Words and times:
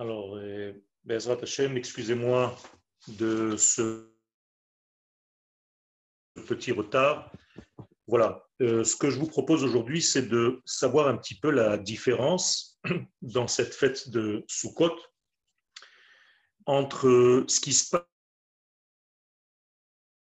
Alors, 0.00 0.36
euh, 0.36 0.72
Bezrat 1.04 1.42
Hashem, 1.42 1.76
excusez-moi 1.76 2.56
de 3.06 3.54
ce 3.58 4.10
petit 6.48 6.72
retard. 6.72 7.30
Voilà, 8.06 8.48
euh, 8.62 8.82
ce 8.82 8.96
que 8.96 9.10
je 9.10 9.18
vous 9.18 9.26
propose 9.26 9.62
aujourd'hui, 9.62 10.00
c'est 10.00 10.26
de 10.26 10.62
savoir 10.64 11.08
un 11.08 11.18
petit 11.18 11.38
peu 11.38 11.50
la 11.50 11.76
différence 11.76 12.80
dans 13.20 13.46
cette 13.46 13.74
fête 13.74 14.08
de 14.08 14.42
Sukkot 14.48 14.96
entre 16.64 17.44
ce 17.46 17.60
qui 17.60 17.74
se 17.74 17.94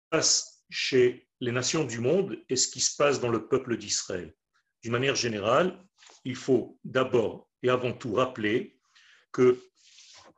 passe 0.09 0.65
chez 0.69 1.29
les 1.39 1.53
nations 1.53 1.85
du 1.85 2.01
monde 2.01 2.43
et 2.49 2.57
ce 2.57 2.67
qui 2.67 2.81
se 2.81 2.97
passe 2.97 3.21
dans 3.21 3.29
le 3.29 3.47
peuple 3.47 3.77
d'Israël. 3.77 4.35
D'une 4.83 4.91
manière 4.91 5.15
générale, 5.15 5.81
il 6.25 6.35
faut 6.35 6.77
d'abord 6.83 7.49
et 7.63 7.69
avant 7.69 7.93
tout 7.93 8.15
rappeler 8.15 8.80
que 9.31 9.61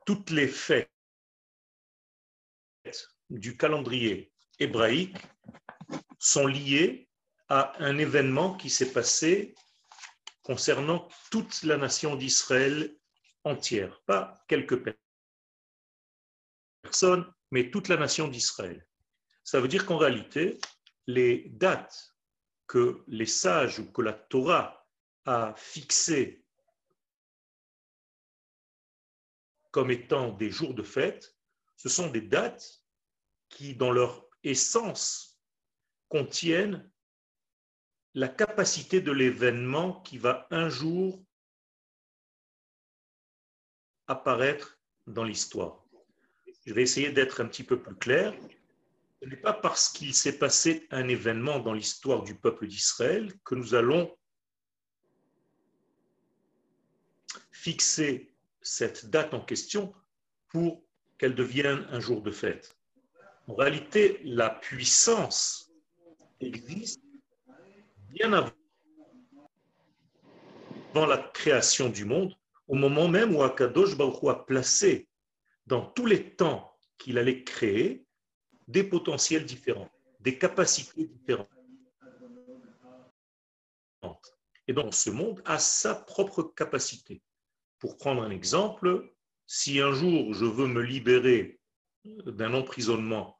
toutes 0.06 0.30
les 0.30 0.48
fêtes 0.48 0.90
du 3.30 3.56
calendrier 3.56 4.32
hébraïque 4.58 5.16
sont 6.18 6.46
liées 6.46 7.08
à 7.48 7.72
un 7.82 7.98
événement 7.98 8.56
qui 8.56 8.70
s'est 8.70 8.92
passé 8.92 9.54
concernant 10.42 11.08
toute 11.30 11.62
la 11.62 11.76
nation 11.76 12.16
d'Israël 12.16 12.96
entière, 13.44 14.00
pas 14.02 14.34
quelques 14.48 14.94
personnes, 16.82 17.32
mais 17.50 17.70
toute 17.70 17.88
la 17.88 17.96
nation 17.96 18.28
d'Israël. 18.28 18.86
Ça 19.42 19.60
veut 19.60 19.68
dire 19.68 19.86
qu'en 19.86 19.98
réalité, 19.98 20.58
les 21.06 21.48
dates 21.50 22.14
que 22.66 23.04
les 23.06 23.26
sages 23.26 23.78
ou 23.78 23.90
que 23.90 24.02
la 24.02 24.12
Torah 24.12 24.86
a 25.26 25.54
fixées 25.56 26.43
comme 29.74 29.90
étant 29.90 30.30
des 30.30 30.52
jours 30.52 30.72
de 30.72 30.84
fête, 30.84 31.36
ce 31.74 31.88
sont 31.88 32.08
des 32.08 32.20
dates 32.20 32.84
qui, 33.48 33.74
dans 33.74 33.90
leur 33.90 34.24
essence, 34.44 35.40
contiennent 36.08 36.88
la 38.14 38.28
capacité 38.28 39.00
de 39.00 39.10
l'événement 39.10 40.00
qui 40.02 40.16
va 40.16 40.46
un 40.52 40.68
jour 40.68 41.20
apparaître 44.06 44.78
dans 45.08 45.24
l'histoire. 45.24 45.84
Je 46.64 46.72
vais 46.72 46.82
essayer 46.82 47.10
d'être 47.10 47.40
un 47.40 47.48
petit 47.48 47.64
peu 47.64 47.82
plus 47.82 47.96
clair. 47.96 48.32
Ce 49.20 49.28
n'est 49.28 49.36
pas 49.36 49.54
parce 49.54 49.88
qu'il 49.88 50.14
s'est 50.14 50.38
passé 50.38 50.86
un 50.92 51.08
événement 51.08 51.58
dans 51.58 51.72
l'histoire 51.72 52.22
du 52.22 52.36
peuple 52.36 52.68
d'Israël 52.68 53.32
que 53.42 53.56
nous 53.56 53.74
allons 53.74 54.16
fixer 57.50 58.33
cette 58.64 59.06
date 59.10 59.32
en 59.34 59.40
question 59.40 59.94
pour 60.48 60.82
qu'elle 61.18 61.36
devienne 61.36 61.86
un 61.90 62.00
jour 62.00 62.22
de 62.22 62.32
fête. 62.32 62.76
En 63.46 63.54
réalité, 63.54 64.20
la 64.24 64.50
puissance 64.50 65.70
existe 66.40 67.00
bien 68.08 68.32
avant 68.32 68.52
la 71.06 71.18
création 71.18 71.88
du 71.90 72.04
monde, 72.04 72.34
au 72.66 72.74
moment 72.74 73.06
même 73.06 73.36
où 73.36 73.42
Akadosh 73.42 73.96
Baruch 73.96 74.24
a 74.24 74.34
placé 74.34 75.08
dans 75.66 75.84
tous 75.84 76.06
les 76.06 76.34
temps 76.34 76.74
qu'il 76.96 77.18
allait 77.18 77.44
créer 77.44 78.06
des 78.66 78.82
potentiels 78.82 79.44
différents, 79.44 79.90
des 80.20 80.38
capacités 80.38 81.04
différentes. 81.04 81.50
Et 84.66 84.72
donc 84.72 84.94
ce 84.94 85.10
monde 85.10 85.42
a 85.44 85.58
sa 85.58 85.94
propre 85.94 86.42
capacité. 86.42 87.20
Pour 87.84 87.98
prendre 87.98 88.22
un 88.22 88.30
exemple, 88.30 89.14
si 89.44 89.78
un 89.78 89.92
jour 89.92 90.32
je 90.32 90.46
veux 90.46 90.66
me 90.66 90.80
libérer 90.80 91.60
d'un 92.06 92.54
emprisonnement 92.54 93.38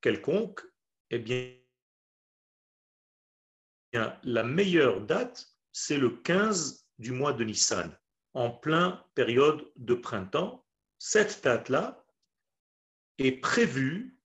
quelconque, 0.00 0.62
eh 1.10 1.18
bien, 1.18 1.52
la 3.92 4.42
meilleure 4.44 5.02
date, 5.02 5.54
c'est 5.72 5.98
le 5.98 6.08
15 6.08 6.88
du 6.98 7.12
mois 7.12 7.34
de 7.34 7.44
Nissan, 7.44 7.94
en 8.32 8.50
plein 8.50 9.04
période 9.14 9.70
de 9.76 9.92
printemps. 9.92 10.66
Cette 10.96 11.44
date-là 11.44 12.02
est 13.18 13.42
prévue 13.42 14.18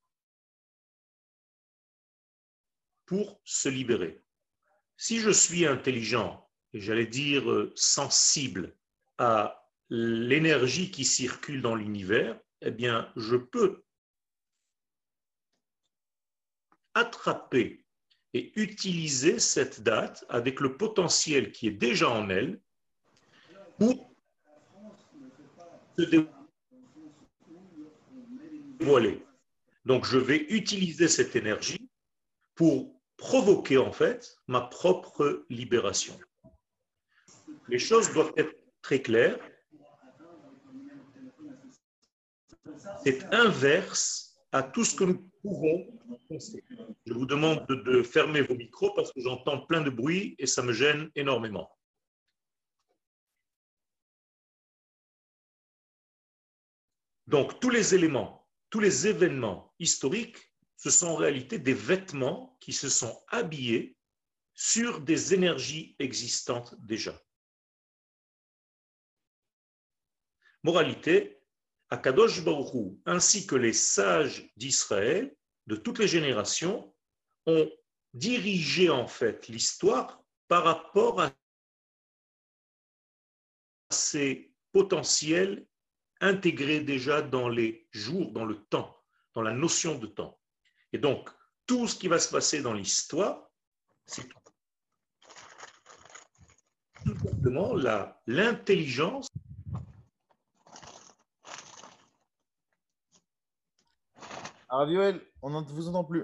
pour 3.06 3.42
se 3.44 3.68
libérer. 3.68 4.24
Si 4.96 5.20
je 5.20 5.32
suis 5.32 5.66
intelligent, 5.66 6.50
et 6.72 6.80
j'allais 6.80 7.06
dire 7.06 7.70
sensible 7.76 8.78
à 9.18 9.70
l'énergie 9.90 10.92
qui 10.92 11.06
circule 11.06 11.62
dans 11.62 11.76
l'univers, 11.76 12.40
eh 12.62 12.72
bien, 12.72 13.12
je 13.16 13.36
peux 13.36 13.84
attraper 16.94 17.86
et 18.34 18.52
utiliser 18.60 19.40
cette 19.40 19.82
date 19.82 20.26
avec 20.30 20.60
le 20.60 20.78
potentiel 20.78 21.52
qui 21.52 21.68
est 21.68 21.72
déjà 21.72 22.10
en 22.10 22.30
elle 22.30 22.62
pour 23.78 24.14
se 25.98 26.26
dévoiler. 28.80 29.26
Donc, 29.86 30.06
je 30.06 30.18
vais 30.18 30.46
utiliser 30.50 31.08
cette 31.08 31.36
énergie 31.36 31.90
pour 32.56 33.02
provoquer 33.18 33.78
en 33.78 33.92
fait 33.92 34.38
ma 34.48 34.62
propre 34.62 35.46
libération. 35.50 36.18
Les 37.68 37.80
choses 37.80 38.12
doivent 38.14 38.34
être 38.38 38.61
très 38.82 39.02
clair. 39.02 39.40
C'est 43.04 43.34
inverse 43.34 44.32
à 44.52 44.64
tout 44.64 44.84
ce 44.84 44.96
que 44.96 45.04
nous 45.04 45.32
pouvons 45.42 45.88
penser. 46.28 46.64
Je 47.06 47.14
vous 47.14 47.26
demande 47.26 47.66
de, 47.68 48.04
fermer 48.04 48.42
vos 48.42 48.56
micros 48.56 48.94
parce 48.96 49.12
que 49.12 49.22
j'entends 49.22 49.66
plein 49.66 49.82
de 49.82 49.90
bruit 49.90 50.36
et 50.40 50.46
ça 50.46 50.62
me 50.62 50.74
gêne 50.74 51.10
énormément. 51.16 51.70
Donc, 57.28 57.60
tous 57.62 57.70
les 57.70 57.96
éléments, 57.96 58.48
tous 58.70 58.82
les 58.82 59.08
événements 59.08 59.74
historiques, 59.80 60.38
ce 60.76 60.90
sont 60.90 61.08
en 61.08 61.16
réalité 61.16 61.60
des 61.60 61.74
vêtements 61.74 62.58
qui 62.60 62.74
se 62.74 62.90
sont 62.90 63.24
habillés 63.30 63.96
sur 64.54 65.00
des 65.00 65.34
énergies 65.34 65.96
existantes 66.00 66.76
déjà. 66.80 67.18
Moralité, 70.64 71.42
Akadosh 71.90 72.44
Baruch 72.44 72.98
ainsi 73.06 73.48
que 73.48 73.56
les 73.56 73.74
sages 73.74 74.52
d'Israël 74.56 75.36
de 75.68 75.76
toutes 75.76 76.00
les 76.00 76.08
générations 76.08 76.94
ont 77.46 77.70
dirigé 78.14 78.90
en 78.90 79.08
fait 79.08 79.48
l'histoire 79.48 80.24
par 80.48 80.64
rapport 80.64 81.22
à 81.22 81.32
ces 83.90 84.54
potentiels 84.72 85.66
intégrés 86.20 86.82
déjà 86.82 87.22
dans 87.22 87.50
les 87.50 87.88
jours, 87.92 88.32
dans 88.32 88.46
le 88.46 88.64
temps, 88.66 88.98
dans 89.34 89.42
la 89.42 89.54
notion 89.54 89.98
de 89.98 90.08
temps. 90.08 90.40
Et 90.94 90.98
donc, 90.98 91.30
tout 91.66 91.88
ce 91.88 91.96
qui 91.96 92.08
va 92.08 92.20
se 92.20 92.30
passer 92.30 92.62
dans 92.62 92.74
l'histoire, 92.74 93.50
c'est 94.06 94.28
tout 97.06 97.18
simplement 97.24 97.74
l'intelligence 98.28 99.31
Alors, 104.74 104.88
on 105.42 105.50
ne 105.50 105.66
vous 105.66 105.90
entend 105.90 106.06
plus. 106.06 106.24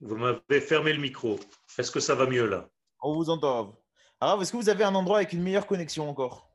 Vous 0.00 0.16
m'avez 0.16 0.60
fermé 0.60 0.92
le 0.92 1.00
micro. 1.00 1.38
Est-ce 1.78 1.92
que 1.92 2.00
ça 2.00 2.16
va 2.16 2.26
mieux 2.26 2.48
là? 2.48 2.68
On 3.02 3.14
vous 3.14 3.30
entend. 3.30 3.78
Alors, 4.20 4.42
est-ce 4.42 4.50
que 4.50 4.56
vous 4.56 4.68
avez 4.68 4.82
un 4.82 4.96
endroit 4.96 5.18
avec 5.18 5.32
une 5.32 5.42
meilleure 5.42 5.68
connexion 5.68 6.10
encore? 6.10 6.50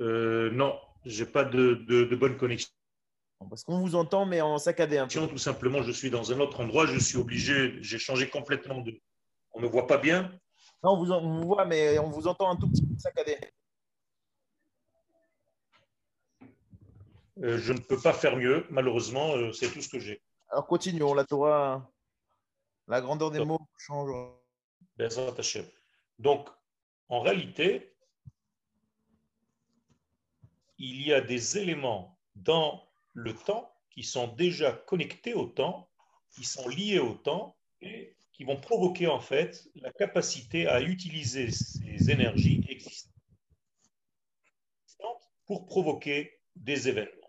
Euh, 0.00 0.50
Non, 0.50 0.76
je 1.04 1.22
n'ai 1.22 1.30
pas 1.30 1.44
de, 1.44 2.16
bonne 2.16 2.36
connexion. 2.36 2.72
Parce 3.48 3.62
qu'on 3.62 3.78
vous 3.78 3.94
entend, 3.94 4.26
mais 4.26 4.40
en 4.40 4.58
saccadé 4.58 4.98
un 4.98 5.06
peu. 5.06 5.28
Tout 5.28 5.38
simplement, 5.38 5.82
je 5.82 5.92
suis 5.92 6.10
dans 6.10 6.32
un 6.32 6.40
autre 6.40 6.58
endroit, 6.58 6.86
je 6.86 6.98
suis 6.98 7.18
obligé, 7.18 7.80
j'ai 7.82 7.98
changé 7.98 8.28
complètement 8.28 8.80
de. 8.80 9.00
On 9.52 9.60
ne 9.60 9.66
me 9.66 9.70
voit 9.70 9.86
pas 9.86 9.98
bien? 9.98 10.32
Non, 10.82 10.94
on 10.94 10.96
vous, 10.96 11.12
on 11.12 11.40
vous 11.40 11.46
voit, 11.46 11.66
mais 11.66 12.00
on 12.00 12.10
vous 12.10 12.26
entend 12.26 12.50
un 12.50 12.56
tout 12.56 12.68
petit 12.68 12.84
peu 12.84 12.98
saccadé. 12.98 13.38
Je 17.36 17.72
ne 17.72 17.78
peux 17.78 18.00
pas 18.00 18.12
faire 18.12 18.36
mieux, 18.36 18.66
malheureusement, 18.70 19.36
euh, 19.36 19.52
c'est 19.52 19.70
tout 19.70 19.82
ce 19.82 19.88
que 19.88 19.98
j'ai. 19.98 20.22
Alors 20.48 20.66
continuons, 20.66 21.14
la 21.14 21.24
Torah, 21.24 21.90
la 22.88 23.00
grandeur 23.00 23.30
des 23.30 23.44
mots 23.44 23.60
change. 23.78 24.10
Donc, 26.18 26.48
en 27.08 27.20
réalité, 27.20 27.94
il 30.78 31.02
y 31.06 31.12
a 31.12 31.20
des 31.20 31.58
éléments 31.58 32.18
dans 32.34 32.88
le 33.12 33.34
temps 33.34 33.72
qui 33.90 34.02
sont 34.02 34.28
déjà 34.28 34.72
connectés 34.72 35.34
au 35.34 35.46
temps, 35.46 35.88
qui 36.32 36.44
sont 36.44 36.68
liés 36.68 36.98
au 36.98 37.14
temps 37.14 37.56
et 37.80 38.16
qui 38.32 38.44
vont 38.44 38.56
provoquer 38.56 39.06
en 39.06 39.20
fait 39.20 39.68
la 39.76 39.90
capacité 39.92 40.66
à 40.66 40.80
utiliser 40.80 41.50
ces 41.50 42.10
énergies 42.10 42.64
existantes 42.68 43.12
pour 45.46 45.66
provoquer 45.66 46.38
des 46.54 46.88
événements. 46.88 47.25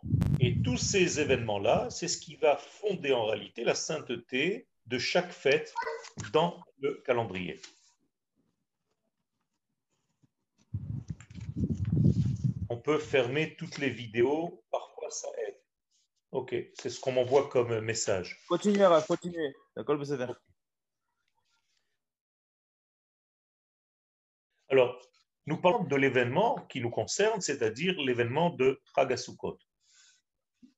Et 0.47 0.61
tous 0.61 0.77
ces 0.77 1.19
événements-là, 1.19 1.89
c'est 1.89 2.07
ce 2.07 2.17
qui 2.17 2.38
va 2.38 2.55
fonder 2.55 3.11
en 3.11 3.25
réalité 3.25 3.65
la 3.65 3.75
sainteté 3.75 4.65
de 4.85 4.97
chaque 4.97 5.33
fête 5.33 5.75
dans 6.31 6.63
le 6.79 7.03
calendrier. 7.05 7.59
On 12.69 12.77
peut 12.77 12.97
fermer 12.97 13.57
toutes 13.57 13.77
les 13.77 13.89
vidéos, 13.89 14.63
parfois 14.71 15.09
ça 15.09 15.27
aide. 15.45 15.59
Ok, 16.31 16.55
c'est 16.79 16.89
ce 16.91 17.01
qu'on 17.01 17.11
m'envoie 17.11 17.49
comme 17.49 17.81
message. 17.81 18.39
Continuez, 18.47 18.88
continuez. 19.05 19.53
D'accord, 19.75 20.01
Alors, 24.69 25.01
nous 25.45 25.57
parlons 25.57 25.83
de 25.83 25.95
l'événement 25.97 26.65
qui 26.69 26.79
nous 26.79 26.89
concerne, 26.89 27.41
c'est-à-dire 27.41 27.99
l'événement 27.99 28.49
de 28.51 28.79
Chagasukot. 28.95 29.59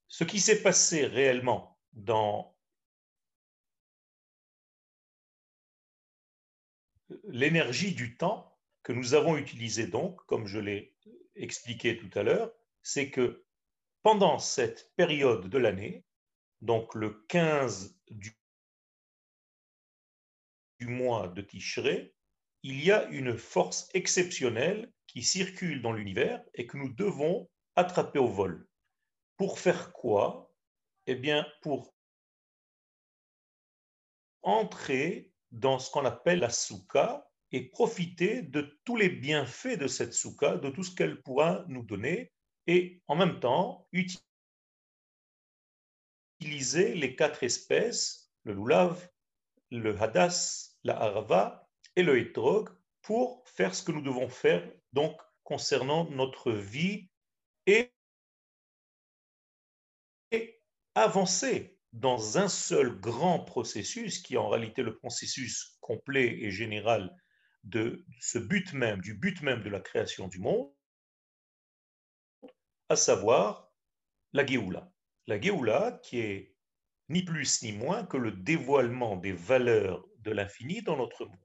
Ce 0.09 0.23
qui 0.23 0.39
s'est 0.39 0.61
passé 0.61 1.05
réellement 1.05 1.79
dans 1.93 2.57
l'énergie 7.25 7.93
du 7.93 8.17
temps 8.17 8.57
que 8.83 8.91
nous 8.91 9.13
avons 9.13 9.37
utilisé 9.37 9.87
donc, 9.87 10.19
comme 10.25 10.47
je 10.47 10.59
l'ai 10.59 10.95
expliqué 11.35 11.97
tout 11.97 12.09
à 12.17 12.23
l'heure, 12.23 12.51
c'est 12.81 13.11
que 13.11 13.45
pendant 14.01 14.39
cette 14.39 14.91
période 14.95 15.47
de 15.47 15.57
l'année, 15.57 16.05
donc 16.61 16.95
le 16.95 17.25
15 17.27 17.99
du, 18.09 18.35
mois 20.81 21.27
de 21.27 21.41
Tishré, 21.41 22.15
il 22.63 22.83
y 22.83 22.91
a 22.91 23.05
une 23.09 23.37
force 23.37 23.89
exceptionnelle 23.93 24.91
qui 25.05 25.23
circule 25.23 25.81
dans 25.81 25.93
l'univers 25.93 26.43
et 26.53 26.65
que 26.65 26.77
nous 26.77 26.89
devons 26.89 27.49
attraper 27.75 28.19
au 28.19 28.27
vol. 28.27 28.68
Pour 29.39 29.57
faire 29.57 29.93
quoi? 29.93 30.51
Eh 31.07 31.15
bien, 31.15 31.47
pour 31.61 31.95
entrer 34.41 35.31
dans 35.51 35.79
ce 35.79 35.89
qu'on 35.89 36.03
appelle 36.03 36.39
la 36.39 36.49
souka 36.49 37.25
et 37.53 37.69
profiter 37.69 38.41
de 38.41 38.77
tous 38.83 38.97
les 38.97 39.07
bienfaits 39.07 39.77
de 39.77 39.87
cette 39.87 40.11
souka, 40.13 40.57
de 40.57 40.69
tout 40.69 40.83
ce 40.83 40.93
qu'elle 40.93 41.23
pourra 41.23 41.63
nous 41.69 41.83
donner, 41.83 42.33
et 42.67 43.01
en 43.07 43.15
même 43.15 43.39
temps 43.39 43.87
utiliser 46.41 46.93
les 46.95 47.15
quatre 47.15 47.41
espèces, 47.41 48.33
le 48.43 48.53
lulav, 48.53 49.09
le 49.71 49.97
hadas, 50.01 50.75
la 50.83 50.99
harva 50.99 51.65
et 51.95 52.03
le 52.03 52.19
hétrog, 52.19 52.69
pour 53.01 53.47
faire 53.47 53.73
ce 53.73 53.83
que 53.83 53.93
nous 53.93 54.01
devons 54.01 54.27
faire 54.27 54.69
donc 54.91 55.17
concernant 55.45 56.09
notre 56.09 56.51
vie 56.51 57.09
et, 57.67 57.93
avancer 61.01 61.77
dans 61.93 62.37
un 62.37 62.47
seul 62.47 62.99
grand 62.99 63.39
processus 63.39 64.21
qui 64.21 64.35
est 64.35 64.37
en 64.37 64.49
réalité 64.49 64.83
le 64.83 64.95
processus 64.95 65.77
complet 65.81 66.39
et 66.41 66.51
général 66.51 67.15
de 67.63 68.05
ce 68.19 68.37
but 68.37 68.73
même, 68.73 69.01
du 69.01 69.13
but 69.13 69.41
même 69.41 69.63
de 69.63 69.69
la 69.69 69.79
création 69.79 70.27
du 70.27 70.39
monde, 70.39 70.71
à 72.89 72.95
savoir 72.95 73.71
la 74.33 74.45
Géoula. 74.45 74.91
La 75.27 75.39
Géoula 75.39 75.99
qui 76.03 76.19
est 76.19 76.55
ni 77.09 77.23
plus 77.23 77.63
ni 77.63 77.71
moins 77.71 78.05
que 78.05 78.17
le 78.17 78.31
dévoilement 78.31 79.15
des 79.17 79.33
valeurs 79.33 80.05
de 80.19 80.31
l'infini 80.31 80.81
dans 80.81 80.95
notre 80.95 81.25
monde. 81.25 81.37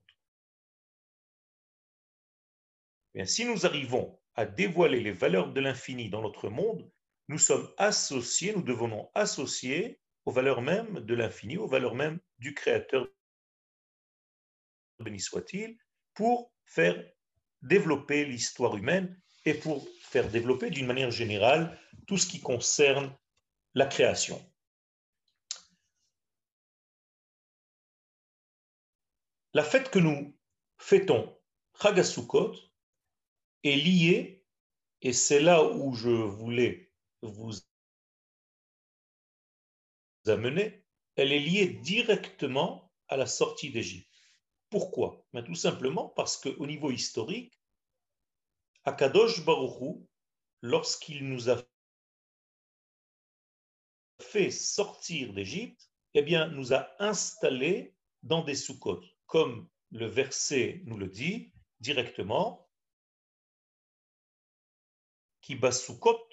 Bien, 3.14 3.24
si 3.24 3.44
nous 3.44 3.64
arrivons 3.64 4.20
à 4.34 4.44
dévoiler 4.44 5.00
les 5.00 5.12
valeurs 5.12 5.52
de 5.52 5.60
l'infini 5.60 6.10
dans 6.10 6.20
notre 6.20 6.48
monde, 6.48 6.90
nous 7.28 7.38
sommes 7.38 7.72
associés, 7.78 8.54
nous 8.54 8.62
devenons 8.62 9.10
associés 9.14 10.00
aux 10.24 10.32
valeurs 10.32 10.62
mêmes 10.62 11.00
de 11.00 11.14
l'infini, 11.14 11.56
aux 11.56 11.66
valeurs 11.66 11.94
mêmes 11.94 12.20
du 12.38 12.54
Créateur, 12.54 13.08
béni 15.00 15.20
soit-il, 15.20 15.78
pour 16.14 16.52
faire 16.64 17.02
développer 17.62 18.24
l'histoire 18.24 18.76
humaine 18.76 19.20
et 19.44 19.54
pour 19.54 19.86
faire 20.00 20.30
développer 20.30 20.70
d'une 20.70 20.86
manière 20.86 21.10
générale 21.10 21.78
tout 22.06 22.16
ce 22.16 22.26
qui 22.26 22.40
concerne 22.40 23.16
la 23.74 23.86
création. 23.86 24.40
La 29.52 29.62
fête 29.62 29.90
que 29.90 29.98
nous 29.98 30.36
fêtons, 30.78 31.38
Chagasukot, 31.80 32.54
est 33.62 33.76
liée, 33.76 34.44
et 35.00 35.12
c'est 35.12 35.40
là 35.40 35.62
où 35.62 35.94
je 35.94 36.10
voulais 36.10 36.93
vous 37.26 37.52
amener, 40.26 40.84
elle 41.16 41.32
est 41.32 41.38
liée 41.40 41.66
directement 41.66 42.92
à 43.08 43.16
la 43.16 43.26
sortie 43.26 43.70
d'Égypte. 43.70 44.10
Pourquoi? 44.70 45.24
Ben, 45.32 45.42
Tout 45.44 45.54
simplement 45.54 46.08
parce 46.08 46.36
qu'au 46.36 46.66
niveau 46.66 46.90
historique, 46.90 47.60
Akadosh 48.84 49.44
Baruchou, 49.44 50.06
lorsqu'il 50.62 51.28
nous 51.28 51.50
a 51.50 51.62
fait 54.20 54.50
sortir 54.50 55.32
d'Égypte, 55.32 55.90
eh 56.14 56.22
bien, 56.22 56.48
nous 56.48 56.72
a 56.72 56.90
installés 56.98 57.94
dans 58.22 58.42
des 58.42 58.54
soukot, 58.54 59.02
comme 59.26 59.68
le 59.90 60.06
verset 60.06 60.82
nous 60.86 60.96
le 60.96 61.08
dit 61.08 61.52
directement. 61.80 62.64
Basukot 65.60 66.23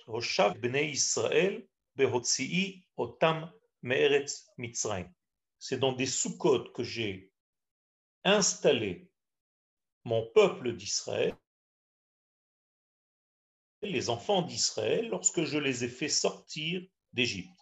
C'est 5.60 5.80
dans 5.80 5.94
des 5.94 6.06
soukot 6.06 6.72
que 6.72 6.84
j'ai 6.84 7.32
installer 8.24 9.10
mon 10.04 10.26
peuple 10.34 10.76
d'Israël, 10.76 11.36
les 13.82 14.10
enfants 14.10 14.42
d'Israël, 14.42 15.10
lorsque 15.10 15.44
je 15.44 15.58
les 15.58 15.84
ai 15.84 15.90
fait 15.90 16.10
sortir 16.10 16.82
d'Égypte. 17.14 17.60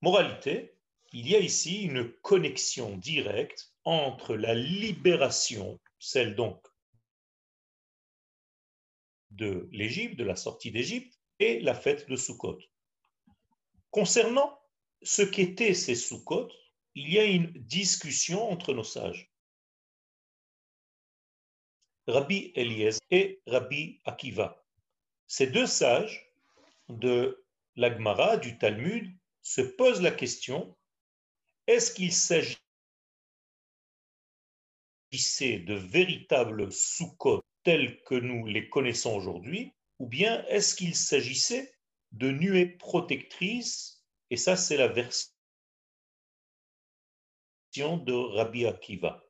Moralité, 0.00 0.76
il 1.12 1.28
y 1.28 1.34
a 1.34 1.40
ici 1.40 1.82
une 1.82 2.12
connexion 2.20 2.96
directe 2.96 3.72
entre 3.84 4.36
la 4.36 4.54
libération, 4.54 5.80
celle 5.98 6.34
donc 6.34 6.64
de 9.30 9.68
l'Égypte, 9.72 10.16
de 10.16 10.24
la 10.24 10.36
sortie 10.36 10.70
d'Égypte, 10.70 11.15
et 11.38 11.60
la 11.60 11.74
fête 11.74 12.08
de 12.08 12.16
Sukkot. 12.16 12.58
Concernant 13.90 14.58
ce 15.02 15.22
qu'étaient 15.22 15.74
ces 15.74 15.94
Sukkot, 15.94 16.48
il 16.94 17.12
y 17.12 17.18
a 17.18 17.24
une 17.24 17.52
discussion 17.52 18.50
entre 18.50 18.72
nos 18.72 18.84
sages. 18.84 19.30
Rabbi 22.06 22.52
Eliezer 22.54 23.00
et 23.10 23.42
Rabbi 23.46 24.00
Akiva. 24.04 24.64
Ces 25.26 25.48
deux 25.48 25.66
sages 25.66 26.32
de 26.88 27.44
l'Agmara, 27.74 28.36
du 28.36 28.58
Talmud, 28.58 29.12
se 29.42 29.60
posent 29.60 30.02
la 30.02 30.12
question 30.12 30.76
est-ce 31.66 31.92
qu'il 31.92 32.12
s'agissait 32.12 32.56
de 35.58 35.74
véritables 35.74 36.72
soukot 36.72 37.42
tels 37.64 38.00
que 38.04 38.14
nous 38.14 38.46
les 38.46 38.68
connaissons 38.68 39.16
aujourd'hui, 39.16 39.72
ou 39.98 40.06
bien 40.06 40.44
est-ce 40.46 40.74
qu'il 40.74 40.94
s'agissait 40.94 41.74
de 42.12 42.30
nuées 42.30 42.66
protectrices 42.66 44.04
Et 44.30 44.36
ça, 44.36 44.56
c'est 44.56 44.76
la 44.76 44.88
version 44.88 45.32
de 47.74 48.12
Rabbi 48.12 48.66
Akiva. 48.66 49.24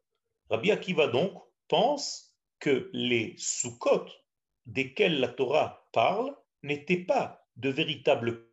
Rabbi 0.51 0.71
Akiva, 0.71 1.09
donc, 1.09 1.33
pense 1.69 2.35
que 2.59 2.91
les 2.93 3.35
Sukkot 3.39 4.07
desquels 4.67 5.21
la 5.21 5.29
Torah 5.29 5.89
parle 5.93 6.37
n'étaient 6.63 7.05
pas 7.05 7.47
de 7.57 7.69
véritables 7.69 8.49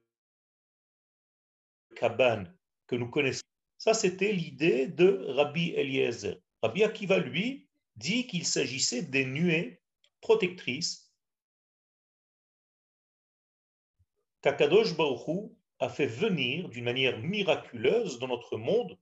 cabanes 1.96 2.56
que 2.88 2.96
nous 2.96 3.10
connaissons. 3.10 3.44
Ça, 3.78 3.94
c'était 3.94 4.32
l'idée 4.32 4.88
de 4.88 5.26
Rabbi 5.30 5.72
Eliezer. 5.72 6.40
Rabbi 6.62 6.84
Akiva, 6.84 7.18
lui, 7.18 7.68
dit 7.96 8.28
qu'il 8.28 8.46
s'agissait 8.46 9.04
des 9.04 9.26
nuées 9.26 9.82
protectrices 10.22 11.03
qu'Akadosh 14.44 14.96
Baruch 14.96 15.52
a 15.80 15.90
fait 15.90 16.06
venir 16.06 16.70
d'une 16.70 16.84
manière 16.84 17.18
miraculeuse 17.20 18.20
dans 18.20 18.28
notre 18.28 18.58
monde 18.58 19.00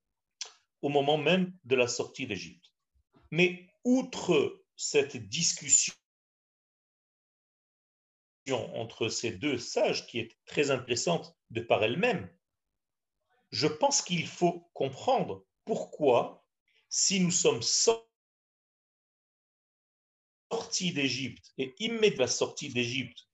au 0.81 0.89
moment 0.89 1.17
même 1.17 1.57
de 1.63 1.75
la 1.75 1.87
sortie 1.87 2.27
d'Égypte. 2.27 2.71
Mais 3.31 3.67
outre 3.83 4.63
cette 4.75 5.17
discussion 5.17 5.93
entre 8.51 9.09
ces 9.09 9.31
deux 9.31 9.57
sages, 9.57 10.07
qui 10.07 10.19
est 10.19 10.37
très 10.45 10.71
intéressante 10.71 11.35
de 11.49 11.61
par 11.61 11.83
elle-même, 11.83 12.31
je 13.51 13.67
pense 13.67 14.01
qu'il 14.01 14.27
faut 14.27 14.69
comprendre 14.73 15.45
pourquoi 15.65 16.45
si 16.89 17.19
nous 17.19 17.31
sommes 17.31 17.61
sortis 17.61 18.03
d'Égypte 20.93 21.53
et 21.57 21.73
immédiatement 21.79 22.21
la 22.21 22.27
sortie 22.27 22.69
d'Égypte, 22.69 23.30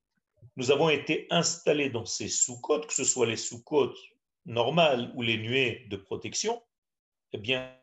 nous 0.58 0.72
avons 0.72 0.90
été 0.90 1.28
installés 1.30 1.90
dans 1.90 2.06
ces 2.06 2.28
sous-côtes, 2.28 2.88
que 2.88 2.94
ce 2.94 3.06
soit 3.06 3.28
les 3.28 3.38
sous-côtes 3.38 3.98
normales 4.46 5.12
ou 5.16 5.22
les 5.22 5.38
nuées 5.38 5.86
de 5.90 5.98
protection, 5.98 6.62
eh 7.32 7.38
bien, 7.38 7.78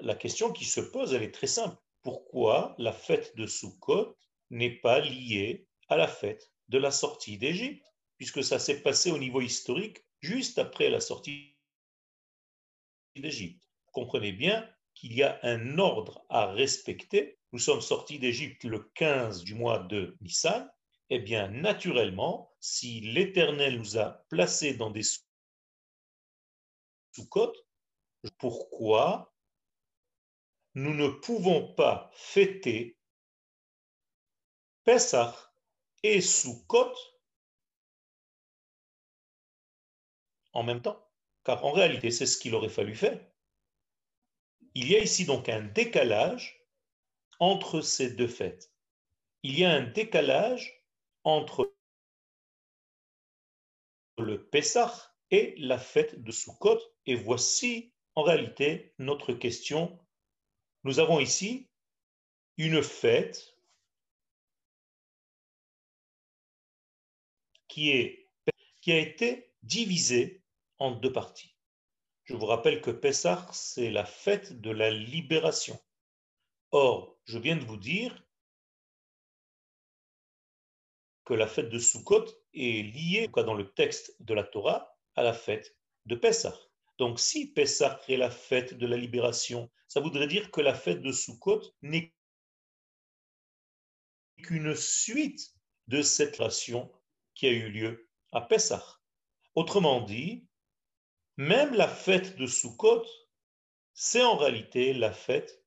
la 0.00 0.16
question 0.16 0.52
qui 0.52 0.64
se 0.64 0.80
pose, 0.80 1.14
elle 1.14 1.22
est 1.22 1.34
très 1.34 1.46
simple. 1.46 1.76
Pourquoi 2.02 2.74
la 2.78 2.92
fête 2.92 3.36
de 3.36 3.46
Sukkot 3.46 4.16
n'est 4.50 4.76
pas 4.80 4.98
liée 4.98 5.68
à 5.88 5.96
la 5.96 6.08
fête 6.08 6.52
de 6.68 6.78
la 6.78 6.90
sortie 6.90 7.38
d'Égypte 7.38 7.84
Puisque 8.16 8.42
ça 8.42 8.58
s'est 8.58 8.82
passé 8.82 9.12
au 9.12 9.18
niveau 9.18 9.40
historique 9.40 10.04
juste 10.20 10.58
après 10.58 10.90
la 10.90 11.00
sortie 11.00 11.56
d'Égypte? 13.14 13.62
Comprenez 13.92 14.32
bien 14.32 14.68
qu'il 14.94 15.12
y 15.12 15.22
a 15.22 15.38
un 15.44 15.78
ordre 15.78 16.26
à 16.28 16.46
respecter. 16.46 17.37
Nous 17.52 17.58
sommes 17.58 17.80
sortis 17.80 18.18
d'Égypte 18.18 18.64
le 18.64 18.80
15 18.94 19.42
du 19.42 19.54
mois 19.54 19.78
de 19.78 20.16
Nissan. 20.20 20.70
Eh 21.10 21.18
bien, 21.18 21.48
naturellement, 21.48 22.54
si 22.60 23.00
l'Éternel 23.00 23.78
nous 23.78 23.96
a 23.96 24.24
placés 24.28 24.74
dans 24.74 24.90
des 24.90 25.04
sous-côtes, 27.12 27.66
pourquoi 28.36 29.34
nous 30.74 30.92
ne 30.92 31.08
pouvons 31.08 31.72
pas 31.74 32.10
fêter 32.12 32.98
Pessah 34.84 35.34
et 36.02 36.20
Sukkot 36.20 36.92
en 40.52 40.62
même 40.62 40.82
temps? 40.82 41.02
Car 41.44 41.64
en 41.64 41.72
réalité, 41.72 42.10
c'est 42.10 42.26
ce 42.26 42.36
qu'il 42.36 42.54
aurait 42.54 42.68
fallu 42.68 42.94
faire. 42.94 43.18
Il 44.74 44.90
y 44.90 44.96
a 44.96 45.02
ici 45.02 45.24
donc 45.24 45.48
un 45.48 45.62
décalage 45.62 46.57
entre 47.38 47.80
ces 47.80 48.10
deux 48.10 48.28
fêtes. 48.28 48.72
Il 49.42 49.58
y 49.58 49.64
a 49.64 49.72
un 49.72 49.82
décalage 49.82 50.84
entre 51.24 51.74
le 54.18 54.44
Pessah 54.48 55.14
et 55.30 55.54
la 55.58 55.78
fête 55.78 56.22
de 56.22 56.32
Sukkot. 56.32 56.80
Et 57.06 57.14
voici 57.14 57.92
en 58.14 58.22
réalité 58.22 58.94
notre 58.98 59.32
question. 59.32 59.98
Nous 60.84 60.98
avons 60.98 61.20
ici 61.20 61.70
une 62.56 62.82
fête 62.82 63.56
qui, 67.68 68.26
qui 68.80 68.92
a 68.92 68.98
été 68.98 69.52
divisée 69.62 70.42
en 70.78 70.90
deux 70.90 71.12
parties. 71.12 71.54
Je 72.24 72.34
vous 72.34 72.46
rappelle 72.46 72.82
que 72.82 72.90
Pessah, 72.90 73.46
c'est 73.52 73.90
la 73.90 74.04
fête 74.04 74.60
de 74.60 74.70
la 74.70 74.90
libération. 74.90 75.78
Or, 76.72 77.17
je 77.28 77.38
viens 77.38 77.56
de 77.56 77.64
vous 77.64 77.76
dire 77.76 78.24
que 81.26 81.34
la 81.34 81.46
fête 81.46 81.68
de 81.68 81.78
Sukkot 81.78 82.24
est 82.54 82.82
liée, 82.82 83.28
dans 83.36 83.52
le 83.52 83.70
texte 83.74 84.16
de 84.20 84.32
la 84.32 84.44
Torah, 84.44 84.96
à 85.14 85.22
la 85.22 85.34
fête 85.34 85.76
de 86.06 86.16
Pessah. 86.16 86.58
Donc, 86.96 87.20
si 87.20 87.52
Pessah 87.52 88.00
est 88.08 88.16
la 88.16 88.30
fête 88.30 88.74
de 88.74 88.86
la 88.86 88.96
libération, 88.96 89.70
ça 89.88 90.00
voudrait 90.00 90.26
dire 90.26 90.50
que 90.50 90.62
la 90.62 90.74
fête 90.74 91.02
de 91.02 91.12
Sukkot 91.12 91.60
n'est 91.82 92.14
qu'une 94.42 94.74
suite 94.74 95.54
de 95.86 96.00
cette 96.00 96.38
relation 96.38 96.90
qui 97.34 97.46
a 97.46 97.50
eu 97.50 97.68
lieu 97.70 98.08
à 98.32 98.40
Pessah. 98.40 99.00
Autrement 99.54 100.00
dit, 100.00 100.46
même 101.36 101.74
la 101.74 101.88
fête 101.88 102.38
de 102.38 102.46
Sukkot, 102.46 103.04
c'est 103.92 104.22
en 104.22 104.36
réalité 104.38 104.94
la 104.94 105.12
fête 105.12 105.62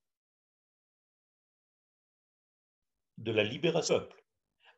de 3.23 3.31
la 3.31 3.43
libération 3.43 3.99
du 3.99 4.05
peuple. 4.05 4.23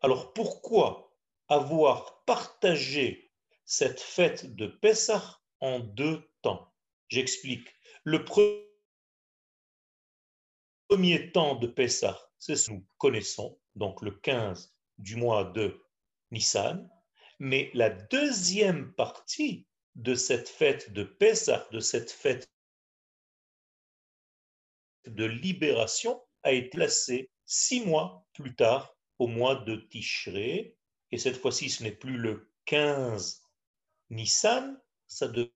Alors 0.02 0.34
pourquoi 0.34 1.16
avoir 1.48 2.24
partagé 2.26 3.32
cette 3.66 4.02
fête 4.02 4.56
de 4.56 4.68
Pessah 4.68 5.40
en 5.60 5.80
deux 5.80 6.30
temps? 6.42 6.74
J'explique. 7.08 7.68
Le 8.04 8.26
premier 8.26 8.68
temps 11.32 11.56
de 11.56 11.68
Pessah, 11.68 12.20
c'est 12.38 12.56
ce 12.56 12.68
que 12.68 12.74
nous 12.74 12.86
connaissons, 12.98 13.60
donc 13.76 14.02
le 14.02 14.12
15 14.12 14.76
du 14.98 15.16
mois 15.16 15.46
de 15.46 15.82
Nissan, 16.32 16.90
mais 17.40 17.72
la 17.74 17.90
deuxième 17.90 18.94
partie 18.94 19.66
de 19.96 20.16
cette 20.16 20.50
fête 20.50 20.92
de 20.92 21.04
Pessah, 21.04 21.68
de 21.72 21.80
cette 21.80 22.12
fête 22.12 22.50
de 25.06 25.26
libération, 25.26 26.22
a 26.44 26.52
été 26.52 26.70
placée 26.70 27.30
six 27.54 27.86
mois 27.86 28.26
plus 28.34 28.56
tard, 28.56 28.98
au 29.20 29.28
mois 29.28 29.54
de 29.56 29.76
Tishré. 29.76 30.76
Et 31.12 31.20
cette 31.20 31.38
fois-ci, 31.38 31.70
ce 31.70 31.84
n'est 31.84 31.92
plus 31.92 32.18
le 32.18 32.52
15 32.66 33.44
Nissan, 34.10 34.82
ça 35.06 35.28
devient 35.28 35.52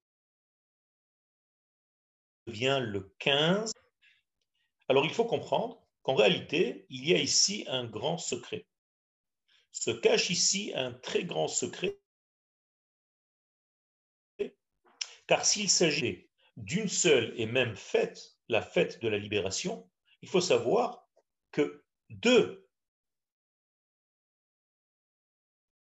le 2.46 3.16
15. 3.18 3.74
Alors 4.90 5.06
il 5.06 5.14
faut 5.14 5.26
comprendre 5.26 5.84
qu'en 6.04 6.14
réalité, 6.14 6.86
il 6.90 7.08
y 7.08 7.16
a 7.16 7.18
ici 7.18 7.66
un 7.68 7.86
grand 7.86 8.20
secret. 8.20 8.68
Se 9.72 9.90
cache 9.90 10.30
ici 10.30 10.74
un 10.76 10.94
très 10.94 11.24
grand 11.24 11.48
secret 11.48 12.00
Car 15.26 15.46
s'il 15.46 15.70
s'agit 15.70 16.30
d'une 16.58 16.88
seule 16.88 17.34
et 17.38 17.48
même 17.48 17.76
fête, 17.76 18.38
la 18.50 18.62
fête 18.62 19.02
de 19.02 19.08
la 19.08 19.18
libération, 19.18 19.90
il 20.22 20.30
faut 20.30 20.42
savoir 20.42 21.08
que 21.52 21.84
deux 22.10 22.68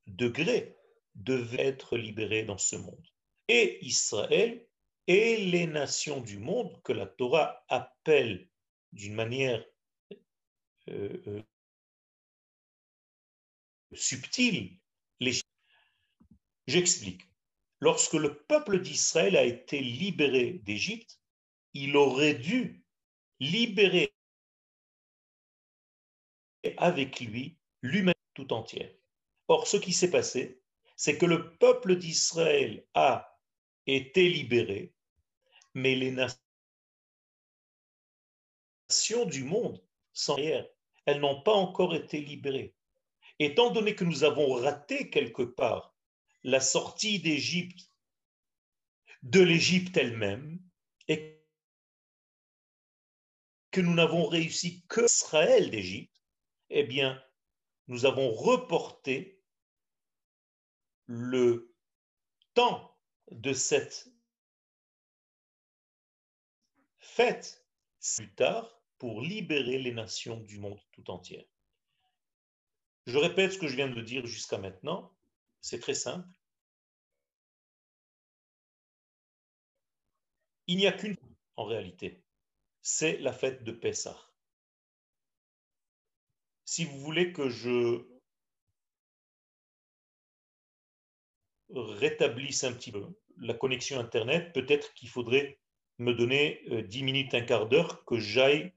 degrés 0.06 0.76
devaient 1.14 1.66
être 1.66 1.96
libérés 1.96 2.44
dans 2.44 2.58
ce 2.58 2.76
monde. 2.76 3.06
Et 3.48 3.84
Israël 3.84 4.66
et 5.06 5.36
les 5.36 5.66
nations 5.66 6.20
du 6.20 6.38
monde 6.38 6.80
que 6.82 6.92
la 6.92 7.06
Torah 7.06 7.64
appelle 7.68 8.48
d'une 8.92 9.14
manière 9.14 9.64
euh, 10.88 11.22
euh, 11.26 11.42
subtile 13.92 14.78
les... 15.20 15.40
J'explique. 16.66 17.22
Lorsque 17.80 18.14
le 18.14 18.42
peuple 18.44 18.80
d'Israël 18.80 19.36
a 19.36 19.44
été 19.44 19.80
libéré 19.80 20.54
d'Égypte, 20.64 21.20
il 21.74 21.96
aurait 21.96 22.34
dû 22.34 22.82
libérer 23.38 24.15
avec 26.76 27.20
lui 27.20 27.56
l'humanité 27.82 28.16
tout 28.34 28.52
entière. 28.52 28.92
Or, 29.48 29.66
ce 29.66 29.76
qui 29.76 29.92
s'est 29.92 30.10
passé, 30.10 30.60
c'est 30.96 31.18
que 31.18 31.26
le 31.26 31.56
peuple 31.56 31.96
d'Israël 31.96 32.84
a 32.94 33.38
été 33.86 34.28
libéré, 34.28 34.92
mais 35.74 35.94
les 35.94 36.10
nations 36.10 36.40
du 39.26 39.44
monde 39.44 39.82
sans 40.12 40.34
rien, 40.34 40.66
elles 41.04 41.20
n'ont 41.20 41.42
pas 41.42 41.52
encore 41.52 41.94
été 41.94 42.20
libérées. 42.20 42.74
Étant 43.38 43.70
donné 43.70 43.94
que 43.94 44.04
nous 44.04 44.24
avons 44.24 44.54
raté 44.54 45.10
quelque 45.10 45.42
part 45.42 45.94
la 46.42 46.60
sortie 46.60 47.20
d'Égypte, 47.20 47.90
de 49.22 49.40
l'Égypte 49.40 49.96
elle-même, 49.96 50.58
et 51.08 51.42
que 53.70 53.80
nous 53.80 53.94
n'avons 53.94 54.26
réussi 54.26 54.84
que 54.88 55.04
Israël 55.04 55.70
d'Égypte, 55.70 56.15
eh 56.70 56.84
bien, 56.84 57.22
nous 57.88 58.04
avons 58.04 58.32
reporté 58.32 59.40
le 61.06 61.74
temps 62.54 62.96
de 63.30 63.52
cette 63.52 64.08
fête 66.98 67.64
plus 68.16 68.34
tard 68.34 68.80
pour 68.98 69.20
libérer 69.20 69.78
les 69.78 69.92
nations 69.92 70.40
du 70.40 70.58
monde 70.58 70.80
tout 70.92 71.10
entier. 71.10 71.48
Je 73.06 73.18
répète 73.18 73.52
ce 73.52 73.58
que 73.58 73.68
je 73.68 73.76
viens 73.76 73.88
de 73.88 74.00
dire 74.00 74.26
jusqu'à 74.26 74.58
maintenant. 74.58 75.12
C'est 75.60 75.78
très 75.78 75.94
simple. 75.94 76.28
Il 80.66 80.76
n'y 80.76 80.86
a 80.86 80.92
qu'une 80.92 81.16
en 81.56 81.64
réalité. 81.64 82.24
C'est 82.82 83.18
la 83.18 83.32
fête 83.32 83.62
de 83.62 83.72
Pessah. 83.72 84.18
Si 86.66 86.84
vous 86.84 86.98
voulez 86.98 87.32
que 87.32 87.48
je 87.48 88.04
rétablisse 91.70 92.64
un 92.64 92.72
petit 92.72 92.90
peu 92.90 93.06
la 93.38 93.54
connexion 93.54 94.00
Internet, 94.00 94.52
peut-être 94.52 94.92
qu'il 94.94 95.08
faudrait 95.08 95.60
me 95.98 96.12
donner 96.12 96.62
10 96.68 97.00
euh, 97.00 97.04
minutes, 97.04 97.34
un 97.34 97.42
quart 97.42 97.68
d'heure, 97.68 98.04
que 98.04 98.18
j'aille 98.18 98.72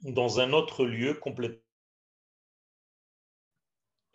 dans 0.00 0.40
un 0.40 0.54
autre 0.54 0.86
lieu 0.86 1.12
complètement, 1.12 1.60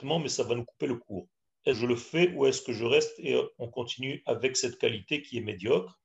mais 0.04 0.28
ça 0.28 0.44
va 0.44 0.56
nous 0.56 0.66
couper 0.66 0.88
le 0.88 0.98
cours. 0.98 1.28
Est-ce 1.66 1.75
que 1.75 1.82
je 1.82 1.86
le 1.86 1.96
fais 1.96 2.34
ou 2.34 2.48
est-ce 2.48 2.63
que 2.63 2.74
je 2.74 2.86
reste 2.86 3.20
et 3.20 3.40
on 3.60 3.70
continue 3.70 4.24
avec 4.25 4.58
cette 4.58 4.80
qualité 4.80 5.22
qui 5.22 5.38
est 5.38 5.42
médiocre? 5.42 6.01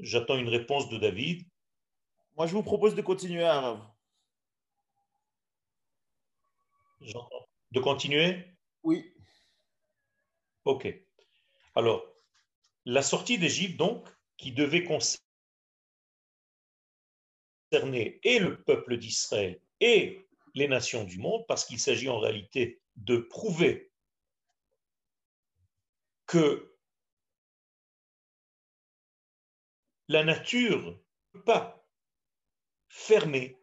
J'attends 0.00 0.36
une 0.36 0.50
réponse 0.50 0.90
de 0.90 0.98
David. 0.98 1.48
Moi, 2.36 2.46
je 2.46 2.52
vous 2.52 2.62
propose 2.62 2.94
de 2.94 3.00
continuer, 3.00 3.44
Arav. 3.44 3.80
De 7.00 7.80
continuer? 7.80 8.44
Oui. 8.82 9.12
Ok. 10.64 10.88
Alors, 11.74 12.04
la 12.84 13.02
sortie 13.02 13.38
d'Égypte, 13.38 13.76
donc, 13.76 14.08
qui 14.36 14.52
devait 14.52 14.84
concerner 14.84 15.30
et 18.22 18.38
le 18.38 18.62
peuple 18.62 18.96
d'Israël 18.96 19.60
et 19.80 20.26
les 20.54 20.68
nations 20.68 21.04
du 21.04 21.18
monde, 21.18 21.44
parce 21.46 21.64
qu'il 21.64 21.78
s'agit 21.78 22.08
en 22.08 22.18
réalité 22.18 22.80
de 22.96 23.18
prouver 23.18 23.92
que 26.26 26.74
la 30.08 30.24
nature 30.24 30.82
ne 30.82 30.92
peut 31.32 31.44
pas 31.44 31.86
fermer 32.88 33.58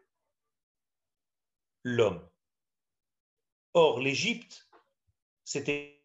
l'homme. 1.82 2.26
Or, 3.76 4.00
l'Égypte, 4.00 4.70
c'était 5.44 6.02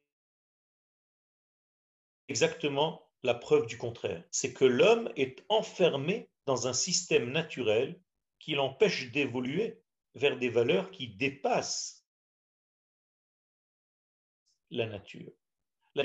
exactement 2.27 3.09
la 3.23 3.33
preuve 3.33 3.65
du 3.65 3.77
contraire. 3.77 4.25
C'est 4.29 4.51
que 4.51 4.65
l'homme 4.65 5.09
est 5.15 5.45
enfermé 5.47 6.29
dans 6.45 6.67
un 6.67 6.73
système 6.73 7.31
naturel 7.31 7.97
qui 8.39 8.55
l'empêche 8.55 9.09
d'évoluer 9.11 9.81
vers 10.15 10.37
des 10.37 10.49
valeurs 10.49 10.91
qui 10.91 11.15
dépassent 11.15 12.05
la 14.69 14.85
nature. 14.85 15.31
La 15.95 16.03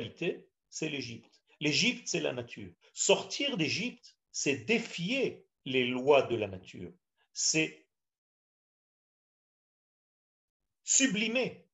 c'est 0.71 0.89
l'Égypte. 0.89 1.43
L'Égypte, 1.59 2.07
c'est 2.07 2.21
la 2.21 2.33
nature. 2.33 2.73
Sortir 2.95 3.57
d'Égypte, 3.57 4.17
c'est 4.31 4.59
défier 4.59 5.45
les 5.65 5.85
lois 5.85 6.23
de 6.23 6.37
la 6.37 6.47
nature. 6.47 6.93
C'est 7.33 7.86
sublimer. 10.87 11.67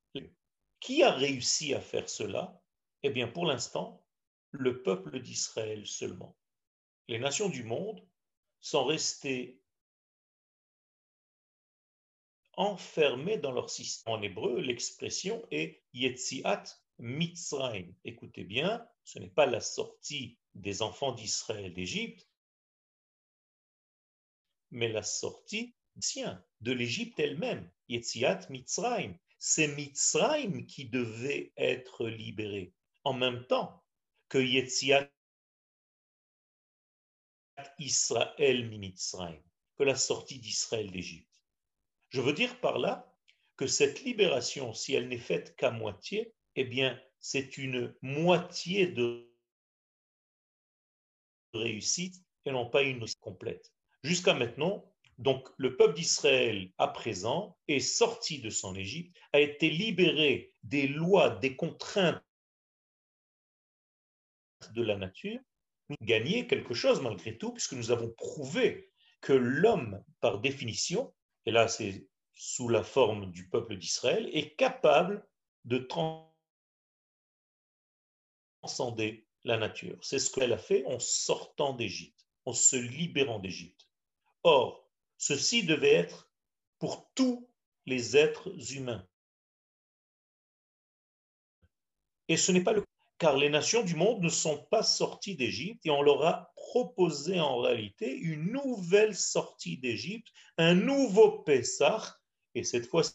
Qui 0.81 1.05
a 1.05 1.13
réussi 1.13 1.75
à 1.75 1.81
faire 1.81 2.09
cela? 2.09 2.61
Eh 3.05 3.11
bien, 3.11 3.29
pour 3.29 3.47
l'instant, 3.47 4.05
le 4.51 4.83
peuple 4.83 5.21
d'Israël 5.21 5.87
seulement. 5.87 6.37
Les 7.07 7.21
nations 7.21 7.49
du 7.49 7.63
monde 7.63 8.05
sont 8.59 8.85
restées 8.85 9.61
enfermées 12.55 13.39
dans 13.39 13.53
leur 13.53 13.71
système. 13.71 14.15
En 14.15 14.23
hébreu, 14.23 14.61
l'expression 14.61 15.47
est 15.53 15.85
Yetziat 15.93 16.65
Mitzrayim. 16.99 17.95
Écoutez 18.05 18.45
bien, 18.45 18.85
ce 19.05 19.19
n'est 19.21 19.31
pas 19.31 19.47
la 19.47 19.61
sortie 19.61 20.39
des 20.55 20.83
enfants 20.83 21.13
d'Israël 21.13 21.73
d'Égypte, 21.73 22.29
mais 24.71 24.89
la 24.89 25.03
sortie 25.03 25.77
de 26.61 26.73
l'Égypte 26.73 27.19
elle-même, 27.21 27.71
Yetziat 27.89 28.41
Mitzrayim. 28.51 29.17
C'est 29.39 29.69
Mitzrayim 29.69 30.67
qui 30.67 30.89
devait 30.89 31.53
être 31.57 32.07
libéré 32.07 32.73
en 33.05 33.13
même 33.13 33.47
temps 33.47 33.83
que 34.29 34.39
Yetziat 34.39 35.11
Israël 37.79 38.69
Mitzrayim, 38.71 39.43
que 39.77 39.85
la 39.85 39.97
sortie 39.97 40.39
d'Israël 40.39 40.91
d'Égypte. 40.91 41.43
Je 42.11 42.21
veux 42.21 42.33
dire 42.33 42.61
par 42.61 42.79
là 42.79 43.13
que 43.57 43.67
cette 43.67 44.03
libération, 44.05 44.73
si 44.73 44.95
elle 44.95 45.09
n'est 45.09 45.19
faite 45.19 45.57
qu'à 45.57 45.71
moitié, 45.71 46.35
eh 46.57 46.65
bien, 46.65 47.01
c'est 47.21 47.59
une 47.59 47.95
moitié 48.03 48.87
de 48.87 49.31
réussite 51.55 52.17
et 52.45 52.51
non 52.51 52.69
pas 52.69 52.83
une 52.83 53.05
complète. 53.21 53.73
Jusqu'à 54.03 54.35
maintenant, 54.35 54.92
donc 55.19 55.49
le 55.57 55.77
peuple 55.77 55.95
d'Israël 55.95 56.71
à 56.79 56.89
présent 56.89 57.57
est 57.69 57.81
sorti 57.81 58.41
de 58.41 58.51
son 58.51 58.75
Égypte, 58.75 59.17
a 59.33 59.41
été 59.41 59.71
libéré 59.71 60.53
des 60.63 60.89
lois, 60.89 61.31
des 61.31 61.57
contraintes 61.57 62.23
de 64.75 64.83
la 64.83 64.97
nature, 64.97 65.41
nous 65.89 65.97
gagner 66.03 66.47
quelque 66.47 66.75
chose 66.75 67.01
malgré 67.03 67.37
tout, 67.37 67.53
puisque 67.53 67.75
nous 67.75 67.91
avons 67.91 68.11
prouvé 68.11 68.91
que 69.21 69.33
l'homme, 69.33 70.03
par 70.21 70.41
définition, 70.41 71.13
et 71.47 71.51
là 71.51 71.69
c'est 71.69 72.07
sous 72.35 72.69
la 72.69 72.83
forme 72.83 73.31
du 73.31 73.49
peuple 73.49 73.77
d'Israël, 73.77 74.29
est 74.33 74.57
capable 74.57 75.27
de 75.65 75.87
transcender 78.63 79.27
la 79.45 79.57
nature. 79.57 79.99
C'est 80.01 80.19
ce 80.19 80.31
qu'elle 80.31 80.53
a 80.53 80.59
fait 80.59 80.85
en 80.87 80.99
sortant 80.99 81.75
d'Égypte, 81.75 82.27
en 82.45 82.53
se 82.53 82.77
libérant 82.77 83.39
d'Égypte. 83.39 83.89
Or, 84.45 84.82
ceci 85.23 85.63
devait 85.63 85.95
être 85.95 86.29
pour 86.81 87.09
tous 87.15 87.49
les 87.87 88.17
êtres 88.17 88.53
humains. 88.73 89.07
Et 92.27 92.37
ce 92.37 92.51
n'est 92.51 92.65
pas 92.65 92.73
le 92.73 92.85
car 93.19 93.37
les 93.37 93.49
nations 93.49 93.85
du 93.85 93.95
monde 93.95 94.21
ne 94.21 94.29
sont 94.29 94.65
pas 94.65 94.83
sorties 94.83 95.37
d'Égypte 95.37 95.87
et 95.87 95.91
on 95.91 96.03
leur 96.03 96.27
a 96.27 96.53
proposé 96.57 97.39
en 97.39 97.59
réalité 97.59 98.17
une 98.17 98.51
nouvelle 98.51 99.15
sortie 99.15 99.79
d'Égypte, 99.79 100.27
un 100.59 100.75
nouveau 100.75 101.39
Pessah, 101.43 102.19
et 102.57 102.65
cette 102.65 102.89
fois-ci, 102.89 103.15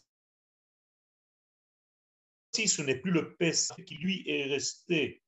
ce 2.54 2.80
n'est 2.80 2.98
plus 2.98 3.10
le 3.10 3.36
Pessah 3.36 3.74
qui 3.86 3.96
lui 3.96 4.26
est 4.26 4.46
resté 4.46 5.22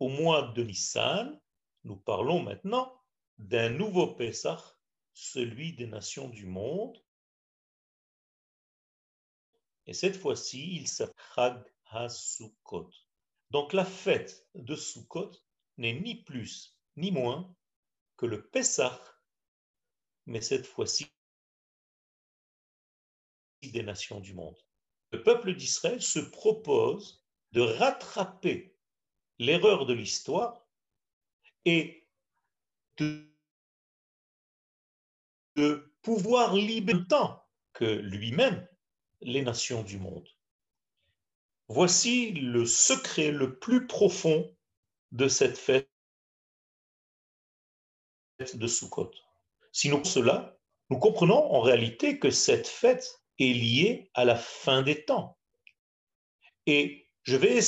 au 0.00 0.08
mois 0.08 0.50
de 0.56 0.64
Nissan, 0.64 1.40
nous 1.84 1.96
parlons 1.96 2.42
maintenant 2.42 3.00
d'un 3.38 3.68
nouveau 3.68 4.08
Pessah, 4.08 4.76
celui 5.20 5.74
des 5.74 5.86
nations 5.86 6.30
du 6.30 6.46
monde. 6.46 6.98
Et 9.86 9.92
cette 9.92 10.16
fois-ci, 10.16 10.76
il 10.76 10.88
s'appelle 10.88 11.62
Hasukot. 11.90 12.90
Donc 13.50 13.74
la 13.74 13.84
fête 13.84 14.48
de 14.54 14.74
Sukkot 14.74 15.32
n'est 15.76 16.00
ni 16.00 16.22
plus 16.22 16.74
ni 16.96 17.12
moins 17.12 17.54
que 18.16 18.24
le 18.24 18.48
Pessah, 18.48 18.98
mais 20.24 20.40
cette 20.40 20.66
fois-ci 20.66 21.06
des 23.62 23.82
nations 23.82 24.20
du 24.20 24.32
monde. 24.32 24.56
Le 25.10 25.22
peuple 25.22 25.54
d'Israël 25.54 26.00
se 26.00 26.20
propose 26.20 27.22
de 27.52 27.60
rattraper 27.60 28.74
l'erreur 29.38 29.84
de 29.84 29.92
l'histoire 29.92 30.66
et 31.66 32.08
de, 32.96 33.29
de 35.60 35.92
pouvoir 36.00 36.54
libérer 36.54 37.06
tant 37.06 37.44
que 37.74 37.84
lui-même 37.84 38.66
les 39.20 39.42
nations 39.42 39.82
du 39.82 39.98
monde. 39.98 40.26
Voici 41.68 42.32
le 42.32 42.64
secret 42.64 43.30
le 43.30 43.58
plus 43.58 43.86
profond 43.86 44.56
de 45.12 45.28
cette 45.28 45.58
fête 45.58 45.90
de 48.54 48.66
Sukkot. 48.66 49.10
Sinon 49.70 50.02
cela, 50.02 50.58
nous 50.88 50.98
comprenons 50.98 51.52
en 51.52 51.60
réalité 51.60 52.18
que 52.18 52.30
cette 52.30 52.66
fête 52.66 53.22
est 53.38 53.52
liée 53.52 54.10
à 54.14 54.24
la 54.24 54.36
fin 54.36 54.80
des 54.80 55.04
temps. 55.04 55.38
Et 56.64 57.06
je 57.22 57.36
vais 57.36 57.58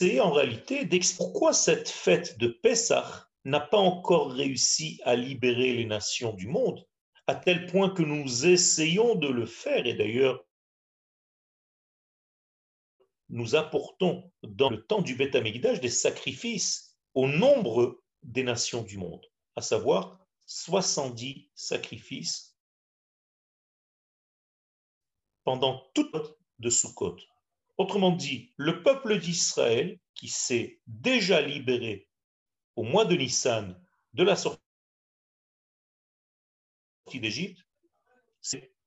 essayer 0.00 0.20
en 0.20 0.32
réalité 0.32 0.84
d'expliquer 0.84 1.24
pourquoi 1.24 1.52
cette 1.52 1.88
fête 1.88 2.38
de 2.38 2.48
Pessah 2.48 3.31
n'a 3.44 3.60
pas 3.60 3.78
encore 3.78 4.32
réussi 4.32 5.00
à 5.04 5.16
libérer 5.16 5.72
les 5.74 5.84
nations 5.84 6.32
du 6.32 6.46
monde, 6.46 6.86
à 7.26 7.34
tel 7.34 7.66
point 7.66 7.90
que 7.90 8.02
nous 8.02 8.46
essayons 8.46 9.14
de 9.14 9.28
le 9.28 9.46
faire. 9.46 9.86
Et 9.86 9.94
d'ailleurs, 9.94 10.44
nous 13.28 13.54
apportons 13.54 14.30
dans 14.42 14.70
le 14.70 14.84
temps 14.84 15.00
du 15.00 15.14
Beth 15.14 15.36
des 15.36 15.88
sacrifices 15.88 16.98
au 17.14 17.26
nombre 17.26 18.02
des 18.22 18.42
nations 18.42 18.82
du 18.82 18.98
monde, 18.98 19.26
à 19.56 19.62
savoir 19.62 20.18
70 20.46 21.50
sacrifices 21.54 22.56
pendant 25.44 25.90
toute 25.94 26.14
de 26.58 26.70
Sukkot. 26.70 27.16
Autrement 27.78 28.12
dit, 28.12 28.52
le 28.56 28.82
peuple 28.82 29.18
d'Israël, 29.18 29.98
qui 30.14 30.28
s'est 30.28 30.80
déjà 30.86 31.40
libéré 31.40 32.08
au 32.76 32.82
mois 32.82 33.04
de 33.04 33.14
Nissan 33.16 33.80
de 34.12 34.22
la 34.22 34.36
sortie 34.36 34.60
d'Égypte, 37.14 37.66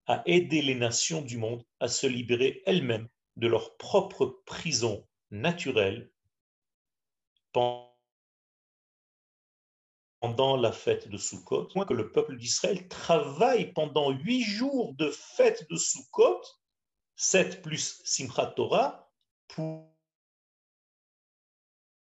a 0.07 0.21
aidé 0.25 0.61
les 0.61 0.75
nations 0.75 1.21
du 1.21 1.37
monde 1.37 1.65
à 1.79 1.87
se 1.87 2.05
libérer 2.05 2.61
elles-mêmes 2.65 3.09
de 3.37 3.47
leur 3.47 3.75
propre 3.77 4.43
prison 4.45 5.07
naturelle 5.31 6.11
pendant 7.51 7.95
la 10.57 10.71
fête 10.71 11.07
de 11.07 11.17
Sukkot, 11.17 11.67
que 11.67 11.93
le 11.93 12.11
peuple 12.11 12.37
d'Israël 12.37 12.87
travaille 12.87 13.73
pendant 13.73 14.11
huit 14.11 14.43
jours 14.43 14.93
de 14.95 15.09
fête 15.09 15.67
de 15.69 15.75
Sukkot, 15.75 16.41
sept 17.15 17.61
plus 17.61 18.01
Simchat 18.05 18.47
Torah, 18.55 19.11
pour 19.47 19.91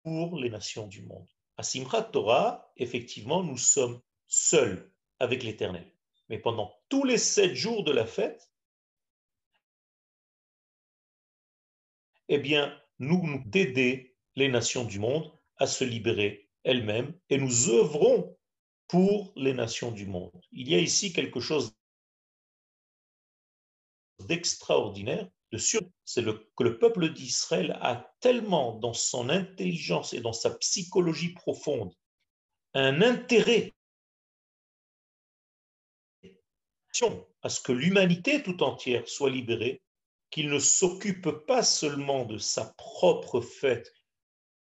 les 0.04 0.50
nations 0.50 0.86
du 0.86 1.02
monde. 1.02 1.31
À 1.56 1.62
Simchat 1.62 2.04
Torah, 2.04 2.72
effectivement, 2.76 3.42
nous 3.42 3.58
sommes 3.58 4.00
seuls 4.26 4.92
avec 5.18 5.42
l'Éternel. 5.42 5.90
Mais 6.28 6.38
pendant 6.38 6.74
tous 6.88 7.04
les 7.04 7.18
sept 7.18 7.54
jours 7.54 7.84
de 7.84 7.92
la 7.92 8.06
fête, 8.06 8.50
eh 12.28 12.38
bien, 12.38 12.76
nous 12.98 13.26
nous 13.26 13.42
d'aider 13.46 14.16
les 14.36 14.48
nations 14.48 14.84
du 14.84 14.98
monde 14.98 15.30
à 15.58 15.66
se 15.66 15.84
libérer 15.84 16.48
elles-mêmes 16.64 17.18
et 17.28 17.38
nous 17.38 17.68
œuvrons 17.68 18.36
pour 18.88 19.32
les 19.36 19.52
nations 19.52 19.90
du 19.90 20.06
monde. 20.06 20.30
Il 20.52 20.68
y 20.68 20.74
a 20.74 20.78
ici 20.78 21.12
quelque 21.12 21.40
chose 21.40 21.74
d'extraordinaire, 24.20 25.28
de 25.52 25.58
sûr, 25.58 25.82
c'est 26.06 26.24
que 26.24 26.64
le 26.64 26.78
peuple 26.78 27.12
d'Israël 27.12 27.78
a 27.82 28.10
tellement 28.20 28.78
dans 28.78 28.94
son 28.94 29.28
intelligence 29.28 30.14
et 30.14 30.20
dans 30.20 30.32
sa 30.32 30.50
psychologie 30.50 31.34
profonde 31.34 31.94
un 32.74 33.02
intérêt 33.02 33.74
à 37.42 37.48
ce 37.48 37.60
que 37.60 37.72
l'humanité 37.72 38.42
tout 38.42 38.62
entière 38.62 39.08
soit 39.08 39.30
libérée, 39.30 39.82
qu'il 40.30 40.48
ne 40.48 40.58
s'occupe 40.58 41.30
pas 41.46 41.62
seulement 41.62 42.24
de 42.24 42.38
sa 42.38 42.72
propre 42.76 43.40
fête 43.40 43.92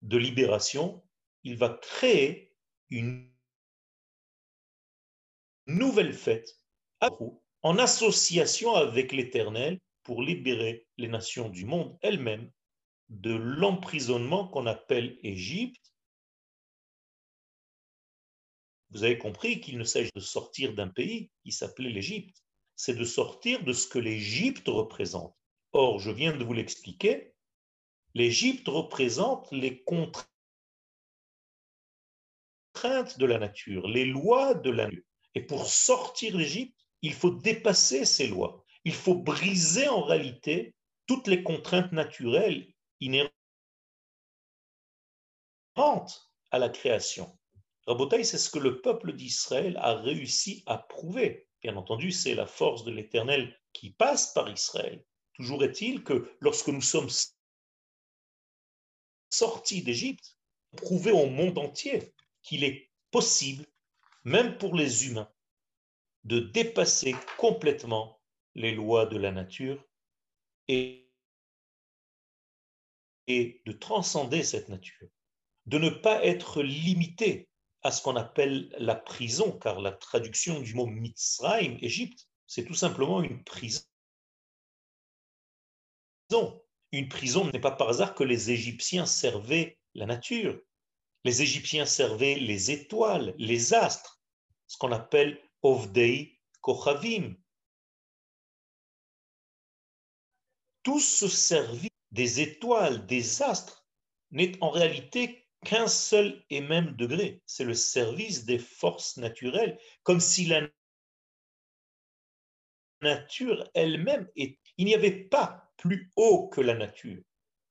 de 0.02 0.16
libération, 0.16 1.02
il 1.42 1.56
va 1.56 1.68
créer 1.68 2.52
une 2.90 3.30
nouvelle 5.66 6.12
fête 6.12 6.60
en 7.62 7.78
association 7.78 8.74
avec 8.74 9.12
l'Éternel 9.12 9.80
pour 10.04 10.22
libérer 10.22 10.86
les 10.98 11.08
nations 11.08 11.48
du 11.48 11.64
monde 11.64 11.98
elles-mêmes 12.02 12.50
de 13.08 13.34
l'emprisonnement 13.34 14.48
qu'on 14.48 14.66
appelle 14.66 15.18
Égypte. 15.22 15.94
Vous 18.90 19.02
avez 19.02 19.18
compris 19.18 19.60
qu'il 19.60 19.78
ne 19.78 19.84
s'agit 19.84 20.12
de 20.14 20.20
sortir 20.20 20.74
d'un 20.74 20.88
pays 20.88 21.30
qui 21.42 21.52
s'appelait 21.52 21.90
l'Égypte, 21.90 22.44
c'est 22.76 22.94
de 22.94 23.04
sortir 23.04 23.64
de 23.64 23.72
ce 23.72 23.88
que 23.88 23.98
l'Égypte 23.98 24.68
représente. 24.68 25.36
Or, 25.72 25.98
je 25.98 26.10
viens 26.10 26.36
de 26.36 26.44
vous 26.44 26.52
l'expliquer, 26.52 27.34
l'Égypte 28.14 28.68
représente 28.68 29.50
les 29.50 29.82
contraintes 29.82 30.28
de 33.18 33.26
la 33.26 33.38
nature, 33.38 33.88
les 33.88 34.04
lois 34.04 34.54
de 34.54 34.70
la 34.70 34.84
nature. 34.84 35.02
Et 35.34 35.40
pour 35.40 35.66
sortir 35.66 36.36
d'Égypte, 36.36 36.78
il 37.02 37.12
faut 37.12 37.30
dépasser 37.30 38.04
ces 38.04 38.28
lois. 38.28 38.63
Il 38.84 38.94
faut 38.94 39.14
briser 39.14 39.88
en 39.88 40.02
réalité 40.02 40.74
toutes 41.06 41.26
les 41.26 41.42
contraintes 41.42 41.92
naturelles 41.92 42.72
inhérentes 43.00 43.30
à 46.50 46.58
la 46.58 46.68
création. 46.68 47.38
Rabotaï, 47.86 48.24
c'est 48.24 48.38
ce 48.38 48.50
que 48.50 48.58
le 48.58 48.80
peuple 48.80 49.12
d'Israël 49.12 49.76
a 49.78 49.94
réussi 49.94 50.62
à 50.66 50.78
prouver. 50.78 51.48
Bien 51.62 51.76
entendu, 51.76 52.12
c'est 52.12 52.34
la 52.34 52.46
force 52.46 52.84
de 52.84 52.90
l'Éternel 52.90 53.58
qui 53.72 53.90
passe 53.90 54.32
par 54.32 54.48
Israël. 54.50 55.04
Toujours 55.34 55.64
est-il 55.64 56.04
que 56.04 56.30
lorsque 56.40 56.68
nous 56.68 56.80
sommes 56.80 57.08
sortis 59.30 59.82
d'Égypte, 59.82 60.38
prouver 60.76 61.10
au 61.10 61.26
monde 61.26 61.58
entier 61.58 62.14
qu'il 62.42 62.64
est 62.64 62.90
possible, 63.10 63.66
même 64.24 64.58
pour 64.58 64.74
les 64.74 65.06
humains, 65.06 65.30
de 66.24 66.40
dépasser 66.40 67.14
complètement 67.36 68.20
les 68.54 68.72
lois 68.72 69.06
de 69.06 69.16
la 69.16 69.32
nature 69.32 69.84
et, 70.68 71.00
de 73.26 73.72
transcender 73.72 74.42
cette 74.42 74.68
nature, 74.68 75.08
de 75.66 75.78
ne 75.78 75.90
pas 75.90 76.24
être 76.24 76.62
limité 76.62 77.48
à 77.82 77.90
ce 77.90 78.02
qu'on 78.02 78.16
appelle 78.16 78.74
la 78.78 78.94
prison, 78.94 79.52
car 79.58 79.80
la 79.80 79.92
traduction 79.92 80.60
du 80.60 80.74
mot 80.74 80.86
Mitzrayim, 80.86 81.78
Égypte, 81.80 82.28
c'est 82.46 82.64
tout 82.64 82.74
simplement 82.74 83.22
une 83.22 83.42
prison. 83.44 83.82
Une 86.92 87.08
prison 87.08 87.50
n'est 87.50 87.60
pas 87.60 87.72
par 87.72 87.88
hasard 87.88 88.14
que 88.14 88.24
les 88.24 88.50
Égyptiens 88.50 89.06
servaient 89.06 89.78
la 89.94 90.06
nature. 90.06 90.60
Les 91.24 91.42
Égyptiens 91.42 91.86
servaient 91.86 92.36
les 92.36 92.70
étoiles, 92.70 93.34
les 93.38 93.74
astres, 93.74 94.20
ce 94.66 94.76
qu'on 94.76 94.92
appelle 94.92 95.40
Ovdei 95.62 96.40
Kochavim. 96.60 97.34
Tout 100.84 101.00
ce 101.00 101.26
service 101.26 101.90
des 102.12 102.40
étoiles, 102.40 103.06
des 103.06 103.42
astres, 103.42 103.84
n'est 104.30 104.52
en 104.62 104.70
réalité 104.70 105.48
qu'un 105.64 105.88
seul 105.88 106.44
et 106.50 106.60
même 106.60 106.94
degré. 106.94 107.42
C'est 107.46 107.64
le 107.64 107.74
service 107.74 108.44
des 108.44 108.58
forces 108.58 109.16
naturelles, 109.16 109.80
comme 110.04 110.20
si 110.20 110.46
la 110.46 110.68
nature 113.02 113.68
elle-même. 113.74 114.28
Il 114.36 114.56
n'y 114.78 114.94
avait 114.94 115.24
pas 115.24 115.72
plus 115.76 116.12
haut 116.14 116.48
que 116.48 116.60
la 116.60 116.74
nature. 116.74 117.22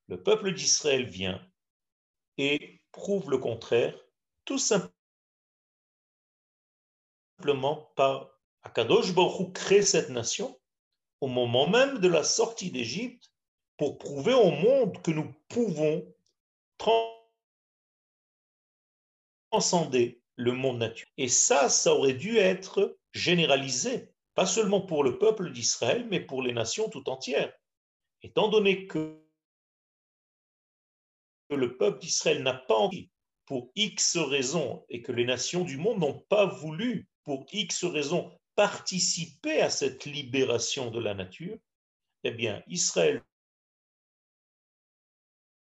Le 0.08 0.22
peuple 0.22 0.54
d'Israël 0.54 1.06
vient 1.06 1.42
et 2.38 2.82
prouve 2.92 3.30
le 3.30 3.38
contraire, 3.38 3.98
tout 4.44 4.58
simplement 4.58 4.94
simplement 7.44 7.92
par 7.96 8.40
Akadosh 8.62 9.14
Baruch 9.14 9.54
crée 9.54 9.82
cette 9.82 10.10
nation 10.10 10.58
au 11.24 11.28
moment 11.28 11.70
même 11.70 12.00
de 12.00 12.10
la 12.10 12.22
sortie 12.22 12.70
d'Égypte 12.70 13.32
pour 13.78 13.98
prouver 13.98 14.34
au 14.34 14.52
monde 14.52 15.02
que 15.02 15.12
nous 15.12 15.34
pouvons 15.48 16.06
transcender 19.50 20.22
le 20.36 20.52
monde 20.52 20.80
naturel. 20.80 21.08
Et 21.16 21.30
ça, 21.30 21.70
ça 21.70 21.96
aurait 21.96 22.16
dû 22.16 22.40
être 22.40 22.98
généralisé, 23.14 24.10
pas 24.36 24.46
seulement 24.46 24.82
pour 24.82 25.06
le 25.06 25.18
peuple 25.18 25.54
d'Israël, 25.54 26.06
mais 26.10 26.20
pour 26.20 26.42
les 26.42 26.52
nations 26.52 26.90
tout 26.90 27.10
entières. 27.10 27.54
Étant 28.22 28.50
donné 28.50 28.86
que 28.86 29.18
le 31.52 31.78
peuple 31.78 32.00
d'Israël 32.00 32.44
n'a 32.44 32.54
pas 32.54 32.76
envie 32.76 33.10
pour 33.46 33.72
X 33.76 34.18
raisons 34.18 34.86
et 34.90 35.02
que 35.02 35.14
les 35.14 35.24
nations 35.24 35.64
du 35.64 35.78
monde 35.78 36.00
n'ont 36.00 36.20
pas 36.28 36.48
voulu 36.48 37.08
pour 37.24 37.46
X 37.54 37.86
raisons, 37.86 38.38
participer 38.56 39.62
à 39.62 39.70
cette 39.70 40.06
libération 40.06 40.92
de 40.92 41.00
la 41.00 41.14
nature, 41.14 41.58
eh 42.24 42.32
bien, 42.32 42.64
Israël 42.68 43.24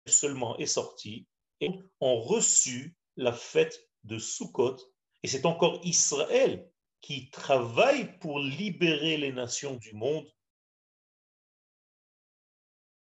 seulement 0.07 0.57
est 0.59 0.67
sorti 0.67 1.27
et 1.61 1.71
ont 2.01 2.21
reçu 2.21 2.95
la 3.17 3.33
fête 3.33 3.89
de 4.05 4.19
Sukkot. 4.19 4.77
Et 5.23 5.29
c'est 5.29 5.47
encore 5.47 5.81
Israël 5.85 6.71
qui 7.01 7.31
travaille 7.31 8.19
pour 8.19 8.39
libérer 8.39 9.17
les 9.17 9.33
nations 9.33 9.75
du 9.77 9.93
monde 9.95 10.31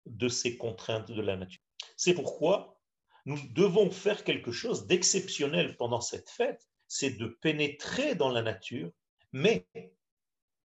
de 0.06 0.28
ces 0.28 0.56
contraintes 0.56 1.10
de 1.10 1.22
la 1.22 1.36
nature. 1.36 1.62
C'est 1.96 2.14
pourquoi 2.14 2.80
nous 3.24 3.38
devons 3.50 3.90
faire 3.90 4.24
quelque 4.24 4.52
chose 4.52 4.86
d'exceptionnel 4.86 5.76
pendant 5.76 6.00
cette 6.00 6.28
fête, 6.28 6.68
c'est 6.88 7.12
de 7.12 7.26
pénétrer 7.26 8.14
dans 8.14 8.30
la 8.30 8.42
nature, 8.42 8.90
mais 9.32 9.66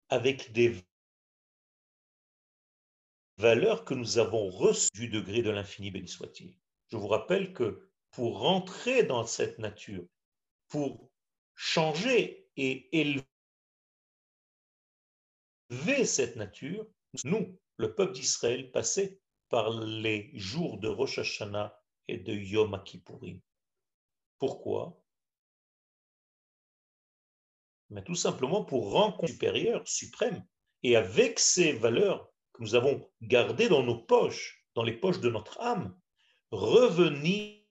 avec 0.10 0.52
des 0.52 0.76
valeurs 3.38 3.86
que 3.86 3.94
nous 3.94 4.18
avons 4.18 4.50
reçues 4.50 4.92
du 4.94 5.10
degré 5.10 5.42
de 5.42 5.50
l'infini, 5.50 5.92
béni 5.92 6.08
soit-il. 6.08 6.58
Je 6.88 6.98
vous 6.98 7.08
rappelle 7.08 7.54
que 7.54 7.90
pour 8.12 8.40
rentrer 8.40 9.04
dans 9.04 9.26
cette 9.26 9.60
nature, 9.60 10.06
pour 10.68 11.10
changer 11.54 12.50
et 12.56 12.90
élever 12.98 13.26
cette 16.06 16.36
nature, 16.36 16.88
nous, 17.24 17.58
le 17.78 17.94
peuple 17.94 18.14
d'Israël, 18.14 18.72
passait 18.72 19.20
par 19.50 19.70
les 19.70 20.32
jours 20.38 20.80
de 20.80 20.88
Rosh 20.88 21.20
Hashanah 21.20 21.78
et 22.08 22.18
de 22.18 22.34
Yom 22.34 22.82
Kippourim. 22.84 23.40
Pourquoi? 24.40 25.05
Mais 27.96 28.04
tout 28.04 28.14
simplement 28.14 28.66
pour 28.66 28.92
rencontrer 28.92 29.32
supérieur, 29.32 29.88
suprême. 29.88 30.46
Et 30.84 30.98
avec 30.98 31.40
ces 31.40 31.72
valeurs 31.72 32.30
que 32.52 32.62
nous 32.62 32.76
avons 32.76 33.10
gardées 33.22 33.70
dans 33.70 33.84
nos 33.84 33.98
poches, 33.98 34.68
dans 34.76 34.84
les 34.84 34.92
poches 34.92 35.22
de 35.22 35.30
notre 35.30 35.62
âme, 35.62 35.98
revenir 36.52 37.64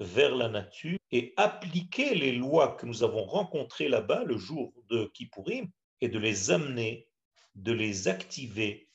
vers 0.00 0.34
la 0.34 0.48
nature 0.48 0.98
et 1.12 1.32
appliquer 1.36 2.16
les 2.16 2.32
lois 2.32 2.74
que 2.74 2.86
nous 2.86 3.04
avons 3.04 3.24
rencontrées 3.24 3.88
là-bas 3.88 4.24
le 4.24 4.36
jour 4.36 4.74
de 4.88 5.04
Kippourim 5.14 5.70
et 6.00 6.08
de 6.08 6.18
les 6.18 6.50
amener, 6.50 7.08
de 7.54 7.70
les 7.70 8.08
activer 8.08 8.90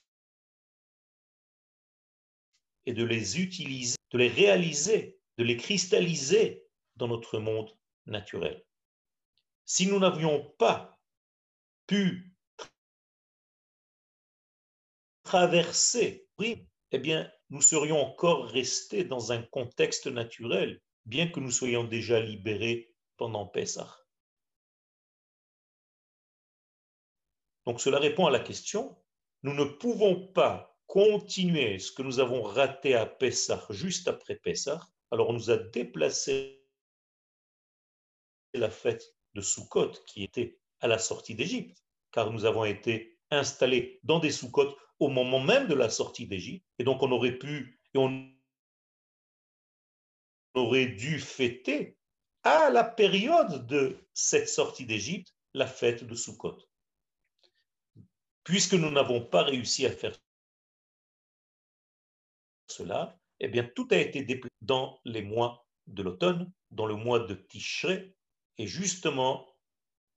et 2.85 2.91
de 2.91 3.05
les 3.05 3.39
utiliser, 3.39 3.95
de 4.11 4.17
les 4.17 4.27
réaliser, 4.27 5.17
de 5.37 5.45
les 5.45 5.55
cristalliser 5.55 6.65
dans 6.97 7.07
notre 7.07 7.39
monde 7.39 7.78
naturel. 8.09 8.65
Si 9.65 9.87
nous 9.87 9.99
n'avions 9.99 10.43
pas 10.57 10.99
pu 11.87 12.33
traverser, 15.23 16.27
eh 16.91 16.97
bien, 16.97 17.31
nous 17.49 17.61
serions 17.61 17.99
encore 17.99 18.45
restés 18.49 19.03
dans 19.03 19.31
un 19.31 19.43
contexte 19.43 20.07
naturel, 20.07 20.81
bien 21.05 21.27
que 21.29 21.39
nous 21.39 21.51
soyons 21.51 21.83
déjà 21.83 22.19
libérés 22.19 22.93
pendant 23.17 23.45
Pessah. 23.45 23.95
Donc 27.65 27.81
cela 27.81 27.99
répond 27.99 28.25
à 28.25 28.31
la 28.31 28.39
question, 28.39 28.97
nous 29.43 29.53
ne 29.53 29.65
pouvons 29.65 30.27
pas 30.33 30.75
continuer 30.87 31.77
ce 31.77 31.91
que 31.91 32.01
nous 32.01 32.19
avons 32.19 32.41
raté 32.41 32.95
à 32.95 33.05
Pessah 33.05 33.63
juste 33.69 34.07
après 34.07 34.35
Pessah, 34.35 34.81
alors 35.11 35.29
on 35.29 35.33
nous 35.33 35.51
a 35.51 35.57
déplacé 35.57 36.58
la 38.53 38.69
fête 38.69 39.15
de 39.35 39.41
Sukkot 39.41 39.91
qui 40.07 40.23
était 40.23 40.57
à 40.79 40.87
la 40.87 40.97
sortie 40.97 41.35
d'Égypte, 41.35 41.83
car 42.11 42.31
nous 42.31 42.45
avons 42.45 42.65
été 42.65 43.19
installés 43.31 43.99
dans 44.03 44.19
des 44.19 44.31
Sukkot 44.31 44.75
au 44.99 45.09
moment 45.09 45.39
même 45.39 45.67
de 45.67 45.75
la 45.75 45.89
sortie 45.89 46.27
d'Égypte, 46.27 46.65
et 46.79 46.83
donc 46.83 47.03
on 47.03 47.11
aurait 47.11 47.37
pu 47.37 47.79
et 47.93 47.97
on 47.97 48.31
aurait 50.55 50.87
dû 50.87 51.19
fêter 51.19 51.97
à 52.43 52.69
la 52.69 52.83
période 52.83 53.67
de 53.67 53.97
cette 54.13 54.49
sortie 54.49 54.85
d'Égypte 54.85 55.35
la 55.53 55.67
fête 55.67 56.03
de 56.03 56.15
Sukkot. 56.15 56.57
Puisque 58.43 58.73
nous 58.73 58.89
n'avons 58.89 59.23
pas 59.23 59.43
réussi 59.43 59.85
à 59.85 59.91
faire 59.91 60.17
cela, 62.67 63.19
eh 63.39 63.47
bien, 63.47 63.63
tout 63.63 63.87
a 63.91 63.97
été 63.97 64.23
déplacé 64.23 64.53
dans 64.61 64.99
les 65.05 65.21
mois 65.21 65.65
de 65.87 66.03
l'automne, 66.03 66.51
dans 66.71 66.85
le 66.85 66.95
mois 66.95 67.19
de 67.19 67.33
Tishré, 67.33 68.15
et 68.59 68.67
justement 68.67 69.47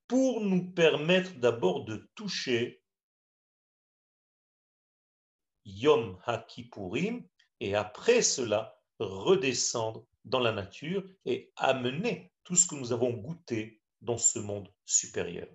pour 0.08 0.42
nous 0.42 0.70
permettre 0.72 1.32
d'abord 1.36 1.86
de 1.86 2.10
toucher 2.14 2.82
Yom 5.64 6.20
HaKippurim, 6.26 7.26
et 7.60 7.76
après 7.76 8.20
cela, 8.20 8.76
redescendre 8.98 10.04
dans 10.24 10.40
la 10.40 10.52
nature 10.52 11.08
et 11.24 11.52
amener 11.56 12.32
tout 12.42 12.56
ce 12.56 12.66
que 12.66 12.74
nous 12.74 12.92
avons 12.92 13.12
goûté 13.12 13.80
dans 14.00 14.18
ce 14.18 14.40
monde 14.40 14.72
supérieur. 14.84 15.48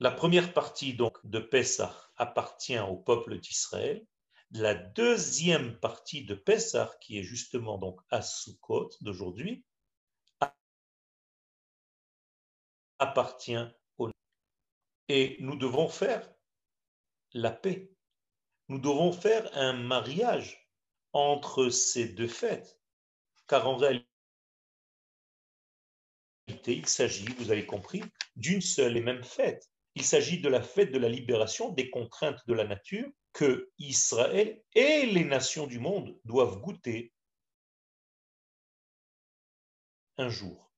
La 0.00 0.10
première 0.10 0.52
partie 0.52 0.94
donc 0.94 1.24
de 1.24 1.38
Pessah 1.38 2.10
appartient 2.16 2.78
au 2.78 2.96
peuple 2.96 3.38
d'Israël. 3.38 4.04
La 4.52 4.74
deuxième 4.74 5.78
partie 5.80 6.24
de 6.24 6.34
Pessah, 6.34 6.96
qui 7.00 7.18
est 7.18 7.24
justement 7.24 7.78
donc 7.78 8.00
à 8.10 8.22
Sukkot 8.22 8.90
d'aujourd'hui, 9.00 9.64
appartient 12.98 13.66
au 13.98 14.10
Et 15.08 15.36
nous 15.40 15.56
devons 15.56 15.88
faire 15.88 16.30
la 17.32 17.50
paix. 17.50 17.90
Nous 18.68 18.78
devons 18.78 19.12
faire 19.12 19.50
un 19.56 19.72
mariage 19.72 20.70
entre 21.12 21.68
ces 21.68 22.08
deux 22.08 22.28
fêtes, 22.28 22.80
car 23.46 23.68
en 23.68 23.76
réalité, 23.76 24.06
il 26.66 26.86
s'agit, 26.86 27.26
vous 27.34 27.50
avez 27.50 27.66
compris, 27.66 28.02
d'une 28.36 28.60
seule 28.60 28.96
et 28.96 29.02
même 29.02 29.22
fête. 29.22 29.70
Il 29.94 30.04
s'agit 30.04 30.40
de 30.40 30.48
la 30.48 30.62
fête 30.62 30.92
de 30.92 30.98
la 30.98 31.08
libération 31.08 31.70
des 31.70 31.90
contraintes 31.90 32.46
de 32.46 32.54
la 32.54 32.64
nature 32.64 33.10
que 33.34 33.72
Israël 33.78 34.64
et 34.74 35.06
les 35.06 35.24
nations 35.24 35.66
du 35.66 35.80
monde 35.80 36.18
doivent 36.24 36.60
goûter 36.60 37.12
un 40.16 40.28
jour. 40.28 40.72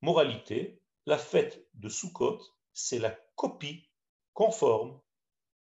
Moralité, 0.00 0.82
la 1.06 1.16
fête 1.16 1.64
de 1.74 1.88
Sukkot, 1.88 2.40
c'est 2.72 2.98
la 2.98 3.12
copie 3.36 3.88
conforme 4.34 5.00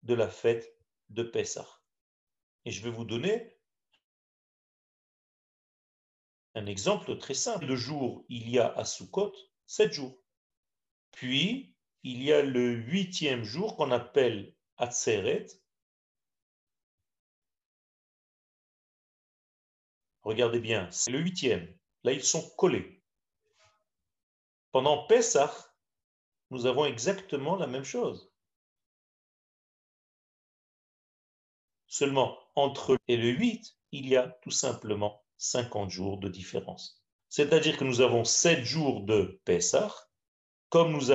de 0.04 0.14
la 0.14 0.30
fête 0.30 0.78
de 1.10 1.24
Pessah. 1.24 1.68
Et 2.66 2.72
je 2.72 2.84
vais 2.84 2.92
vous 2.92 3.06
donner 3.06 3.58
un 6.54 6.68
exemple 6.68 7.18
très 7.18 7.34
simple. 7.34 7.66
Le 7.66 7.76
jour, 7.76 8.26
il 8.30 8.48
y 8.48 8.60
a 8.60 8.72
à 8.74 8.86
Sukkot 8.86 9.34
sept 9.66 9.92
jours. 9.92 10.22
Puis, 11.12 11.76
il 12.04 12.22
y 12.22 12.32
a 12.32 12.44
le 12.44 12.74
huitième 12.74 13.44
jour 13.44 13.76
qu'on 13.76 13.90
appelle 13.90 14.56
Atzeret. 14.78 15.48
Regardez 20.28 20.60
bien, 20.60 20.92
c'est 20.92 21.10
le 21.10 21.22
huitième. 21.22 21.74
Là, 22.04 22.12
ils 22.12 22.22
sont 22.22 22.50
collés. 22.58 23.02
Pendant 24.74 25.08
Pessah, 25.08 25.56
nous 26.50 26.66
avons 26.66 26.84
exactement 26.84 27.56
la 27.56 27.66
même 27.66 27.86
chose. 27.86 28.30
Seulement, 31.88 32.38
entre 32.56 32.98
et 33.08 33.16
le 33.16 33.30
8, 33.30 33.78
il 33.94 34.10
y 34.10 34.18
a 34.18 34.28
tout 34.42 34.52
simplement 34.52 35.24
50 35.38 35.90
jours 35.92 36.18
de 36.18 36.28
différence. 36.28 37.02
C'est-à-dire 37.30 37.78
que 37.78 37.86
nous 37.86 38.02
avons 38.02 38.26
7 38.26 38.66
jours 38.66 39.04
de 39.06 39.42
Pessah, 39.46 39.96
comme 40.68 40.92
nous 40.92 41.10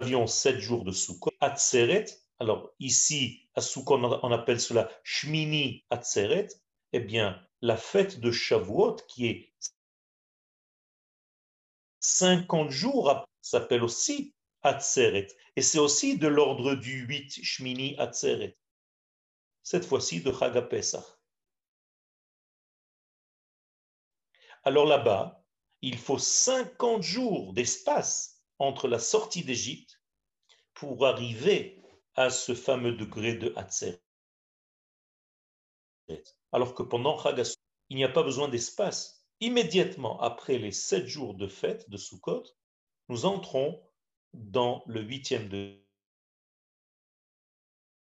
avions 0.00 0.26
sept 0.26 0.58
jours 0.58 0.84
de 0.84 0.92
Sukkot, 0.92 1.32
Atzeret, 1.40 2.06
alors 2.38 2.70
ici, 2.78 3.48
à 3.54 3.60
Sukkot, 3.60 3.98
on 4.22 4.32
appelle 4.32 4.60
cela 4.60 4.90
Shmini 5.02 5.84
Atzeret, 5.90 6.48
eh 6.92 7.00
bien, 7.00 7.42
la 7.62 7.76
fête 7.76 8.20
de 8.20 8.30
Shavuot, 8.30 8.96
qui 9.08 9.26
est 9.26 9.52
50 12.00 12.70
jours, 12.70 13.26
s'appelle 13.40 13.82
aussi 13.82 14.34
Atzeret. 14.62 15.28
Et 15.56 15.62
c'est 15.62 15.78
aussi 15.78 16.18
de 16.18 16.28
l'ordre 16.28 16.74
du 16.74 17.06
8 17.06 17.42
Shmini 17.42 17.96
Atzeret. 17.98 18.58
Cette 19.62 19.86
fois-ci 19.86 20.20
de 20.20 20.32
Chagapesach. 20.32 21.04
Alors 24.62 24.84
là-bas, 24.84 25.42
il 25.80 25.96
faut 25.96 26.18
50 26.18 27.02
jours 27.02 27.52
d'espace 27.54 28.42
entre 28.58 28.88
la 28.88 28.98
sortie 28.98 29.44
d'Égypte 29.44 30.00
pour 30.74 31.06
arriver 31.06 31.80
à 32.16 32.30
ce 32.30 32.54
fameux 32.54 32.92
degré 32.92 33.34
de 33.34 33.52
Hatzer. 33.56 34.00
Alors 36.52 36.74
que 36.74 36.82
pendant 36.82 37.18
Chagasou, 37.18 37.56
il 37.90 37.96
n'y 37.96 38.04
a 38.04 38.08
pas 38.08 38.22
besoin 38.22 38.48
d'espace. 38.48 39.24
Immédiatement 39.40 40.20
après 40.20 40.58
les 40.58 40.72
sept 40.72 41.06
jours 41.06 41.34
de 41.34 41.46
fête 41.46 41.90
de 41.90 41.96
Sukkot, 41.96 42.44
nous 43.08 43.26
entrons 43.26 43.82
dans 44.32 44.82
le 44.86 45.02
huitième 45.02 45.48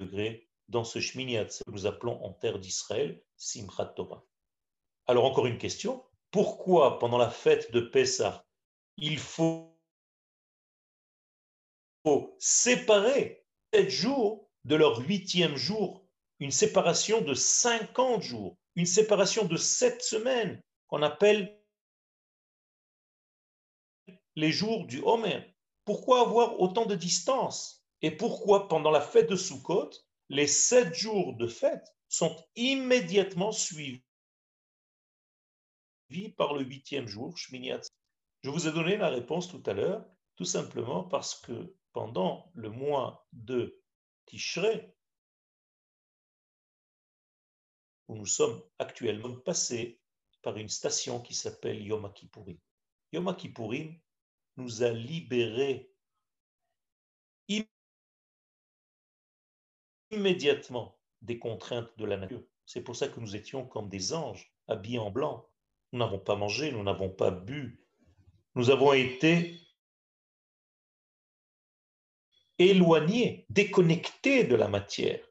degré, 0.00 0.48
dans 0.68 0.84
ce 0.84 1.00
Shmini 1.00 1.36
Hatzer 1.38 1.64
que 1.64 1.70
nous 1.70 1.86
appelons 1.86 2.22
en 2.24 2.32
terre 2.32 2.58
d'Israël 2.58 3.22
Simchat 3.36 3.86
Torah. 3.86 4.24
Alors 5.06 5.24
encore 5.24 5.46
une 5.46 5.58
question, 5.58 6.04
pourquoi 6.30 6.98
pendant 6.98 7.18
la 7.18 7.30
fête 7.30 7.70
de 7.72 7.80
Pessah, 7.80 8.46
il 8.96 9.18
faut 9.18 9.70
séparer 12.38 13.43
sept 13.74 13.90
jours 13.90 14.48
de 14.64 14.76
leur 14.76 15.00
huitième 15.00 15.56
jour, 15.56 16.06
une 16.38 16.52
séparation 16.52 17.22
de 17.22 17.34
50 17.34 18.22
jours, 18.22 18.56
une 18.76 18.86
séparation 18.86 19.46
de 19.46 19.56
sept 19.56 20.00
semaines 20.00 20.62
qu'on 20.86 21.02
appelle 21.02 21.60
les 24.36 24.52
jours 24.52 24.86
du 24.86 25.00
Homer. 25.00 25.56
Pourquoi 25.84 26.20
avoir 26.20 26.60
autant 26.60 26.86
de 26.86 26.94
distance? 26.94 27.84
Et 28.00 28.12
pourquoi 28.12 28.68
pendant 28.68 28.92
la 28.92 29.00
fête 29.00 29.28
de 29.28 29.34
Sukkot, 29.34 29.90
les 30.28 30.46
sept 30.46 30.94
jours 30.94 31.34
de 31.34 31.48
fête 31.48 31.96
sont 32.08 32.36
immédiatement 32.54 33.50
suivis 33.50 34.04
par 36.36 36.54
le 36.54 36.62
huitième 36.62 37.08
jour, 37.08 37.36
Je 37.36 38.50
vous 38.50 38.68
ai 38.68 38.72
donné 38.72 38.96
la 38.96 39.08
réponse 39.08 39.48
tout 39.48 39.62
à 39.66 39.72
l'heure, 39.72 40.06
tout 40.36 40.44
simplement 40.44 41.02
parce 41.02 41.34
que 41.40 41.74
pendant 41.94 42.50
le 42.54 42.68
mois 42.68 43.26
de 43.32 43.80
Tishré, 44.26 44.94
où 48.08 48.16
nous 48.16 48.26
sommes 48.26 48.62
actuellement 48.78 49.36
passés 49.36 50.00
par 50.42 50.58
une 50.58 50.68
station 50.68 51.22
qui 51.22 51.34
s'appelle 51.34 51.82
Yom 51.82 52.12
Kippourim. 52.12 52.58
Yom 53.12 53.34
Kippourim 53.34 53.98
nous 54.56 54.82
a 54.82 54.90
libérés 54.90 55.90
immédiatement 60.10 60.98
des 61.22 61.38
contraintes 61.38 61.90
de 61.96 62.04
la 62.04 62.16
nature. 62.16 62.42
C'est 62.66 62.82
pour 62.82 62.96
ça 62.96 63.08
que 63.08 63.20
nous 63.20 63.36
étions 63.36 63.66
comme 63.66 63.88
des 63.88 64.12
anges, 64.12 64.52
habillés 64.68 64.98
en 64.98 65.10
blanc. 65.10 65.48
Nous 65.92 65.98
n'avons 65.98 66.18
pas 66.18 66.36
mangé, 66.36 66.72
nous 66.72 66.82
n'avons 66.82 67.10
pas 67.10 67.30
bu. 67.30 67.84
Nous 68.54 68.70
avons 68.70 68.92
été 68.92 69.63
éloigné, 72.58 73.46
déconnecté 73.50 74.44
de 74.44 74.54
la 74.54 74.68
matière. 74.68 75.24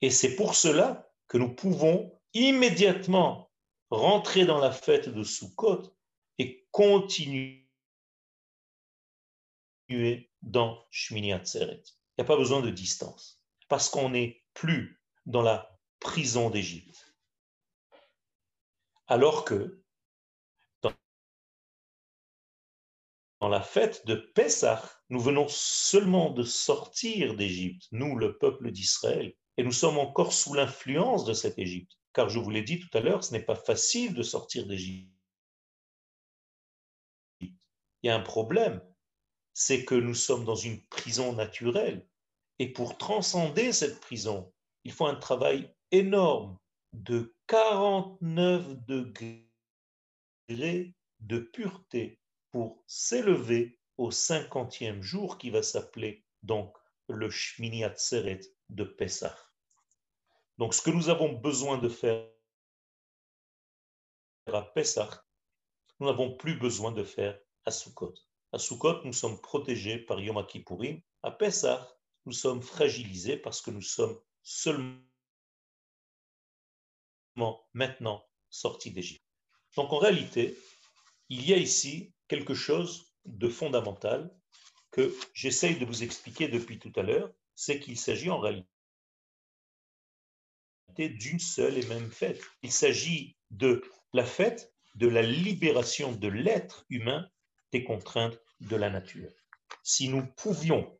Et 0.00 0.10
c'est 0.10 0.36
pour 0.36 0.54
cela 0.54 1.10
que 1.26 1.38
nous 1.38 1.54
pouvons 1.54 2.18
immédiatement 2.34 3.50
rentrer 3.90 4.44
dans 4.44 4.58
la 4.58 4.70
fête 4.70 5.08
de 5.08 5.22
Sukkot 5.22 5.94
et 6.38 6.66
continuer 6.70 7.68
dans 10.42 10.86
Shmini 10.90 11.32
Atzeret. 11.32 11.82
Il 11.86 12.20
n'y 12.20 12.24
a 12.24 12.26
pas 12.26 12.36
besoin 12.36 12.60
de 12.60 12.70
distance. 12.70 13.42
parce 13.68 13.90
qu'on 13.90 14.08
n'est 14.08 14.42
plus 14.54 14.98
dans 15.26 15.42
la 15.42 15.78
prison 16.00 16.48
d'Égypte. 16.48 17.14
Alors 19.06 19.44
que 19.44 19.82
dans 23.40 23.48
la 23.48 23.60
fête 23.60 24.06
de 24.06 24.14
Pessah, 24.14 24.97
nous 25.10 25.20
venons 25.20 25.46
seulement 25.48 26.30
de 26.30 26.42
sortir 26.42 27.34
d'Égypte, 27.34 27.88
nous, 27.92 28.16
le 28.16 28.36
peuple 28.36 28.70
d'Israël, 28.70 29.34
et 29.56 29.62
nous 29.62 29.72
sommes 29.72 29.98
encore 29.98 30.32
sous 30.32 30.54
l'influence 30.54 31.24
de 31.24 31.32
cette 31.32 31.58
Égypte. 31.58 31.92
Car 32.12 32.28
je 32.28 32.38
vous 32.38 32.50
l'ai 32.50 32.62
dit 32.62 32.78
tout 32.78 32.96
à 32.96 33.00
l'heure, 33.00 33.24
ce 33.24 33.32
n'est 33.32 33.44
pas 33.44 33.54
facile 33.54 34.14
de 34.14 34.22
sortir 34.22 34.66
d'Égypte. 34.66 35.10
Il 37.40 37.52
y 38.04 38.08
a 38.08 38.16
un 38.16 38.20
problème, 38.20 38.80
c'est 39.54 39.84
que 39.84 39.94
nous 39.94 40.14
sommes 40.14 40.44
dans 40.44 40.54
une 40.54 40.84
prison 40.86 41.32
naturelle. 41.32 42.06
Et 42.58 42.72
pour 42.72 42.98
transcender 42.98 43.72
cette 43.72 44.00
prison, 44.00 44.52
il 44.84 44.92
faut 44.92 45.06
un 45.06 45.16
travail 45.16 45.72
énorme 45.90 46.56
de 46.92 47.34
49 47.46 48.84
degrés 48.86 49.48
de 50.48 51.38
pureté 51.38 52.20
pour 52.50 52.82
s'élever 52.86 53.77
au 53.98 54.10
cinquantième 54.12 55.02
jour 55.02 55.36
qui 55.38 55.50
va 55.50 55.62
s'appeler 55.62 56.24
donc 56.42 56.74
le 57.08 57.28
Shmini 57.28 57.84
Atzeret 57.84 58.40
de 58.70 58.84
Pessah. 58.84 59.36
Donc 60.56 60.72
ce 60.72 60.82
que 60.82 60.90
nous 60.90 61.08
avons 61.08 61.32
besoin 61.32 61.78
de 61.78 61.88
faire 61.88 62.28
à 64.46 64.62
Pessah, 64.62 65.24
nous 66.00 66.06
n'avons 66.06 66.36
plus 66.36 66.58
besoin 66.58 66.92
de 66.92 67.02
faire 67.04 67.38
à 67.64 67.70
Sukkot. 67.70 68.14
À 68.52 68.58
Sukkot, 68.58 69.02
nous 69.04 69.12
sommes 69.12 69.40
protégés 69.40 69.98
par 69.98 70.20
Yom 70.20 70.46
Kippourim. 70.46 71.00
À 71.22 71.30
Pessah, 71.30 71.92
nous 72.24 72.32
sommes 72.32 72.62
fragilisés 72.62 73.36
parce 73.36 73.60
que 73.60 73.70
nous 73.70 73.82
sommes 73.82 74.18
seulement 74.42 75.02
maintenant 77.72 78.24
sortis 78.48 78.92
d'Égypte. 78.92 79.24
Donc 79.76 79.92
en 79.92 79.98
réalité, 79.98 80.56
il 81.28 81.46
y 81.48 81.52
a 81.52 81.56
ici 81.56 82.14
quelque 82.26 82.54
chose 82.54 83.07
de 83.28 83.48
fondamental 83.48 84.30
que 84.90 85.14
j'essaye 85.34 85.78
de 85.78 85.84
vous 85.84 86.02
expliquer 86.02 86.48
depuis 86.48 86.78
tout 86.78 86.92
à 86.96 87.02
l'heure, 87.02 87.30
c'est 87.54 87.78
qu'il 87.80 87.98
s'agit 87.98 88.30
en 88.30 88.40
réalité 88.40 88.68
d'une 90.98 91.38
seule 91.38 91.78
et 91.78 91.86
même 91.86 92.10
fête. 92.10 92.40
Il 92.62 92.72
s'agit 92.72 93.36
de 93.50 93.82
la 94.12 94.24
fête 94.24 94.72
de 94.94 95.06
la 95.06 95.22
libération 95.22 96.12
de 96.12 96.28
l'être 96.28 96.84
humain 96.88 97.28
des 97.72 97.84
contraintes 97.84 98.40
de 98.60 98.76
la 98.76 98.90
nature. 98.90 99.30
Si 99.82 100.08
nous 100.08 100.26
pouvions 100.36 100.98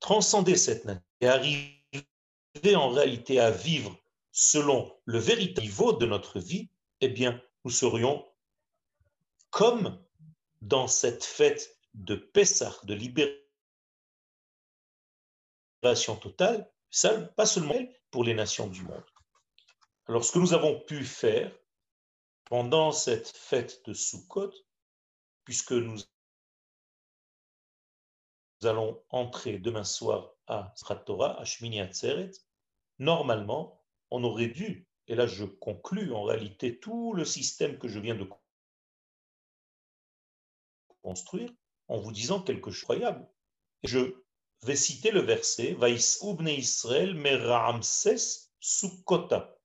transcender 0.00 0.56
cette 0.56 0.84
nature 0.84 1.02
et 1.20 1.26
arriver 1.26 2.76
en 2.76 2.90
réalité 2.90 3.40
à 3.40 3.50
vivre 3.50 3.98
selon 4.30 4.94
le 5.04 5.18
véritable 5.18 5.66
niveau 5.66 5.92
de 5.92 6.06
notre 6.06 6.40
vie, 6.40 6.70
eh 7.00 7.08
bien, 7.08 7.42
nous 7.64 7.70
serions 7.70 8.24
comme 9.50 10.02
dans 10.62 10.88
cette 10.88 11.24
fête 11.24 11.78
de 11.94 12.14
Pessah, 12.14 12.76
de 12.84 12.94
libération 15.82 16.16
totale, 16.16 16.70
pas 17.36 17.46
seulement 17.46 17.86
pour 18.10 18.24
les 18.24 18.34
nations 18.34 18.66
du 18.66 18.82
monde. 18.82 19.04
Alors, 20.06 20.24
ce 20.24 20.32
que 20.32 20.38
nous 20.38 20.54
avons 20.54 20.80
pu 20.80 21.04
faire 21.04 21.52
pendant 22.44 22.92
cette 22.92 23.28
fête 23.28 23.84
de 23.86 23.92
Sukkot, 23.92 24.52
puisque 25.44 25.72
nous 25.72 25.98
allons 28.62 29.02
entrer 29.10 29.58
demain 29.58 29.84
soir 29.84 30.32
à 30.46 30.72
Torah, 31.04 31.38
à 31.40 31.44
Shmini 31.44 31.80
Atzeret, 31.80 32.30
normalement, 32.98 33.82
on 34.10 34.22
aurait 34.24 34.48
dû 34.48 34.86
et 35.08 35.14
là 35.14 35.26
je 35.26 35.44
conclus 35.44 36.12
en 36.12 36.22
réalité 36.22 36.78
tout 36.78 37.12
le 37.14 37.24
système 37.24 37.78
que 37.78 37.88
je 37.88 37.98
viens 37.98 38.14
de 38.14 38.24
construire 41.06 41.50
en 41.86 41.98
vous 42.00 42.10
disant 42.10 42.42
quelque 42.42 42.72
chose 42.72 42.80
d'incroyable. 42.80 43.28
Je 43.84 44.00
vais 44.62 44.74
citer 44.74 45.12
le 45.12 45.20
verset 45.20 45.74
Vaïs 45.74 46.18
ubne 46.22 46.48
Israël 46.48 47.14
meramses 47.14 48.50
sukkota. 48.58 49.56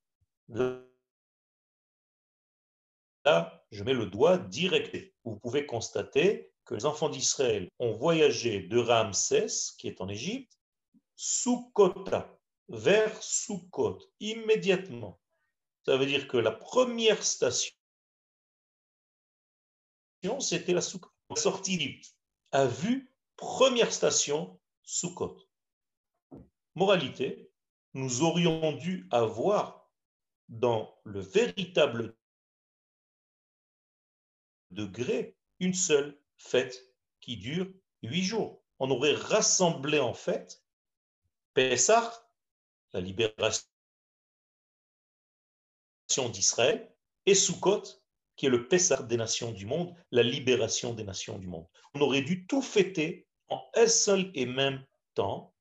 Là, 3.25 3.65
je 3.71 3.83
mets 3.83 3.95
le 3.95 4.05
doigt 4.05 4.37
direct. 4.37 4.95
Vous 5.23 5.37
pouvez 5.39 5.65
constater 5.65 6.51
que 6.65 6.75
les 6.75 6.85
enfants 6.85 7.09
d'Israël 7.09 7.67
ont 7.79 7.95
voyagé 7.95 8.61
de 8.61 8.77
Ramsès, 8.77 9.73
qui 9.79 9.87
est 9.87 9.99
en 9.99 10.09
Égypte, 10.09 10.59
Sukkota, 11.15 12.37
vers 12.67 13.21
Sukkot, 13.21 13.99
immédiatement. 14.19 15.19
Ça 15.85 15.97
veut 15.97 16.05
dire 16.05 16.27
que 16.27 16.37
la 16.37 16.51
première 16.51 17.23
station, 17.23 17.73
c'était 20.39 20.73
la 20.73 20.81
Sukkot. 20.81 21.09
Sortie 21.35 21.77
d'Égypte, 21.77 22.15
a 22.51 22.65
vu, 22.65 23.13
première 23.35 23.91
station, 23.91 24.59
Sukkot. 24.83 25.37
Moralité, 26.75 27.51
nous 27.93 28.21
aurions 28.21 28.73
dû 28.73 29.07
avoir 29.11 29.89
dans 30.49 30.97
le 31.03 31.19
véritable 31.19 32.15
degré 34.71 35.37
une 35.59 35.73
seule 35.73 36.19
fête 36.37 36.93
qui 37.19 37.37
dure 37.37 37.67
huit 38.03 38.23
jours. 38.23 38.63
On 38.79 38.89
aurait 38.89 39.13
rassemblé 39.13 39.99
en 39.99 40.13
fait 40.13 40.63
Pessah, 41.53 42.29
la 42.93 43.01
libération 43.01 43.67
d'Israël, 46.31 46.93
et 47.25 47.35
Sukkot, 47.35 47.83
qui 48.41 48.47
est 48.47 48.49
le 48.49 48.67
Pessah 48.67 49.03
des 49.03 49.17
nations 49.17 49.51
du 49.51 49.67
monde, 49.67 49.93
la 50.09 50.23
libération 50.23 50.95
des 50.95 51.03
nations 51.03 51.37
du 51.37 51.45
monde. 51.45 51.67
On 51.93 52.01
aurait 52.01 52.23
dû 52.23 52.47
tout 52.47 52.63
fêter 52.63 53.27
en 53.49 53.63
un 53.75 53.85
seul 53.85 54.31
et 54.33 54.47
même 54.47 54.83
temps, 55.13 55.53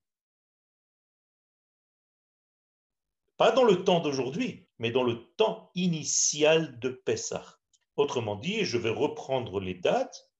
pas 3.37 3.53
dans 3.53 3.65
le 3.65 3.85
temps 3.85 4.01
d'aujourd'hui, 4.01 4.67
mais 4.79 4.91
dans 4.91 5.03
le 5.03 5.31
temps 5.35 5.71
initial 5.75 6.79
de 6.79 6.89
Pessah. 6.89 7.59
Autrement 7.97 8.37
dit, 8.37 8.65
je 8.65 8.79
vais 8.79 8.89
reprendre 8.89 9.61
les 9.61 9.75
dates. 9.75 10.33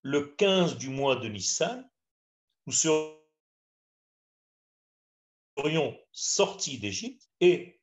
Le 0.00 0.28
15 0.28 0.78
du 0.78 0.88
mois 0.88 1.16
de 1.16 1.28
Nissan, 1.28 1.86
nous 2.64 2.72
serions 5.58 6.00
sortis 6.12 6.78
d'Égypte 6.78 7.28
et 7.40 7.82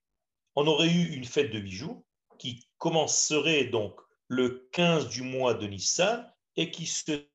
on 0.55 0.65
aurait 0.65 0.89
eu 0.89 1.13
une 1.13 1.25
fête 1.25 1.51
de 1.51 1.59
huit 1.59 1.73
jours 1.73 2.03
qui 2.43 2.67
commencerait 2.77 3.63
donc 3.63 3.97
le 4.27 4.67
15 4.73 5.07
du 5.07 5.21
mois 5.21 5.53
de 5.53 5.65
Nissan 5.65 6.29
et 6.57 6.71
qui 6.71 6.85
se 6.85 7.25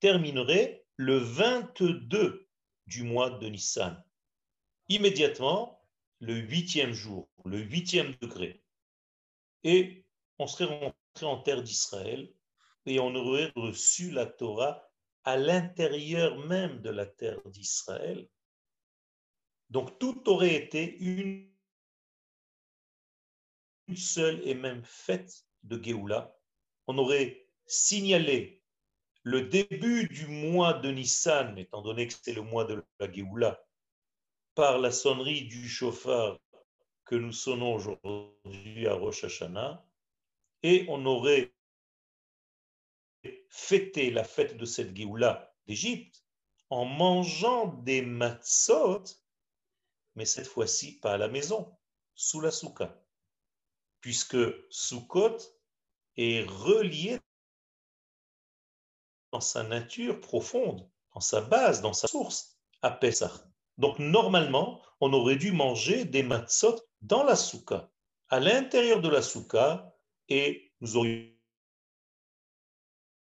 terminerait 0.00 0.84
le 0.96 1.18
22 1.18 2.48
du 2.88 3.04
mois 3.04 3.30
de 3.30 3.46
Nissan. 3.46 4.02
Immédiatement, 4.88 5.80
le 6.18 6.34
huitième 6.34 6.92
jour, 6.92 7.30
le 7.44 7.60
huitième 7.60 8.16
degré. 8.20 8.64
Et 9.62 10.04
on 10.40 10.48
serait 10.48 10.64
rentré 10.64 11.26
en 11.26 11.40
terre 11.40 11.62
d'Israël 11.62 12.34
et 12.84 12.98
on 12.98 13.14
aurait 13.14 13.52
reçu 13.54 14.10
la 14.10 14.26
Torah 14.26 14.90
à 15.22 15.36
l'intérieur 15.36 16.36
même 16.48 16.82
de 16.82 16.90
la 16.90 17.06
terre 17.06 17.40
d'Israël 17.44 18.28
donc 19.68 20.00
tout 20.00 20.28
aurait 20.28 20.56
été 20.56 20.98
une 20.98 21.49
seule 23.96 24.40
et 24.46 24.54
même 24.54 24.82
fête 24.84 25.46
de 25.62 25.82
Géoula. 25.82 26.36
On 26.86 26.98
aurait 26.98 27.46
signalé 27.66 28.62
le 29.22 29.42
début 29.42 30.08
du 30.08 30.26
mois 30.26 30.74
de 30.74 30.90
Nissan, 30.90 31.58
étant 31.58 31.82
donné 31.82 32.06
que 32.06 32.14
c'est 32.22 32.32
le 32.32 32.42
mois 32.42 32.64
de 32.64 32.82
la 32.98 33.12
Géoula, 33.12 33.62
par 34.54 34.78
la 34.78 34.90
sonnerie 34.90 35.46
du 35.46 35.68
chauffard 35.68 36.38
que 37.04 37.14
nous 37.14 37.32
sonnons 37.32 37.74
aujourd'hui 37.74 38.86
à 38.86 38.94
Rosh 38.94 39.24
Hashanah, 39.24 39.84
et 40.62 40.86
on 40.88 41.04
aurait 41.06 41.52
fêté 43.48 44.10
la 44.10 44.24
fête 44.24 44.56
de 44.56 44.64
cette 44.64 44.96
Géoula 44.96 45.54
d'Égypte 45.66 46.24
en 46.70 46.84
mangeant 46.84 47.66
des 47.66 48.02
matzot 48.02 49.04
mais 50.14 50.24
cette 50.24 50.46
fois-ci 50.46 50.98
pas 50.98 51.14
à 51.14 51.18
la 51.18 51.28
maison, 51.28 51.74
sous 52.14 52.40
la 52.40 52.50
souka, 52.50 52.99
puisque 54.00 54.38
Sukkot 54.70 55.36
est 56.16 56.48
relié 56.48 57.18
dans 59.32 59.40
sa 59.40 59.62
nature 59.62 60.20
profonde, 60.20 60.88
dans 61.14 61.20
sa 61.20 61.40
base, 61.40 61.80
dans 61.82 61.92
sa 61.92 62.08
source, 62.08 62.58
à 62.82 62.90
Pessah. 62.90 63.32
Donc 63.78 63.98
normalement, 63.98 64.82
on 65.00 65.12
aurait 65.12 65.36
dû 65.36 65.52
manger 65.52 66.04
des 66.04 66.22
matzot 66.22 66.76
dans 67.00 67.22
la 67.22 67.36
souka, 67.36 67.90
à 68.28 68.40
l'intérieur 68.40 69.00
de 69.00 69.08
la 69.08 69.22
souka, 69.22 69.94
et 70.28 70.72
nous 70.80 70.96
aurions 70.96 71.26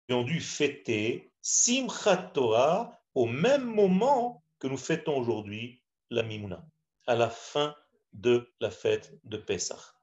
dû 0.09 0.41
fêter 0.41 1.31
Simchat 1.41 2.31
Torah 2.33 2.99
au 3.13 3.25
même 3.25 3.63
moment 3.63 4.43
que 4.59 4.67
nous 4.67 4.77
fêtons 4.77 5.17
aujourd'hui 5.17 5.81
la 6.09 6.23
Mimouna, 6.23 6.65
à 7.05 7.15
la 7.15 7.29
fin 7.29 7.75
de 8.13 8.51
la 8.59 8.71
fête 8.71 9.19
de 9.23 9.37
Pessah. 9.37 9.96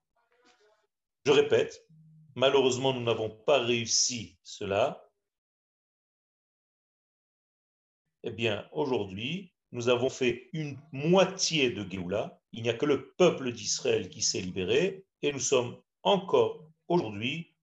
Je 1.27 1.33
répète, 1.33 1.87
malheureusement, 2.35 2.93
nous 2.93 3.03
n'avons 3.03 3.31
pas 3.31 3.61
réussi 3.61 4.39
cela. 4.43 5.11
Eh 8.23 8.31
bien, 8.31 8.69
aujourd'hui, 8.73 9.55
nous 9.73 9.89
avons 9.89 10.11
fait 10.11 10.51
une 10.53 10.79
moitié 10.93 11.71
de 11.71 11.89
Géoula. 11.91 12.41
Il 12.53 12.63
n'y 12.63 12.69
a 12.69 12.75
que 12.75 12.87
le 12.87 13.13
peuple 13.15 13.53
d'Israël 13.53 14.09
qui 14.09 14.23
s'est 14.23 14.41
libéré 14.41 15.07
et 15.23 15.33
nous 15.33 15.41
sommes 15.41 15.81
encore 16.03 16.71
aujourd'hui 16.89 17.55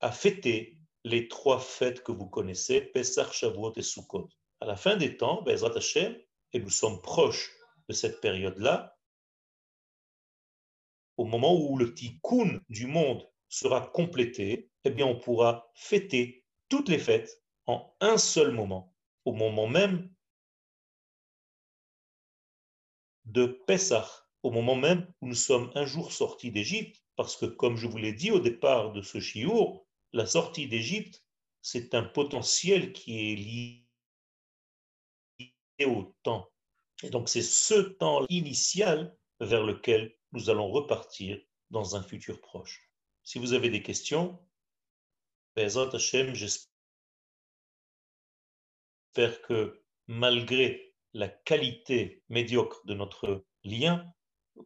à 0.00 0.12
fêter 0.12 0.78
les 1.04 1.28
trois 1.28 1.58
fêtes 1.58 2.02
que 2.02 2.12
vous 2.12 2.26
connaissez, 2.26 2.80
Pesach, 2.80 3.32
Shavuot 3.32 3.72
et 3.76 3.82
Sukkot. 3.82 4.28
À 4.60 4.66
la 4.66 4.76
fin 4.76 4.96
des 4.96 5.16
temps, 5.16 5.42
Bezrat 5.42 5.76
Hashem, 5.76 6.16
et 6.52 6.60
nous 6.60 6.70
sommes 6.70 7.00
proches 7.02 7.50
de 7.88 7.94
cette 7.94 8.20
période-là, 8.20 8.96
au 11.20 11.26
moment 11.26 11.54
où 11.54 11.76
le 11.76 11.92
tikkun 11.92 12.62
du 12.70 12.86
monde 12.86 13.28
sera 13.50 13.86
complété, 13.88 14.70
eh 14.84 14.90
bien 14.90 15.04
on 15.04 15.18
pourra 15.18 15.70
fêter 15.74 16.46
toutes 16.70 16.88
les 16.88 16.98
fêtes 16.98 17.44
en 17.66 17.94
un 18.00 18.16
seul 18.16 18.52
moment, 18.52 18.96
au 19.26 19.34
moment 19.34 19.66
même 19.66 20.10
de 23.26 23.44
Pessah, 23.66 24.08
au 24.42 24.50
moment 24.50 24.76
même 24.76 25.12
où 25.20 25.26
nous 25.26 25.34
sommes 25.34 25.70
un 25.74 25.84
jour 25.84 26.10
sortis 26.10 26.50
d'Égypte, 26.50 27.04
parce 27.16 27.36
que 27.36 27.44
comme 27.44 27.76
je 27.76 27.86
vous 27.86 27.98
l'ai 27.98 28.14
dit 28.14 28.30
au 28.30 28.40
départ 28.40 28.92
de 28.92 29.02
ce 29.02 29.20
chiour, 29.20 29.86
la 30.14 30.24
sortie 30.24 30.68
d'Égypte, 30.68 31.22
c'est 31.60 31.92
un 31.94 32.02
potentiel 32.02 32.94
qui 32.94 33.30
est 33.30 33.36
lié 33.36 33.86
au 35.84 36.16
temps. 36.22 36.48
Et 37.02 37.10
donc 37.10 37.28
c'est 37.28 37.42
ce 37.42 37.74
temps 37.74 38.24
initial 38.30 39.14
vers 39.40 39.64
lequel 39.64 40.16
nous 40.32 40.50
allons 40.50 40.70
repartir 40.70 41.40
dans 41.70 41.96
un 41.96 42.02
futur 42.02 42.40
proche. 42.40 42.90
Si 43.22 43.38
vous 43.38 43.52
avez 43.52 43.70
des 43.70 43.82
questions, 43.82 44.38
j'espère 45.56 46.70
que 49.42 49.84
malgré 50.06 50.94
la 51.12 51.28
qualité 51.28 52.22
médiocre 52.28 52.84
de 52.86 52.94
notre 52.94 53.44
lien, 53.64 54.12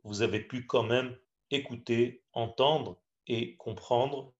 vous 0.02 0.22
avez 0.22 0.40
pu 0.40 0.66
quand 0.66 0.82
même 0.82 1.18
écouter, 1.50 2.24
entendre 2.32 3.00
et 3.26 3.56
comprendre 3.56 4.34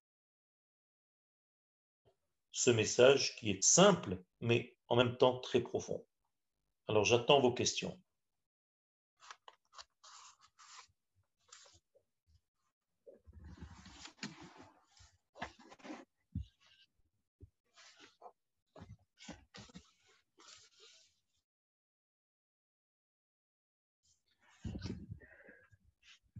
ce 2.53 2.71
message 2.71 3.35
qui 3.37 3.51
est 3.51 3.63
simple, 3.63 4.23
mais 4.41 4.77
en 4.89 4.97
même 4.97 5.17
temps 5.17 5.39
très 5.41 5.61
profond. 5.61 6.07
Alors 6.87 7.05
j'attends 7.05 7.41
vos 7.41 7.53
questions. 7.53 8.01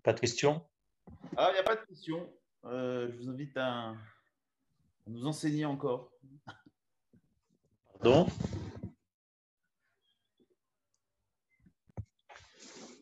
Pas 0.05 0.13
de 0.13 0.21
questions? 0.21 0.63
Ah, 1.35 1.49
il 1.51 1.55
n'y 1.55 1.61
a 1.61 1.63
pas 1.63 1.77
de 1.77 1.87
questions. 1.87 2.31
Euh, 2.67 3.11
je 3.11 3.17
vous 3.17 3.31
invite 3.31 3.57
à, 3.57 3.95
nous 5.07 5.27
enseigner 5.27 5.65
encore. 5.65 6.11
Pardon? 7.99 8.27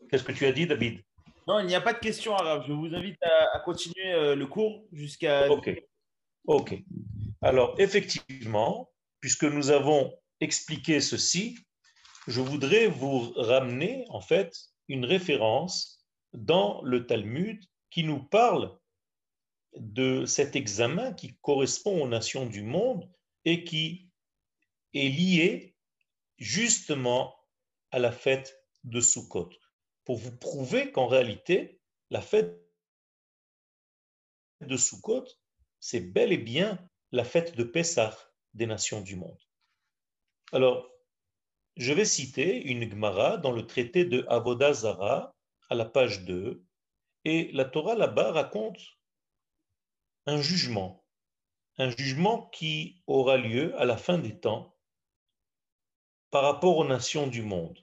Qu'est-ce 0.08 0.22
que 0.22 0.30
tu 0.30 0.46
as 0.46 0.52
dit, 0.52 0.64
David? 0.64 1.02
Non, 1.48 1.58
il 1.58 1.66
n'y 1.66 1.74
a 1.74 1.80
pas 1.80 1.92
de 1.92 1.98
questions 1.98 2.36
arabe. 2.36 2.62
Je 2.68 2.72
vous 2.72 2.94
invite 2.94 3.20
à, 3.20 3.58
continuer 3.64 4.12
euh, 4.12 4.36
le 4.36 4.46
cours 4.46 4.86
jusqu'à. 4.92 5.50
Ok. 5.50 5.70
Ok. 6.46 6.84
Alors, 7.40 7.74
effectivement, 7.78 8.92
puisque 9.18 9.44
nous 9.44 9.70
avons 9.70 10.16
expliqué 10.38 11.00
ceci, 11.00 11.58
je 12.28 12.40
voudrais 12.40 12.86
vous 12.86 13.32
ramener 13.34 14.04
en 14.08 14.20
fait 14.20 14.56
une 14.86 15.04
référence 15.04 16.01
dans 16.32 16.82
le 16.82 17.06
Talmud 17.06 17.64
qui 17.90 18.04
nous 18.04 18.22
parle 18.22 18.78
de 19.76 20.24
cet 20.26 20.56
examen 20.56 21.12
qui 21.12 21.36
correspond 21.40 22.02
aux 22.02 22.08
nations 22.08 22.46
du 22.46 22.62
monde 22.62 23.10
et 23.44 23.64
qui 23.64 24.10
est 24.94 25.08
lié 25.08 25.74
justement 26.38 27.34
à 27.90 27.98
la 27.98 28.12
fête 28.12 28.58
de 28.84 29.00
Sukkot, 29.00 29.50
pour 30.04 30.16
vous 30.16 30.36
prouver 30.36 30.90
qu'en 30.90 31.06
réalité, 31.06 31.80
la 32.10 32.20
fête 32.20 32.58
de 34.60 34.76
Sukkot, 34.76 35.26
c'est 35.80 36.00
bel 36.00 36.32
et 36.32 36.38
bien 36.38 36.78
la 37.12 37.24
fête 37.24 37.56
de 37.56 37.64
Pessah 37.64 38.16
des 38.54 38.66
nations 38.66 39.00
du 39.00 39.16
monde. 39.16 39.38
Alors, 40.52 40.90
je 41.76 41.92
vais 41.92 42.04
citer 42.04 42.62
une 42.62 42.88
Gemara 42.90 43.38
dans 43.38 43.52
le 43.52 43.66
traité 43.66 44.04
de 44.04 44.24
Avodazara 44.28 45.34
la 45.74 45.84
page 45.84 46.24
2, 46.24 46.64
et 47.24 47.50
la 47.52 47.64
Torah 47.64 47.94
là-bas 47.94 48.32
raconte 48.32 48.80
un 50.26 50.40
jugement, 50.40 51.04
un 51.78 51.90
jugement 51.90 52.48
qui 52.50 53.02
aura 53.06 53.36
lieu 53.36 53.78
à 53.78 53.84
la 53.84 53.96
fin 53.96 54.18
des 54.18 54.38
temps 54.38 54.76
par 56.30 56.42
rapport 56.42 56.76
aux 56.76 56.86
nations 56.86 57.26
du 57.26 57.42
monde. 57.42 57.78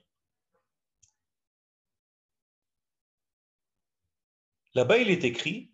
Là-bas, 4.74 4.98
il 4.98 5.10
est 5.10 5.24
écrit 5.24 5.72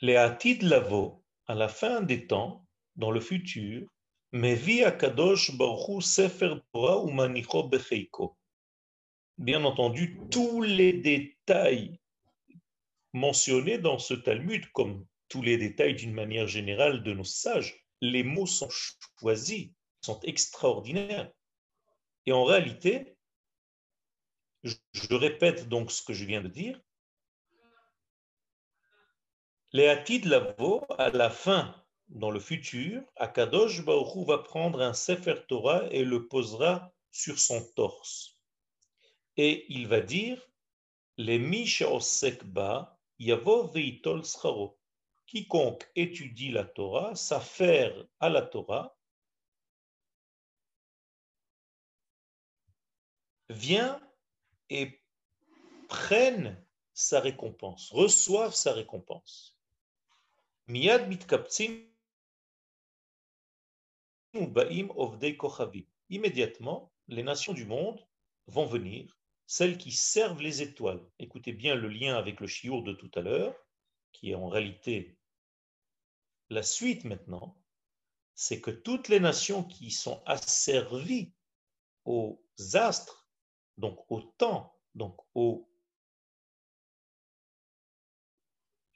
Les 0.00 0.14
Lavo, 0.62 1.24
à 1.46 1.54
la 1.54 1.68
fin 1.68 2.00
des 2.00 2.26
temps, 2.26 2.66
dans 2.96 3.10
le 3.10 3.20
futur, 3.20 3.88
Mevi 4.32 4.82
Akadosh 4.82 5.56
Baruchu 5.56 6.00
Sefer 6.00 6.54
Torah 6.72 7.04
Umanicho 7.06 7.68
Becheiko 7.68 8.38
bien 9.38 9.64
entendu 9.64 10.18
tous 10.30 10.62
les 10.62 10.92
détails 10.92 11.98
mentionnés 13.12 13.78
dans 13.78 13.98
ce 13.98 14.14
Talmud, 14.14 14.70
comme 14.72 15.06
tous 15.28 15.42
les 15.42 15.56
détails 15.56 15.94
d'une 15.94 16.14
manière 16.14 16.46
générale 16.46 17.02
de 17.02 17.12
nos 17.12 17.24
sages. 17.24 17.86
Les 18.00 18.22
mots 18.22 18.46
sont 18.46 18.68
choisis, 19.18 19.70
sont 20.00 20.20
extraordinaires. 20.20 21.30
Et 22.26 22.32
en 22.32 22.44
réalité, 22.44 23.16
je, 24.62 24.76
répète 25.10 25.68
donc 25.68 25.90
ce 25.90 26.02
que 26.02 26.12
je 26.12 26.24
viens 26.24 26.42
de 26.42 26.48
dire, 26.48 26.80
les 29.72 29.88
Hatid 29.88 30.26
Lavo, 30.26 30.84
à 30.98 31.10
la 31.10 31.30
fin, 31.30 31.74
dans 32.08 32.30
le 32.30 32.40
futur, 32.40 33.02
Akadosh 33.16 33.84
Baruch 33.84 34.26
va 34.26 34.38
prendre 34.38 34.82
un 34.82 34.92
Sefer 34.92 35.36
Torah 35.48 35.86
et 35.90 36.04
le 36.04 36.28
posera 36.28 36.92
sur 37.10 37.38
son 37.38 37.64
torse 37.74 38.31
et 39.36 39.66
il 39.72 39.88
va 39.88 40.00
dire 40.00 40.50
les 41.16 41.38
Sekba 42.00 42.98
Yavo 43.18 43.68
Veitol 43.68 44.24
Scharo. 44.24 44.78
Quiconque 45.26 45.88
étudie 45.94 46.50
la 46.50 46.64
Torah 46.64 47.14
s'affaire 47.14 47.94
à 48.20 48.28
la 48.28 48.42
Torah 48.42 48.96
vient 53.48 54.00
et 54.68 55.00
prenne 55.88 56.62
sa 56.92 57.20
récompense, 57.20 57.90
reçoive 57.92 58.54
sa 58.54 58.72
récompense. 58.72 59.58
Miyad 60.66 61.08
mitkaptsim. 61.08 61.86
Immédiatement, 66.08 66.92
les 67.08 67.22
nations 67.22 67.52
du 67.52 67.66
monde 67.66 68.06
vont 68.46 68.66
venir 68.66 69.21
celles 69.46 69.78
qui 69.78 69.92
servent 69.92 70.42
les 70.42 70.62
étoiles. 70.62 71.04
Écoutez 71.18 71.52
bien 71.52 71.74
le 71.74 71.88
lien 71.88 72.16
avec 72.16 72.40
le 72.40 72.46
chiour 72.46 72.82
de 72.82 72.92
tout 72.92 73.10
à 73.14 73.20
l'heure, 73.20 73.54
qui 74.12 74.30
est 74.30 74.34
en 74.34 74.48
réalité 74.48 75.18
la 76.52 76.62
suite 76.62 77.04
maintenant, 77.04 77.56
c'est 78.34 78.60
que 78.60 78.70
toutes 78.70 79.08
les 79.08 79.20
nations 79.20 79.64
qui 79.64 79.90
sont 79.90 80.22
asservies 80.26 81.32
aux 82.04 82.44
astres, 82.74 83.26
donc 83.78 83.98
au 84.10 84.20
temps, 84.20 84.78
donc 84.94 85.16
aux 85.34 85.68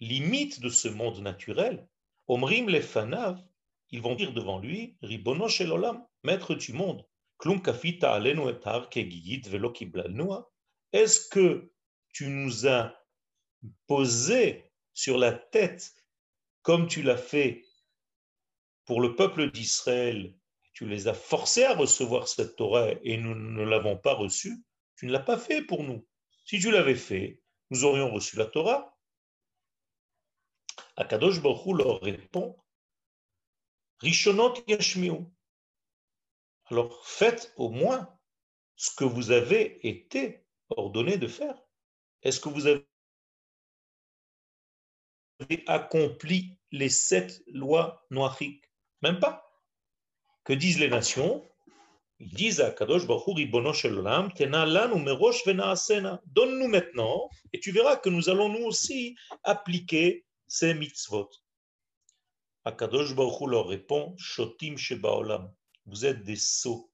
limites 0.00 0.60
de 0.60 0.68
ce 0.68 0.88
monde 0.88 1.20
naturel, 1.20 1.88
Omrim 2.28 2.68
les 2.68 2.82
Fanav, 2.82 3.42
ils 3.90 4.02
vont 4.02 4.16
dire 4.16 4.34
devant 4.34 4.58
lui, 4.58 4.98
Ribono 5.00 5.48
Shelolam, 5.48 6.06
maître 6.24 6.54
du 6.54 6.72
monde, 6.72 7.06
est-ce 10.92 11.28
que 11.28 11.72
tu 12.12 12.28
nous 12.28 12.66
as 12.66 12.94
posé 13.86 14.72
sur 14.94 15.18
la 15.18 15.32
tête 15.32 15.94
comme 16.62 16.88
tu 16.88 17.02
l'as 17.02 17.16
fait 17.16 17.64
pour 18.86 19.00
le 19.00 19.14
peuple 19.14 19.50
d'Israël, 19.50 20.34
tu 20.72 20.86
les 20.86 21.08
as 21.08 21.14
forcés 21.14 21.64
à 21.64 21.74
recevoir 21.74 22.28
cette 22.28 22.56
Torah 22.56 22.90
et 23.02 23.16
nous 23.16 23.34
ne 23.34 23.62
l'avons 23.64 23.96
pas 23.96 24.14
reçue, 24.14 24.62
tu 24.96 25.06
ne 25.06 25.12
l'as 25.12 25.20
pas 25.20 25.38
fait 25.38 25.62
pour 25.62 25.82
nous. 25.82 26.06
Si 26.44 26.60
tu 26.60 26.70
l'avais 26.70 26.94
fait, 26.94 27.42
nous 27.70 27.84
aurions 27.84 28.10
reçu 28.10 28.36
la 28.36 28.46
Torah. 28.46 28.96
Akadosh 30.96 31.42
Baruch 31.42 31.78
leur 31.78 32.00
répond 32.00 32.56
Rishonot 34.00 34.54
Yashmiu. 34.68 35.26
Alors 36.66 37.06
faites 37.06 37.52
au 37.56 37.70
moins 37.70 38.12
ce 38.76 38.90
que 38.94 39.04
vous 39.04 39.30
avez 39.30 39.86
été 39.86 40.44
ordonné 40.70 41.16
de 41.16 41.28
faire. 41.28 41.56
Est-ce 42.22 42.40
que 42.40 42.48
vous 42.48 42.66
avez 42.66 42.84
accompli 45.66 46.58
les 46.72 46.88
sept 46.88 47.42
lois 47.48 48.04
noachiques 48.10 48.64
Même 49.02 49.20
pas. 49.20 49.46
Que 50.44 50.52
disent 50.52 50.78
les 50.78 50.88
nations? 50.88 51.46
Ils 52.18 52.32
disent 52.32 52.60
à 52.60 52.70
Kadosh 52.70 53.06
Baruch 53.06 53.26
Donne-nous 56.26 56.68
maintenant, 56.68 57.30
et 57.52 57.60
tu 57.60 57.72
verras 57.72 57.96
que 57.96 58.08
nous 58.08 58.28
allons 58.30 58.48
nous 58.48 58.64
aussi 58.64 59.16
appliquer 59.44 60.24
ces 60.46 60.72
mitzvot. 60.74 61.28
Akadosh 62.64 63.14
Baruch 63.14 63.48
leur 63.48 63.68
répond 63.68 64.16
Shotim 64.16 64.76
Shebaolam. 64.78 65.52
Vous 65.86 66.04
êtes 66.04 66.24
des 66.24 66.36
sots. 66.36 66.90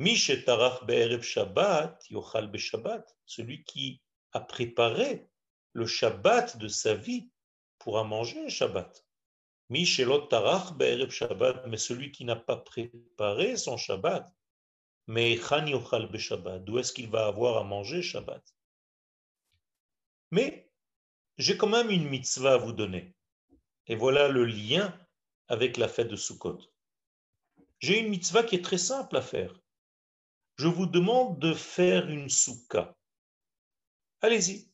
Shabbat, 0.00 2.10
Yochal 2.10 2.56
Shabbat. 2.56 3.16
Celui 3.26 3.64
qui 3.64 4.00
a 4.32 4.40
préparé 4.40 5.28
le 5.72 5.86
Shabbat 5.86 6.58
de 6.58 6.68
sa 6.68 6.94
vie 6.94 7.28
pourra 7.78 8.04
manger 8.04 8.48
Shabbat. 8.48 9.04
Mishelot 9.70 10.28
Tarach 10.28 10.72
Be'erev 10.74 11.10
Shabbat, 11.10 11.66
mais 11.66 11.76
celui 11.76 12.10
qui 12.10 12.24
n'a 12.24 12.36
pas 12.36 12.56
préparé 12.56 13.56
son 13.56 13.76
Shabbat, 13.76 14.26
mais 15.06 15.34
Yochal 15.34 16.18
Shabbat, 16.18 16.64
d'où 16.64 16.78
est-ce 16.78 16.92
qu'il 16.92 17.10
va 17.10 17.26
avoir 17.26 17.58
à 17.58 17.64
manger 17.64 18.00
Shabbat? 18.00 18.42
Mais 20.30 20.70
j'ai 21.36 21.56
quand 21.56 21.68
même 21.68 21.90
une 21.90 22.08
mitzvah 22.08 22.54
à 22.54 22.58
vous 22.58 22.72
donner. 22.72 23.14
Et 23.86 23.96
voilà 23.96 24.28
le 24.28 24.44
lien 24.44 24.98
avec 25.48 25.76
la 25.76 25.88
fête 25.88 26.08
de 26.08 26.16
Sukkot. 26.16 26.60
J'ai 27.80 28.00
une 28.00 28.08
mitzvah 28.08 28.42
qui 28.42 28.56
est 28.56 28.64
très 28.64 28.78
simple 28.78 29.16
à 29.16 29.22
faire. 29.22 29.54
Je 30.56 30.66
vous 30.66 30.86
demande 30.86 31.38
de 31.38 31.54
faire 31.54 32.08
une 32.08 32.28
soukha. 32.28 32.96
Allez-y. 34.20 34.68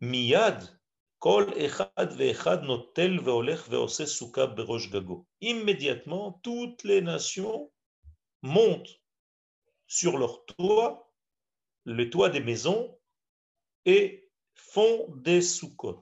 Miyad, 0.00 0.80
kol 1.18 1.52
echad 1.56 2.14
ve'echad 2.16 2.62
notel 2.62 3.18
ve'olech 3.20 3.68
ve'ose 3.68 4.06
soukha 4.06 4.46
berosh 4.46 4.90
gago. 4.90 5.26
Immédiatement, 5.40 6.40
toutes 6.44 6.84
les 6.84 7.02
nations 7.02 7.72
montent 8.42 9.00
sur 9.86 10.16
leur 10.16 10.46
toit, 10.46 11.12
le 11.84 12.08
toit 12.08 12.30
des 12.30 12.40
maisons, 12.40 12.96
et 13.84 14.30
font 14.54 15.08
des 15.16 15.42
soukot. 15.42 16.00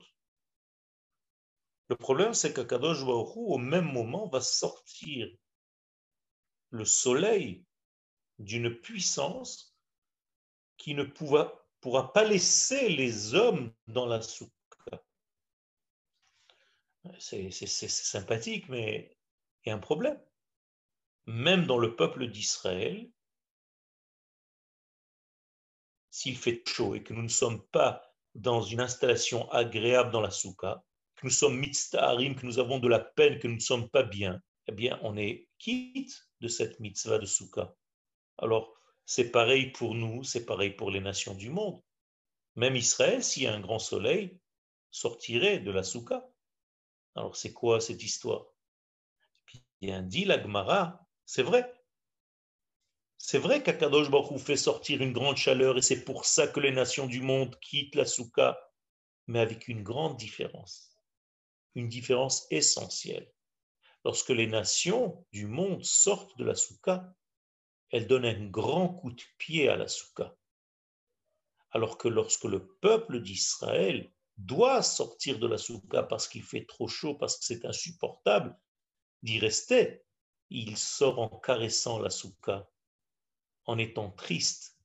Le 1.88 1.96
problème, 1.96 2.34
c'est 2.34 2.52
qu'Akadosh 2.52 3.04
Baruch 3.04 3.36
au 3.36 3.58
même 3.58 3.90
moment, 3.90 4.28
va 4.28 4.40
sortir 4.40 5.28
le 6.70 6.84
soleil 6.84 7.64
d'une 8.38 8.74
puissance 8.74 9.74
qui 10.76 10.94
ne 10.94 11.02
pourra, 11.02 12.12
pas 12.12 12.24
laisser 12.24 12.90
les 12.90 13.34
hommes 13.34 13.72
dans 13.86 14.06
la 14.06 14.20
souka. 14.20 14.52
C'est 17.18 17.50
sympathique, 17.50 18.68
mais 18.68 19.16
il 19.64 19.70
y 19.70 19.72
a 19.72 19.74
un 19.74 19.78
problème. 19.78 20.20
Même 21.26 21.66
dans 21.66 21.78
le 21.78 21.96
peuple 21.96 22.28
d'Israël, 22.28 23.10
s'il 26.10 26.36
fait 26.36 26.62
chaud 26.66 26.94
et 26.94 27.02
que 27.02 27.14
nous 27.14 27.22
ne 27.22 27.28
sommes 27.28 27.66
pas 27.68 28.14
dans 28.34 28.60
une 28.60 28.80
installation 28.80 29.50
agréable 29.50 30.10
dans 30.10 30.20
la 30.20 30.30
souka, 30.30 30.84
que 31.18 31.26
nous 31.26 31.32
sommes 31.32 31.58
mitztaharim, 31.58 32.36
que 32.36 32.46
nous 32.46 32.60
avons 32.60 32.78
de 32.78 32.86
la 32.86 33.00
peine, 33.00 33.40
que 33.40 33.48
nous 33.48 33.56
ne 33.56 33.60
sommes 33.60 33.90
pas 33.90 34.04
bien, 34.04 34.40
eh 34.68 34.72
bien, 34.72 35.00
on 35.02 35.16
est 35.16 35.48
quitte 35.58 36.28
de 36.40 36.46
cette 36.46 36.78
mitzvah 36.78 37.18
de 37.18 37.26
souka. 37.26 37.74
Alors, 38.38 38.72
c'est 39.04 39.32
pareil 39.32 39.72
pour 39.72 39.96
nous, 39.96 40.22
c'est 40.22 40.46
pareil 40.46 40.70
pour 40.70 40.92
les 40.92 41.00
nations 41.00 41.34
du 41.34 41.50
monde. 41.50 41.82
Même 42.54 42.76
Israël, 42.76 43.24
s'il 43.24 43.42
y 43.42 43.46
a 43.48 43.54
un 43.54 43.60
grand 43.60 43.80
soleil, 43.80 44.38
sortirait 44.92 45.58
de 45.58 45.72
la 45.72 45.82
souka. 45.82 46.30
Alors, 47.16 47.34
c'est 47.34 47.52
quoi 47.52 47.80
cette 47.80 48.02
histoire? 48.02 48.46
Bien 49.80 50.02
dit 50.02 50.24
la 50.24 50.40
Gemara, 50.40 51.04
c'est 51.24 51.42
vrai. 51.42 51.74
C'est 53.16 53.38
vrai 53.38 53.62
qu'Akadosh 53.64 54.08
Baruch 54.08 54.38
fait 54.38 54.56
sortir 54.56 55.02
une 55.02 55.12
grande 55.12 55.36
chaleur 55.36 55.76
et 55.78 55.82
c'est 55.82 56.04
pour 56.04 56.24
ça 56.24 56.46
que 56.46 56.60
les 56.60 56.70
nations 56.70 57.06
du 57.06 57.22
monde 57.22 57.58
quittent 57.58 57.96
la 57.96 58.04
souka, 58.04 58.56
mais 59.26 59.40
avec 59.40 59.66
une 59.66 59.82
grande 59.82 60.16
différence, 60.16 60.96
une 61.74 61.88
différence 61.88 62.46
essentielle. 62.50 63.32
Lorsque 64.04 64.30
les 64.30 64.46
nations 64.46 65.24
du 65.32 65.46
monde 65.46 65.84
sortent 65.84 66.36
de 66.38 66.44
la 66.44 66.54
souka, 66.54 67.14
elle 67.90 68.06
donne 68.06 68.24
un 68.24 68.46
grand 68.48 68.88
coup 68.88 69.10
de 69.10 69.22
pied 69.38 69.68
à 69.68 69.76
la 69.76 69.88
soukha. 69.88 70.36
Alors 71.70 71.98
que 71.98 72.08
lorsque 72.08 72.44
le 72.44 72.66
peuple 72.80 73.20
d'Israël 73.20 74.12
doit 74.36 74.82
sortir 74.82 75.38
de 75.38 75.46
la 75.46 75.58
soukha 75.58 76.02
parce 76.02 76.28
qu'il 76.28 76.42
fait 76.42 76.64
trop 76.66 76.88
chaud, 76.88 77.14
parce 77.14 77.38
que 77.38 77.44
c'est 77.44 77.64
insupportable 77.64 78.58
d'y 79.22 79.38
rester, 79.38 80.02
il 80.50 80.76
sort 80.76 81.18
en 81.18 81.28
caressant 81.28 81.98
la 81.98 82.10
soukha, 82.10 82.70
en 83.66 83.78
étant 83.78 84.10
triste 84.10 84.78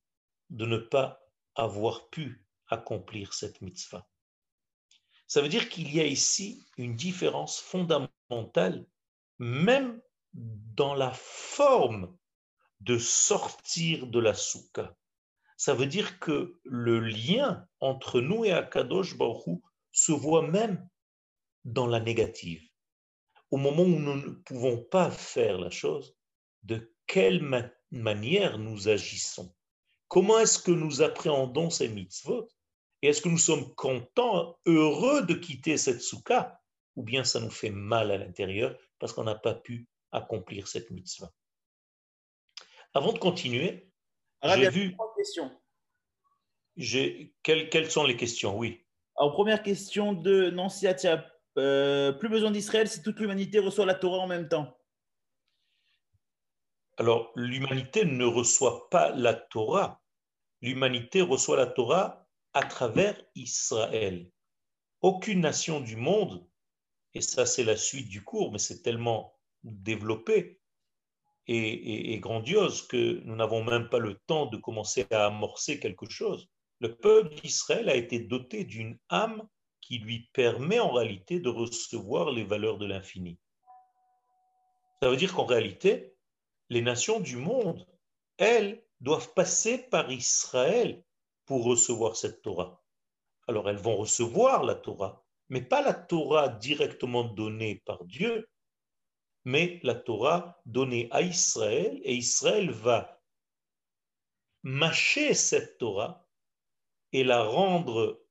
de 0.50 0.66
ne 0.66 0.78
pas 0.78 1.20
avoir 1.54 2.08
pu 2.10 2.46
accomplir 2.66 3.32
cette 3.32 3.60
mitzvah. 3.60 4.08
Ça 5.34 5.42
veut 5.42 5.48
dire 5.48 5.68
qu'il 5.68 5.92
y 5.92 5.98
a 6.00 6.06
ici 6.06 6.64
une 6.76 6.94
différence 6.94 7.58
fondamentale, 7.58 8.86
même 9.40 10.00
dans 10.32 10.94
la 10.94 11.10
forme 11.10 12.16
de 12.78 12.98
sortir 12.98 14.06
de 14.06 14.20
la 14.20 14.32
soukha. 14.32 14.96
Ça 15.56 15.74
veut 15.74 15.88
dire 15.88 16.20
que 16.20 16.60
le 16.62 17.00
lien 17.00 17.66
entre 17.80 18.20
nous 18.20 18.44
et 18.44 18.52
Akadosh 18.52 19.18
Baruch 19.18 19.60
se 19.90 20.12
voit 20.12 20.46
même 20.46 20.88
dans 21.64 21.88
la 21.88 21.98
négative. 21.98 22.62
Au 23.50 23.56
moment 23.56 23.82
où 23.82 23.98
nous 23.98 24.14
ne 24.14 24.34
pouvons 24.44 24.84
pas 24.84 25.10
faire 25.10 25.58
la 25.58 25.70
chose, 25.70 26.14
de 26.62 26.94
quelle 27.08 27.42
manière 27.90 28.58
nous 28.58 28.88
agissons? 28.88 29.52
Comment 30.06 30.38
est-ce 30.38 30.60
que 30.60 30.70
nous 30.70 31.02
appréhendons 31.02 31.70
ces 31.70 31.88
mitzvot? 31.88 32.48
Et 33.04 33.08
est-ce 33.08 33.20
que 33.20 33.28
nous 33.28 33.36
sommes 33.36 33.74
contents, 33.74 34.58
heureux 34.64 35.26
de 35.26 35.34
quitter 35.34 35.76
cette 35.76 36.00
soukha 36.00 36.58
Ou 36.96 37.02
bien 37.02 37.22
ça 37.22 37.38
nous 37.38 37.50
fait 37.50 37.68
mal 37.68 38.10
à 38.10 38.16
l'intérieur 38.16 38.74
parce 38.98 39.12
qu'on 39.12 39.24
n'a 39.24 39.34
pas 39.34 39.54
pu 39.54 39.86
accomplir 40.10 40.68
cette 40.68 40.90
mitzvah? 40.90 41.30
Avant 42.94 43.12
de 43.12 43.18
continuer, 43.18 43.90
j'ai 44.42 44.70
vu. 44.70 44.96
Quelles, 47.42 47.68
quelles, 47.68 47.90
sont 47.90 48.04
les 48.04 48.16
questions? 48.16 48.56
Oui. 48.56 48.86
Alors, 49.18 49.32
première 49.32 49.62
question 49.62 50.14
de 50.14 50.48
Nancy 50.48 50.86
Atia. 50.86 51.30
Euh, 51.58 52.10
plus 52.10 52.30
besoin 52.30 52.52
d'Israël 52.52 52.88
si 52.88 53.02
toute 53.02 53.20
l'humanité 53.20 53.58
reçoit 53.58 53.84
la 53.84 53.94
Torah 53.94 54.20
en 54.20 54.26
même 54.26 54.48
temps? 54.48 54.78
Alors, 56.96 57.32
l'humanité 57.36 58.06
ne 58.06 58.24
reçoit 58.24 58.88
pas 58.88 59.10
la 59.10 59.34
Torah. 59.34 60.00
L'humanité 60.62 61.20
reçoit 61.20 61.58
la 61.58 61.66
Torah 61.66 62.23
à 62.54 62.62
travers 62.62 63.20
Israël. 63.34 64.30
Aucune 65.02 65.40
nation 65.40 65.80
du 65.80 65.96
monde, 65.96 66.46
et 67.12 67.20
ça 67.20 67.46
c'est 67.46 67.64
la 67.64 67.76
suite 67.76 68.08
du 68.08 68.24
cours, 68.24 68.52
mais 68.52 68.58
c'est 68.58 68.82
tellement 68.82 69.36
développé, 69.64 70.60
et, 71.46 72.18
grandiose 72.20 72.86
que 72.86 73.20
nous 73.24 73.36
n'avons 73.36 73.62
même 73.62 73.90
pas 73.90 73.98
le 73.98 74.14
temps 74.26 74.46
de 74.46 74.56
commencer 74.56 75.06
à 75.10 75.26
amorcer 75.26 75.78
quelque 75.78 76.08
chose. 76.08 76.48
Le 76.80 76.96
peuple 76.96 77.34
d'Israël 77.34 77.88
a 77.88 77.96
été 77.96 78.18
doté 78.18 78.64
d'une 78.64 78.98
âme 79.10 79.46
qui 79.80 79.98
lui 79.98 80.30
permet 80.32 80.78
en 80.78 80.90
réalité 80.90 81.40
de 81.40 81.50
recevoir 81.50 82.30
les 82.30 82.44
valeurs 82.44 82.78
de 82.78 82.86
l'infini. 82.86 83.38
Ça 85.02 85.10
veut 85.10 85.16
dire 85.16 85.34
qu'en 85.34 85.44
réalité, 85.44 86.14
les 86.70 86.80
nations 86.80 87.20
du 87.20 87.36
monde, 87.36 87.86
elles, 88.38 88.82
doivent 89.00 89.34
passer 89.34 89.76
par 89.76 90.10
Israël 90.10 91.04
pour 91.46 91.64
recevoir 91.64 92.16
cette 92.16 92.42
Torah. 92.42 92.82
Alors 93.46 93.68
elles 93.68 93.76
vont 93.76 93.96
recevoir 93.96 94.64
la 94.64 94.74
Torah, 94.74 95.24
mais 95.48 95.62
pas 95.62 95.82
la 95.82 95.94
Torah 95.94 96.48
directement 96.48 97.24
donnée 97.24 97.82
par 97.84 98.04
Dieu, 98.04 98.48
mais 99.44 99.80
la 99.82 99.94
Torah 99.94 100.60
donnée 100.64 101.08
à 101.10 101.20
Israël, 101.20 102.00
et 102.02 102.14
Israël 102.14 102.70
va 102.70 103.20
mâcher 104.62 105.34
cette 105.34 105.76
Torah 105.76 106.26
et 107.12 107.24
la 107.24 107.42
rendre 107.42 108.24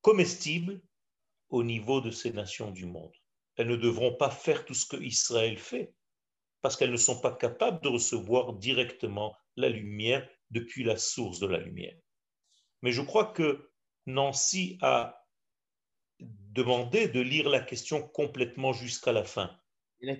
comestible 0.00 0.80
au 1.50 1.62
niveau 1.62 2.00
de 2.00 2.10
ces 2.10 2.32
nations 2.32 2.70
du 2.70 2.86
monde. 2.86 3.12
elles 3.56 3.68
ne 3.68 3.76
devront 3.76 4.14
pas 4.14 4.30
faire 4.30 4.64
tout 4.64 4.74
ce 4.74 4.86
que 4.86 4.96
Israël 4.96 5.58
fait, 5.58 5.94
parce 6.60 6.76
qu'elles 6.76 6.90
ne 6.90 6.96
sont 6.96 7.20
pas 7.20 7.32
capables 7.32 7.82
de 7.82 7.88
recevoir 7.88 8.54
directement 8.54 9.36
la 9.56 9.68
lumière 9.68 10.28
depuis 10.50 10.82
la 10.82 10.96
source 10.96 11.38
de 11.38 11.46
la 11.46 11.58
lumière. 11.58 11.96
Mais 12.84 12.92
je 12.92 13.00
crois 13.00 13.24
que 13.24 13.70
Nancy 14.04 14.76
a 14.82 15.26
demandé 16.20 17.08
de 17.08 17.18
lire 17.18 17.48
la 17.48 17.60
question 17.60 18.06
complètement 18.06 18.74
jusqu'à 18.74 19.10
la 19.10 19.24
fin. 19.24 19.50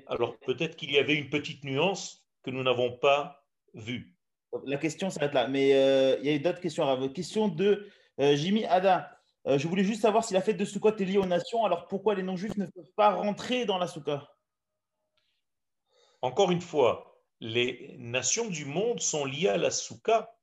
Alors 0.07 0.39
peut-être 0.41 0.75
qu'il 0.75 0.91
y 0.91 0.97
avait 0.97 1.15
une 1.15 1.29
petite 1.29 1.63
nuance 1.63 2.27
que 2.43 2.51
nous 2.51 2.63
n'avons 2.63 2.97
pas 2.97 3.45
vue. 3.75 4.17
La 4.65 4.79
question 4.79 5.11
s'arrête 5.11 5.35
là, 5.35 5.47
mais 5.47 5.75
euh, 5.75 6.17
il 6.21 6.33
y 6.33 6.35
a 6.35 6.39
d'autres 6.39 6.63
questions. 6.63 6.89
Alors, 6.89 7.13
question 7.13 7.49
de 7.49 7.87
euh, 8.19 8.35
Jimmy 8.35 8.65
Ada. 8.65 9.15
Euh, 9.47 9.59
je 9.59 9.69
voulais 9.69 9.85
juste 9.85 10.01
savoir 10.01 10.25
si 10.25 10.33
la 10.33 10.41
fête 10.41 10.57
de 10.57 10.65
Sukkot 10.65 10.97
est 10.97 11.05
liée 11.05 11.19
aux 11.19 11.27
nations, 11.27 11.67
alors 11.67 11.87
pourquoi 11.87 12.15
les 12.15 12.23
non-juifs 12.23 12.57
ne 12.57 12.65
peuvent 12.65 12.95
pas 12.97 13.11
rentrer 13.11 13.67
dans 13.67 13.77
la 13.77 13.89
Soukha 13.89 14.27
Encore 16.23 16.51
une 16.51 16.63
fois, 16.63 17.21
les 17.41 17.95
nations 17.99 18.49
du 18.49 18.65
monde 18.65 19.01
sont 19.01 19.27
liées 19.27 19.49
à 19.49 19.59
la 19.59 19.71
Soukha. 19.71 20.35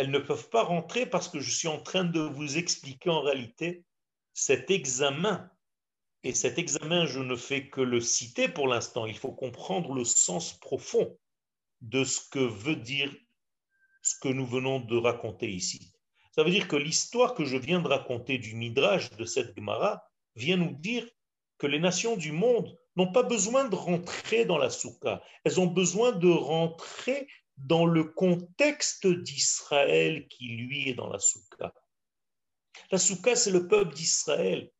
Elles 0.00 0.10
ne 0.10 0.18
peuvent 0.18 0.48
pas 0.48 0.62
rentrer 0.62 1.04
parce 1.04 1.28
que 1.28 1.40
je 1.40 1.50
suis 1.50 1.68
en 1.68 1.78
train 1.78 2.04
de 2.04 2.20
vous 2.20 2.56
expliquer 2.56 3.10
en 3.10 3.20
réalité 3.20 3.84
cet 4.32 4.70
examen. 4.70 5.50
Et 6.24 6.32
cet 6.32 6.58
examen, 6.58 7.04
je 7.04 7.20
ne 7.20 7.36
fais 7.36 7.68
que 7.68 7.82
le 7.82 8.00
citer 8.00 8.48
pour 8.48 8.66
l'instant. 8.66 9.04
Il 9.04 9.18
faut 9.18 9.32
comprendre 9.32 9.92
le 9.92 10.04
sens 10.04 10.58
profond 10.58 11.18
de 11.82 12.02
ce 12.04 12.18
que 12.30 12.38
veut 12.38 12.76
dire 12.76 13.14
ce 14.00 14.14
que 14.18 14.28
nous 14.28 14.46
venons 14.46 14.80
de 14.80 14.96
raconter 14.96 15.50
ici. 15.50 15.92
Ça 16.34 16.44
veut 16.44 16.50
dire 16.50 16.66
que 16.66 16.76
l'histoire 16.76 17.34
que 17.34 17.44
je 17.44 17.58
viens 17.58 17.82
de 17.82 17.88
raconter 17.88 18.38
du 18.38 18.54
Midrash 18.54 19.10
de 19.10 19.26
cette 19.26 19.54
Gemara 19.54 20.02
vient 20.34 20.56
nous 20.56 20.72
dire 20.78 21.06
que 21.58 21.66
les 21.66 21.78
nations 21.78 22.16
du 22.16 22.32
monde 22.32 22.74
n'ont 22.96 23.12
pas 23.12 23.22
besoin 23.22 23.68
de 23.68 23.76
rentrer 23.76 24.46
dans 24.46 24.56
la 24.56 24.70
soukha, 24.70 25.22
elles 25.44 25.60
ont 25.60 25.66
besoin 25.66 26.12
de 26.12 26.30
rentrer 26.30 27.28
dans 27.64 27.86
le 27.86 28.04
contexte 28.04 29.06
d'Israël 29.06 30.26
qui 30.28 30.48
lui 30.48 30.88
est 30.88 30.94
dans 30.94 31.08
la 31.08 31.18
soukha. 31.18 31.72
La 32.90 32.98
soukha, 32.98 33.36
c'est 33.36 33.50
le 33.50 33.68
peuple 33.68 33.94
d'Israël, 33.94 34.70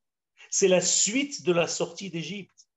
c'est 0.50 0.68
la 0.68 0.80
suite 0.80 1.44
de 1.44 1.52
la 1.52 1.68
sortie 1.68 2.10
d'Égypte. 2.10 2.68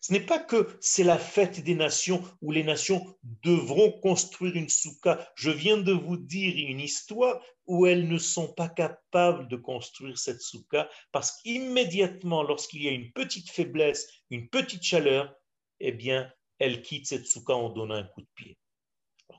Ce 0.00 0.12
n'est 0.12 0.24
pas 0.24 0.38
que 0.38 0.76
c'est 0.80 1.02
la 1.02 1.18
fête 1.18 1.64
des 1.64 1.74
nations 1.74 2.22
où 2.40 2.52
les 2.52 2.62
nations 2.62 3.18
devront 3.42 3.90
construire 3.90 4.54
une 4.54 4.68
soukha. 4.68 5.28
Je 5.34 5.50
viens 5.50 5.78
de 5.78 5.92
vous 5.92 6.16
dire 6.16 6.54
une 6.56 6.78
histoire 6.78 7.42
où 7.66 7.86
elles 7.86 8.06
ne 8.06 8.18
sont 8.18 8.52
pas 8.52 8.68
capables 8.68 9.48
de 9.48 9.56
construire 9.56 10.16
cette 10.16 10.40
soukha 10.40 10.88
parce 11.10 11.42
qu'immédiatement, 11.42 12.44
lorsqu'il 12.44 12.82
y 12.82 12.88
a 12.88 12.92
une 12.92 13.10
petite 13.12 13.50
faiblesse, 13.50 14.08
une 14.30 14.48
petite 14.48 14.84
chaleur, 14.84 15.34
eh 15.80 15.92
bien, 15.92 16.32
elles 16.60 16.82
quittent 16.82 17.08
cette 17.08 17.26
soukha 17.26 17.54
en 17.54 17.70
donnant 17.70 17.96
un 17.96 18.04
coup 18.04 18.20
de 18.20 18.28
pied. 18.36 18.58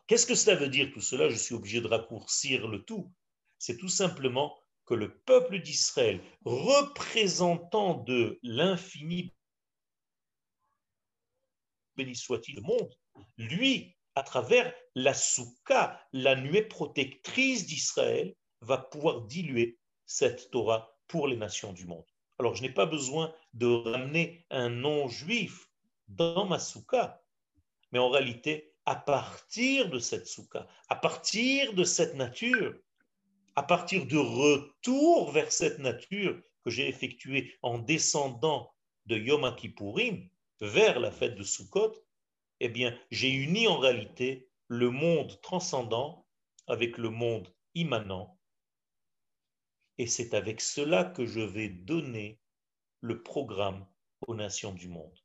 Qu'est-ce 0.08 0.26
que 0.26 0.36
cela 0.36 0.56
veut 0.56 0.70
dire 0.70 0.90
tout 0.94 1.02
cela? 1.02 1.30
Je 1.30 1.36
suis 1.36 1.54
obligé 1.54 1.82
de 1.82 1.88
raccourcir 1.88 2.68
le 2.68 2.84
tout. 2.84 3.12
C'est 3.60 3.78
tout 3.78 3.90
simplement 3.90 4.58
que 4.86 4.94
le 4.94 5.18
peuple 5.20 5.60
d'Israël, 5.60 6.22
représentant 6.46 7.96
de 7.96 8.40
l'infini 8.42 9.34
béni 11.98 12.16
soit-il 12.16 12.56
le 12.56 12.62
monde, 12.62 12.94
lui, 13.38 13.96
à 14.16 14.24
travers 14.24 14.74
la 14.96 15.14
soukha, 15.14 16.00
la 16.14 16.36
nuée 16.36 16.62
protectrice 16.62 17.66
d'Israël, 17.66 18.36
va 18.62 18.78
pouvoir 18.78 19.22
diluer 19.22 19.78
cette 20.06 20.50
Torah 20.52 20.96
pour 21.08 21.28
les 21.28 21.38
nations 21.38 21.74
du 21.74 21.86
monde. 21.86 22.06
Alors, 22.40 22.56
je 22.56 22.62
n'ai 22.62 22.72
pas 22.72 22.86
besoin 22.86 23.34
de 23.54 23.66
ramener 23.66 24.46
un 24.52 24.70
non-juif 24.70 25.70
dans 26.08 26.46
ma 26.46 26.60
soukha, 26.60 27.22
mais 27.92 28.00
en 28.00 28.10
réalité, 28.10 28.67
à 28.88 28.96
partir 28.96 29.90
de 29.90 30.00
cette 30.00 30.28
soukha, 30.28 30.66
à 30.88 30.96
partir 30.96 31.74
de 31.74 31.84
cette 31.84 32.16
nature, 32.16 32.74
à 33.58 33.64
partir 33.64 34.06
de 34.06 34.18
retour 34.18 35.30
vers 35.32 35.52
cette 35.52 35.80
nature 35.80 36.42
que 36.64 36.72
j'ai 36.72 36.88
effectué 36.88 37.54
en 37.62 37.80
descendant 37.80 38.74
de 39.06 39.18
Yom 39.18 39.54
Kippourim, 39.58 40.30
vers 40.62 41.02
la 41.02 41.12
fête 41.12 41.36
de 41.36 41.44
Sukkot, 41.44 41.94
eh 42.62 42.70
bien, 42.70 42.98
j'ai 43.12 43.30
uni 43.30 43.68
en 43.68 43.78
réalité 43.78 44.50
le 44.70 44.90
monde 44.90 45.38
transcendant 45.42 46.26
avec 46.68 46.98
le 46.98 47.10
monde 47.10 47.54
immanent. 47.76 48.40
Et 49.98 50.08
c'est 50.08 50.34
avec 50.34 50.62
cela 50.62 51.04
que 51.04 51.26
je 51.26 51.42
vais 51.42 51.68
donner 51.68 52.40
le 53.02 53.22
programme 53.22 53.86
aux 54.28 54.36
nations 54.36 54.72
du 54.72 54.88
monde. 54.88 55.20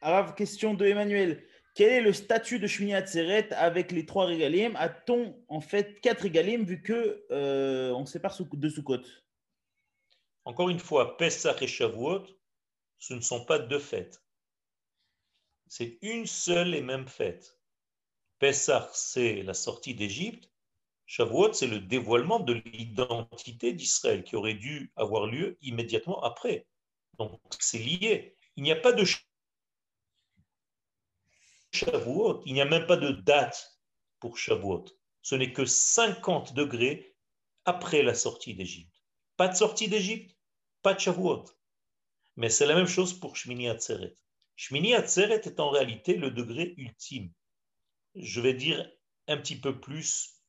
Alors, 0.00 0.34
question 0.34 0.74
de 0.74 0.86
Emmanuel. 0.86 1.44
Quel 1.74 1.90
est 1.90 2.00
le 2.00 2.12
statut 2.12 2.58
de 2.58 2.66
Shmini 2.66 2.94
Atzeret 2.94 3.52
avec 3.52 3.92
les 3.92 4.04
trois 4.04 4.26
régalim 4.26 4.74
A-t-on 4.76 5.40
en 5.48 5.60
fait 5.60 6.00
quatre 6.00 6.22
régalim 6.22 6.64
vu 6.64 6.82
que 6.82 7.24
euh, 7.30 7.92
on 7.92 8.04
sépare 8.04 8.36
de 8.40 8.68
Sukkot? 8.68 9.02
Encore 10.44 10.70
une 10.70 10.80
fois, 10.80 11.16
Pesach 11.16 11.62
et 11.62 11.66
Shavuot 11.66 12.26
ce 12.98 13.14
ne 13.14 13.20
sont 13.20 13.44
pas 13.44 13.58
deux 13.58 13.78
fêtes. 13.78 14.22
C'est 15.68 15.98
une 16.02 16.26
seule 16.26 16.74
et 16.74 16.82
même 16.82 17.06
fête. 17.06 17.58
Pessah, 18.38 18.90
c'est 18.94 19.42
la 19.42 19.54
sortie 19.54 19.94
d'Égypte. 19.94 20.50
Shavuot, 21.06 21.52
c'est 21.52 21.66
le 21.66 21.80
dévoilement 21.80 22.40
de 22.40 22.54
l'identité 22.54 23.72
d'Israël 23.72 24.24
qui 24.24 24.36
aurait 24.36 24.54
dû 24.54 24.92
avoir 24.96 25.26
lieu 25.26 25.56
immédiatement 25.62 26.22
après. 26.22 26.66
Donc, 27.18 27.40
c'est 27.58 27.78
lié. 27.78 28.34
Il 28.56 28.62
n'y 28.62 28.72
a 28.72 28.76
pas 28.76 28.92
de 28.92 29.04
Il 31.72 32.54
n'y 32.54 32.60
a 32.60 32.64
même 32.64 32.86
pas 32.86 32.96
de 32.96 33.10
date 33.10 33.78
pour 34.20 34.38
Shavuot. 34.38 34.86
Ce 35.22 35.34
n'est 35.34 35.52
que 35.52 35.64
50 35.64 36.54
degrés 36.54 37.14
après 37.64 38.02
la 38.02 38.14
sortie 38.14 38.54
d'Égypte. 38.54 39.02
Pas 39.36 39.48
de 39.48 39.56
sortie 39.56 39.88
d'Égypte, 39.88 40.36
pas 40.82 40.94
de 40.94 41.00
Shavuot. 41.00 41.44
Mais 42.36 42.48
c'est 42.48 42.66
la 42.66 42.74
même 42.74 42.86
chose 42.86 43.12
pour 43.12 43.36
Shmini 43.36 43.68
Atzeret. 43.68 44.16
Shmini 44.56 44.94
Atzeret 44.94 45.42
est 45.44 45.60
en 45.60 45.70
réalité 45.70 46.14
le 46.14 46.30
degré 46.30 46.74
ultime. 46.76 47.32
Je 48.14 48.40
vais 48.40 48.54
dire 48.54 48.90
un 49.26 49.36
petit 49.36 49.60
peu 49.60 49.78
plus, 49.78 50.42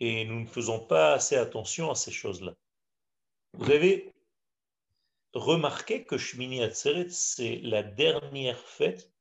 et 0.00 0.24
nous 0.24 0.40
ne 0.40 0.46
faisons 0.46 0.80
pas 0.80 1.14
assez 1.14 1.36
attention 1.36 1.90
à 1.90 1.94
ces 1.94 2.10
choses-là. 2.10 2.54
Vous 3.52 3.70
avez 3.70 4.12
remarqué 5.32 6.04
que 6.04 6.18
Shmini 6.18 6.62
Atzeret, 6.62 7.08
c'est 7.08 7.60
la 7.62 7.82
dernière 7.82 8.58
fête 8.58 9.13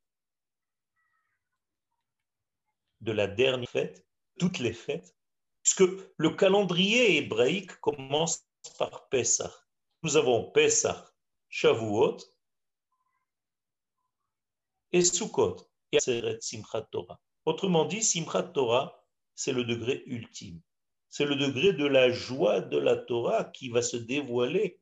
de 3.03 3.11
la 3.11 3.27
dernière 3.27 3.69
fête, 3.69 4.05
toutes 4.39 4.59
les 4.59 4.73
fêtes, 4.73 5.15
puisque 5.61 5.83
le 6.17 6.29
calendrier 6.31 7.17
hébraïque 7.17 7.75
commence 7.79 8.47
par 8.77 9.07
Pessah. 9.09 9.53
Nous 10.01 10.17
avons 10.17 10.51
Pessah 10.51 11.11
Shavuot 11.49 12.17
et 14.91 15.03
Sukkot 15.03 15.57
et 15.91 15.99
Simchat 15.99 16.81
Torah. 16.91 17.19
Autrement 17.45 17.85
dit, 17.85 18.01
Simchat 18.01 18.43
Torah, 18.43 19.05
c'est 19.35 19.53
le 19.53 19.63
degré 19.63 20.03
ultime. 20.05 20.61
C'est 21.09 21.25
le 21.25 21.35
degré 21.35 21.73
de 21.73 21.85
la 21.85 22.09
joie 22.09 22.61
de 22.61 22.77
la 22.77 22.97
Torah 22.97 23.43
qui 23.43 23.69
va 23.69 23.81
se 23.81 23.97
dévoiler 23.97 24.79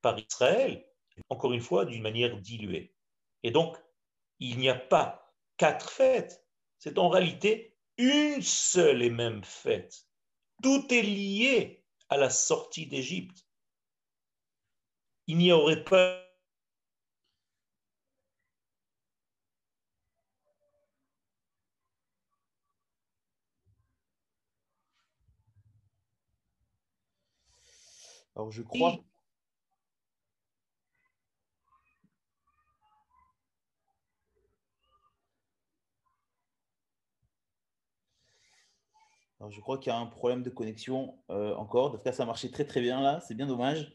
par 0.00 0.18
Israël, 0.18 0.86
encore 1.28 1.52
une 1.52 1.60
fois, 1.60 1.84
d'une 1.84 2.02
manière 2.02 2.38
diluée. 2.38 2.94
Et 3.42 3.50
donc, 3.50 3.76
il 4.38 4.58
n'y 4.58 4.68
a 4.68 4.76
pas 4.76 5.27
quatre 5.58 5.90
fêtes, 5.90 6.42
c'est 6.78 6.98
en 6.98 7.10
réalité 7.10 7.76
une 7.98 8.40
seule 8.40 9.02
et 9.02 9.10
même 9.10 9.44
fête. 9.44 10.06
Tout 10.62 10.86
est 10.90 11.02
lié 11.02 11.84
à 12.08 12.16
la 12.16 12.30
sortie 12.30 12.86
d'Égypte 12.86 13.48
il 15.28 15.36
n'y 15.36 15.52
aurait 15.52 15.84
pas 15.84 16.24
Alors 28.34 28.50
je 28.52 28.62
crois. 28.62 29.07
Alors 39.40 39.50
je 39.50 39.60
crois 39.60 39.78
qu'il 39.78 39.92
y 39.92 39.94
a 39.94 39.98
un 39.98 40.06
problème 40.06 40.42
de 40.42 40.50
connexion 40.50 41.14
euh, 41.30 41.54
encore. 41.54 41.86
En 41.86 41.90
tout 41.90 41.98
cas, 41.98 42.12
ça 42.12 42.24
marchait 42.26 42.50
très 42.50 42.64
très 42.64 42.80
bien 42.80 43.00
là. 43.00 43.20
C'est 43.26 43.34
bien 43.34 43.46
dommage. 43.46 43.92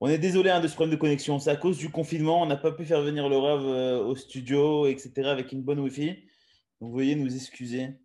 On 0.00 0.08
est 0.08 0.18
désolé 0.18 0.50
hein, 0.50 0.60
de 0.60 0.68
ce 0.68 0.74
problème 0.74 0.94
de 0.94 1.00
connexion. 1.00 1.38
C'est 1.38 1.50
à 1.50 1.56
cause 1.56 1.78
du 1.78 1.90
confinement. 1.90 2.42
On 2.42 2.46
n'a 2.46 2.56
pas 2.56 2.72
pu 2.72 2.84
faire 2.84 3.02
venir 3.02 3.28
le 3.28 3.36
Rav 3.38 3.66
euh, 3.66 3.98
au 4.04 4.14
studio, 4.14 4.86
etc., 4.86 5.28
avec 5.28 5.52
une 5.52 5.62
bonne 5.62 5.80
Wi-Fi. 5.80 6.16
Donc, 6.80 6.94
veuillez 6.94 7.14
nous 7.16 7.34
excuser. 7.34 7.98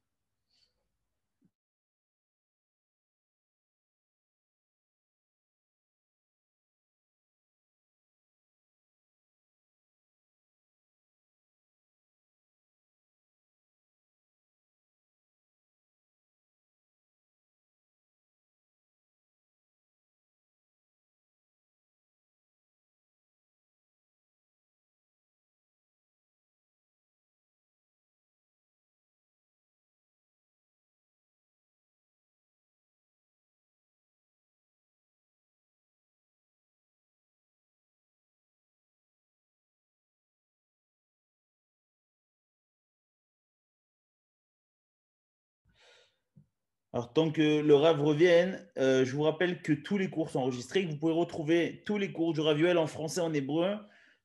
Alors, 46.93 47.13
tant 47.13 47.31
que 47.31 47.61
le 47.61 47.73
RAV 47.73 48.01
revienne, 48.01 48.67
euh, 48.77 49.05
je 49.05 49.15
vous 49.15 49.23
rappelle 49.23 49.61
que 49.61 49.71
tous 49.71 49.97
les 49.97 50.09
cours 50.09 50.29
sont 50.29 50.39
enregistrés, 50.39 50.83
vous 50.85 50.97
pouvez 50.97 51.13
retrouver 51.13 51.83
tous 51.85 51.97
les 51.97 52.11
cours 52.11 52.33
du 52.33 52.41
Ravioel 52.41 52.77
en 52.77 52.87
français 52.87 53.21
en 53.21 53.33
hébreu 53.33 53.77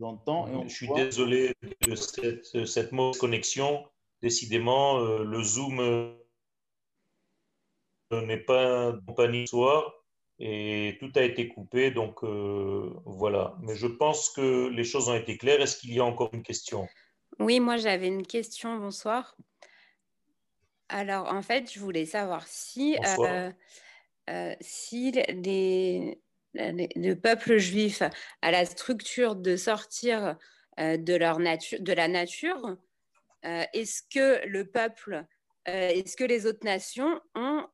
Je 0.00 0.68
suis 0.68 0.88
désolé 0.94 1.54
de 1.86 1.94
cette, 1.94 2.92
mauvaise 2.92 3.18
connexion. 3.18 3.84
Décidément, 4.22 4.98
euh, 4.98 5.24
le 5.24 5.42
Zoom 5.42 5.80
euh, 5.80 6.14
n'est 8.12 8.38
pas 8.38 8.94
compagnie 9.06 9.46
soir 9.46 9.92
et 10.38 10.96
tout 11.00 11.12
a 11.16 11.22
été 11.22 11.48
coupé. 11.48 11.90
Donc 11.90 12.22
euh, 12.22 12.90
voilà. 13.04 13.56
Mais 13.60 13.74
je 13.74 13.86
pense 13.86 14.30
que 14.30 14.68
les 14.68 14.84
choses 14.84 15.08
ont 15.08 15.14
été 15.14 15.36
claires. 15.36 15.60
Est-ce 15.60 15.76
qu'il 15.76 15.92
y 15.92 16.00
a 16.00 16.04
encore 16.04 16.30
une 16.32 16.42
question? 16.42 16.88
Oui, 17.38 17.60
moi 17.60 17.76
j'avais 17.76 18.08
une 18.08 18.26
question. 18.26 18.78
Bonsoir. 18.78 19.36
Alors 20.88 21.32
en 21.32 21.42
fait, 21.42 21.70
je 21.72 21.78
voulais 21.78 22.06
savoir 22.06 22.46
si 22.46 22.96
euh, 24.30 24.54
si 24.60 25.12
le 25.12 27.14
peuple 27.14 27.58
juif 27.58 28.02
a 28.42 28.50
la 28.50 28.64
structure 28.64 29.36
de 29.36 29.56
sortir 29.56 30.36
euh, 30.78 30.96
de, 30.96 31.14
leur 31.14 31.40
nature, 31.40 31.80
de 31.80 31.92
la 31.92 32.08
nature, 32.08 32.76
euh, 33.44 33.64
est-ce 33.72 34.02
que 34.02 34.46
le 34.46 34.66
peuple, 34.66 35.24
est-ce 35.66 36.16
que 36.16 36.24
les 36.24 36.46
autres 36.46 36.64
nations 36.64 37.20
ont 37.34 37.66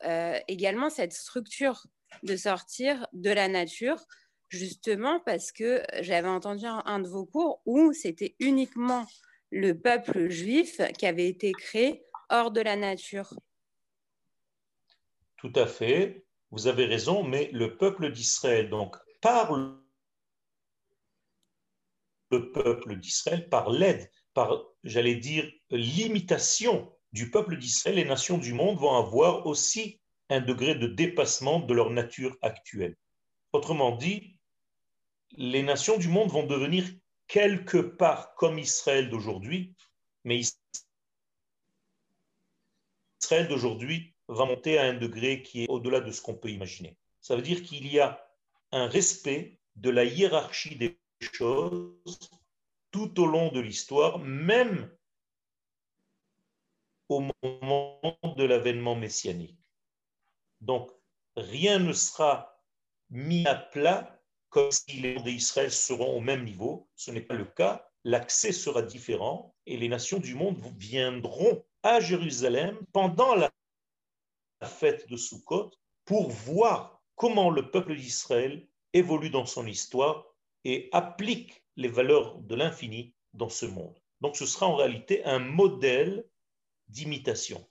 également 0.49 0.91
cette 0.91 1.13
structure 1.13 1.87
de 2.23 2.37
sortir 2.37 3.07
de 3.13 3.31
la 3.31 3.49
nature? 3.49 4.05
Justement 4.49 5.21
parce 5.21 5.51
que 5.51 5.83
j'avais 6.01 6.29
entendu 6.29 6.67
un 6.67 7.01
de 7.01 7.09
vos 7.09 7.27
cours 7.27 7.63
où 7.65 7.93
c'était 7.93 8.37
uniquement 8.39 9.07
le 9.51 9.73
peuple 9.73 10.29
juif 10.29 10.81
qui 10.99 11.07
avait 11.07 11.29
été 11.29 11.53
créé 11.53 12.05
hors 12.29 12.51
de 12.51 12.61
la 12.61 12.77
nature. 12.77 13.33
Tout 15.37 15.53
à 15.55 15.67
fait 15.67 16.26
vous 16.57 16.69
avez 16.69 16.87
raison, 16.87 17.23
mais 17.23 17.51
le 17.53 17.77
peuple 17.77 18.11
d'Israël, 18.11 18.71
donc 18.71 18.97
par 19.21 19.55
le 22.31 22.51
peuple 22.51 22.97
d'Israël, 22.97 23.51
par 23.51 23.69
l'aide, 23.69 24.11
par, 24.33 24.65
j'allais 24.83 25.17
dire, 25.17 25.47
l'imitation 25.69 26.91
du 27.13 27.31
peuple 27.31 27.59
d'Israël, 27.59 27.97
les 27.97 28.07
nations 28.07 28.39
du 28.39 28.55
monde 28.55 28.79
vont 28.79 28.97
avoir 28.97 29.45
aussi 29.45 30.01
un 30.31 30.41
degré 30.41 30.75
de 30.75 30.87
dépassement 30.87 31.61
de 31.61 31.75
leur 31.75 31.91
nature 31.91 32.35
actuelle. 32.41 32.97
Autrement 33.53 33.95
dit, 33.95 34.39
les 35.33 35.63
nations 35.63 35.99
du 35.99 36.09
monde 36.09 36.31
vont 36.31 36.47
devenir 36.47 36.89
quelque 37.27 37.77
part 37.77 38.35
comme 38.35 38.59
Israël 38.59 39.11
d'aujourd'hui, 39.11 39.75
mais 40.25 40.41
Israël 43.21 43.47
d'aujourd'hui 43.47 44.16
va 44.29 44.45
monter 44.45 44.79
à 44.79 44.85
un 44.85 44.95
degré 44.95 45.43
qui 45.43 45.65
est 45.65 45.69
au-delà 45.69 46.01
de 46.01 46.11
ce 46.11 46.21
qu'on 46.21 46.35
peut 46.35 46.51
imaginer. 46.51 46.97
Ça 47.21 47.37
veut 47.37 47.43
dire 47.43 47.63
qu'il 47.63 47.87
y 47.91 48.01
a 48.01 48.27
un 48.73 48.87
respect 48.87 49.61
de 49.77 49.91
la 49.91 50.05
hiérarchie 50.05 50.77
des 50.77 50.99
choses 51.21 52.19
tout 52.91 53.21
au 53.21 53.27
long 53.27 53.51
de 53.53 53.61
l'histoire, 53.61 54.19
même 54.19 54.91
au 57.09 57.21
moment 57.53 58.19
de 58.37 58.45
l'avènement 58.45 58.97
messianique. 58.97 59.59
Donc, 60.61 60.91
rien 61.37 61.79
ne 61.79 61.93
sera 61.93 62.61
mis 63.11 63.47
à 63.47 63.55
plat 63.55 64.21
comme 64.49 64.71
si 64.73 65.01
les 65.01 65.17
d'Israël 65.21 65.71
seront 65.71 66.17
au 66.17 66.21
même 66.21 66.45
niveau. 66.45 66.89
Ce 66.97 67.11
n'est 67.11 67.21
pas 67.21 67.35
le 67.35 67.45
cas. 67.45 67.89
L'accès 68.05 68.53
sera 68.53 68.83
différent 68.83 69.55
et 69.67 69.77
les 69.77 69.89
nations 69.89 70.19
du 70.19 70.35
monde 70.35 70.59
viendront 70.79 71.65
à 71.83 72.01
Jérusalem 72.01 72.79
pendant 72.93 73.35
la 73.35 73.51
la 74.61 74.67
fête 74.67 75.09
de 75.09 75.17
Sukkot 75.17 75.71
pour 76.05 76.31
voir 76.31 77.03
comment 77.15 77.51
le 77.51 77.71
peuple 77.71 77.97
d'Israël 77.97 78.67
évolue 78.93 79.31
dans 79.31 79.47
son 79.47 79.67
histoire 79.67 80.27
et 80.65 80.89
applique 80.93 81.63
les 81.77 81.89
valeurs 81.89 82.39
de 82.39 82.55
l'infini 82.55 83.15
dans 83.35 83.49
ce 83.49 83.67
monde. 83.67 83.99
Donc 84.21 84.37
ce 84.37 84.47
sera 84.47 84.67
en 84.67 84.77
réalité 84.77 85.25
un 85.25 85.39
modèle 85.39 86.25
d'imitation. 86.89 87.67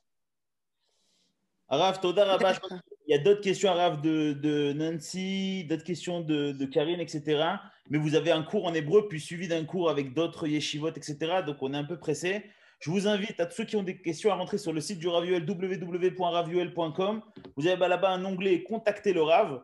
Araf, 1.67 1.99
il 2.03 3.11
y 3.11 3.13
a 3.13 3.17
d'autres 3.19 3.41
questions, 3.41 3.71
Araf, 3.71 4.01
de, 4.01 4.33
de 4.33 4.73
Nancy, 4.73 5.65
d'autres 5.65 5.83
questions 5.83 6.21
de, 6.21 6.51
de, 6.51 6.65
Karine, 6.65 6.99
etc. 6.99 7.43
Mais 7.89 7.97
vous 7.97 8.15
avez 8.15 8.31
un 8.31 8.43
cours 8.43 8.65
en 8.65 8.73
hébreu, 8.73 9.07
puis 9.07 9.19
suivi 9.19 9.47
d'un 9.47 9.65
cours 9.65 9.89
avec 9.89 10.13
d'autres 10.13 10.47
yeshivot, 10.47 10.89
etc. 10.89 11.41
Donc 11.45 11.57
on 11.61 11.73
est 11.73 11.77
un 11.77 11.83
peu 11.83 11.97
pressé. 11.97 12.43
Je 12.85 12.91
vous 12.91 13.07
invite 13.07 13.39
à 13.39 13.47
tous 13.47 13.55
ceux 13.55 13.63
qui 13.63 13.75
ont 13.77 13.81
des 13.81 13.99
questions 13.99 14.31
à 14.31 14.35
rentrer 14.35 14.59
sur 14.59 14.71
le 14.71 14.79
site 14.79 14.99
du 14.99 15.07
Ravuel, 15.07 15.43
www.ravuel.com. 15.43 17.21
Vous 17.57 17.65
avez 17.65 17.87
là-bas 17.87 18.11
un 18.11 18.23
onglet 18.23 18.61
Contacter 18.61 19.11
le 19.11 19.23
Rav. 19.23 19.63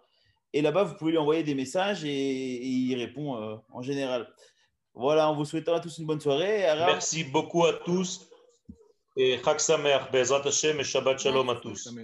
Et 0.53 0.63
là-bas, 0.63 0.85
vous 0.85 0.95
pouvez 0.95 1.11
lui 1.11 1.19
envoyer 1.19 1.43
des 1.43 1.53
messages 1.53 2.03
et, 2.03 2.65
il 2.65 2.95
répond 2.95 3.35
euh, 3.35 3.57
en 3.71 3.83
général. 3.83 4.27
Voilà, 4.95 5.29
en 5.29 5.35
vous 5.35 5.45
souhaitant 5.45 5.75
à 5.75 5.79
tous 5.79 5.99
une 5.99 6.07
bonne 6.07 6.19
soirée. 6.19 6.63
Merci 6.87 7.23
beaucoup 7.23 7.63
à 7.63 7.73
tous. 7.73 8.27
Et 9.15 9.39
Samer, 9.59 9.99
et 10.11 10.83
Shabbat 10.83 11.19
Shalom 11.19 11.47
à 11.51 11.55
tous. 11.57 11.93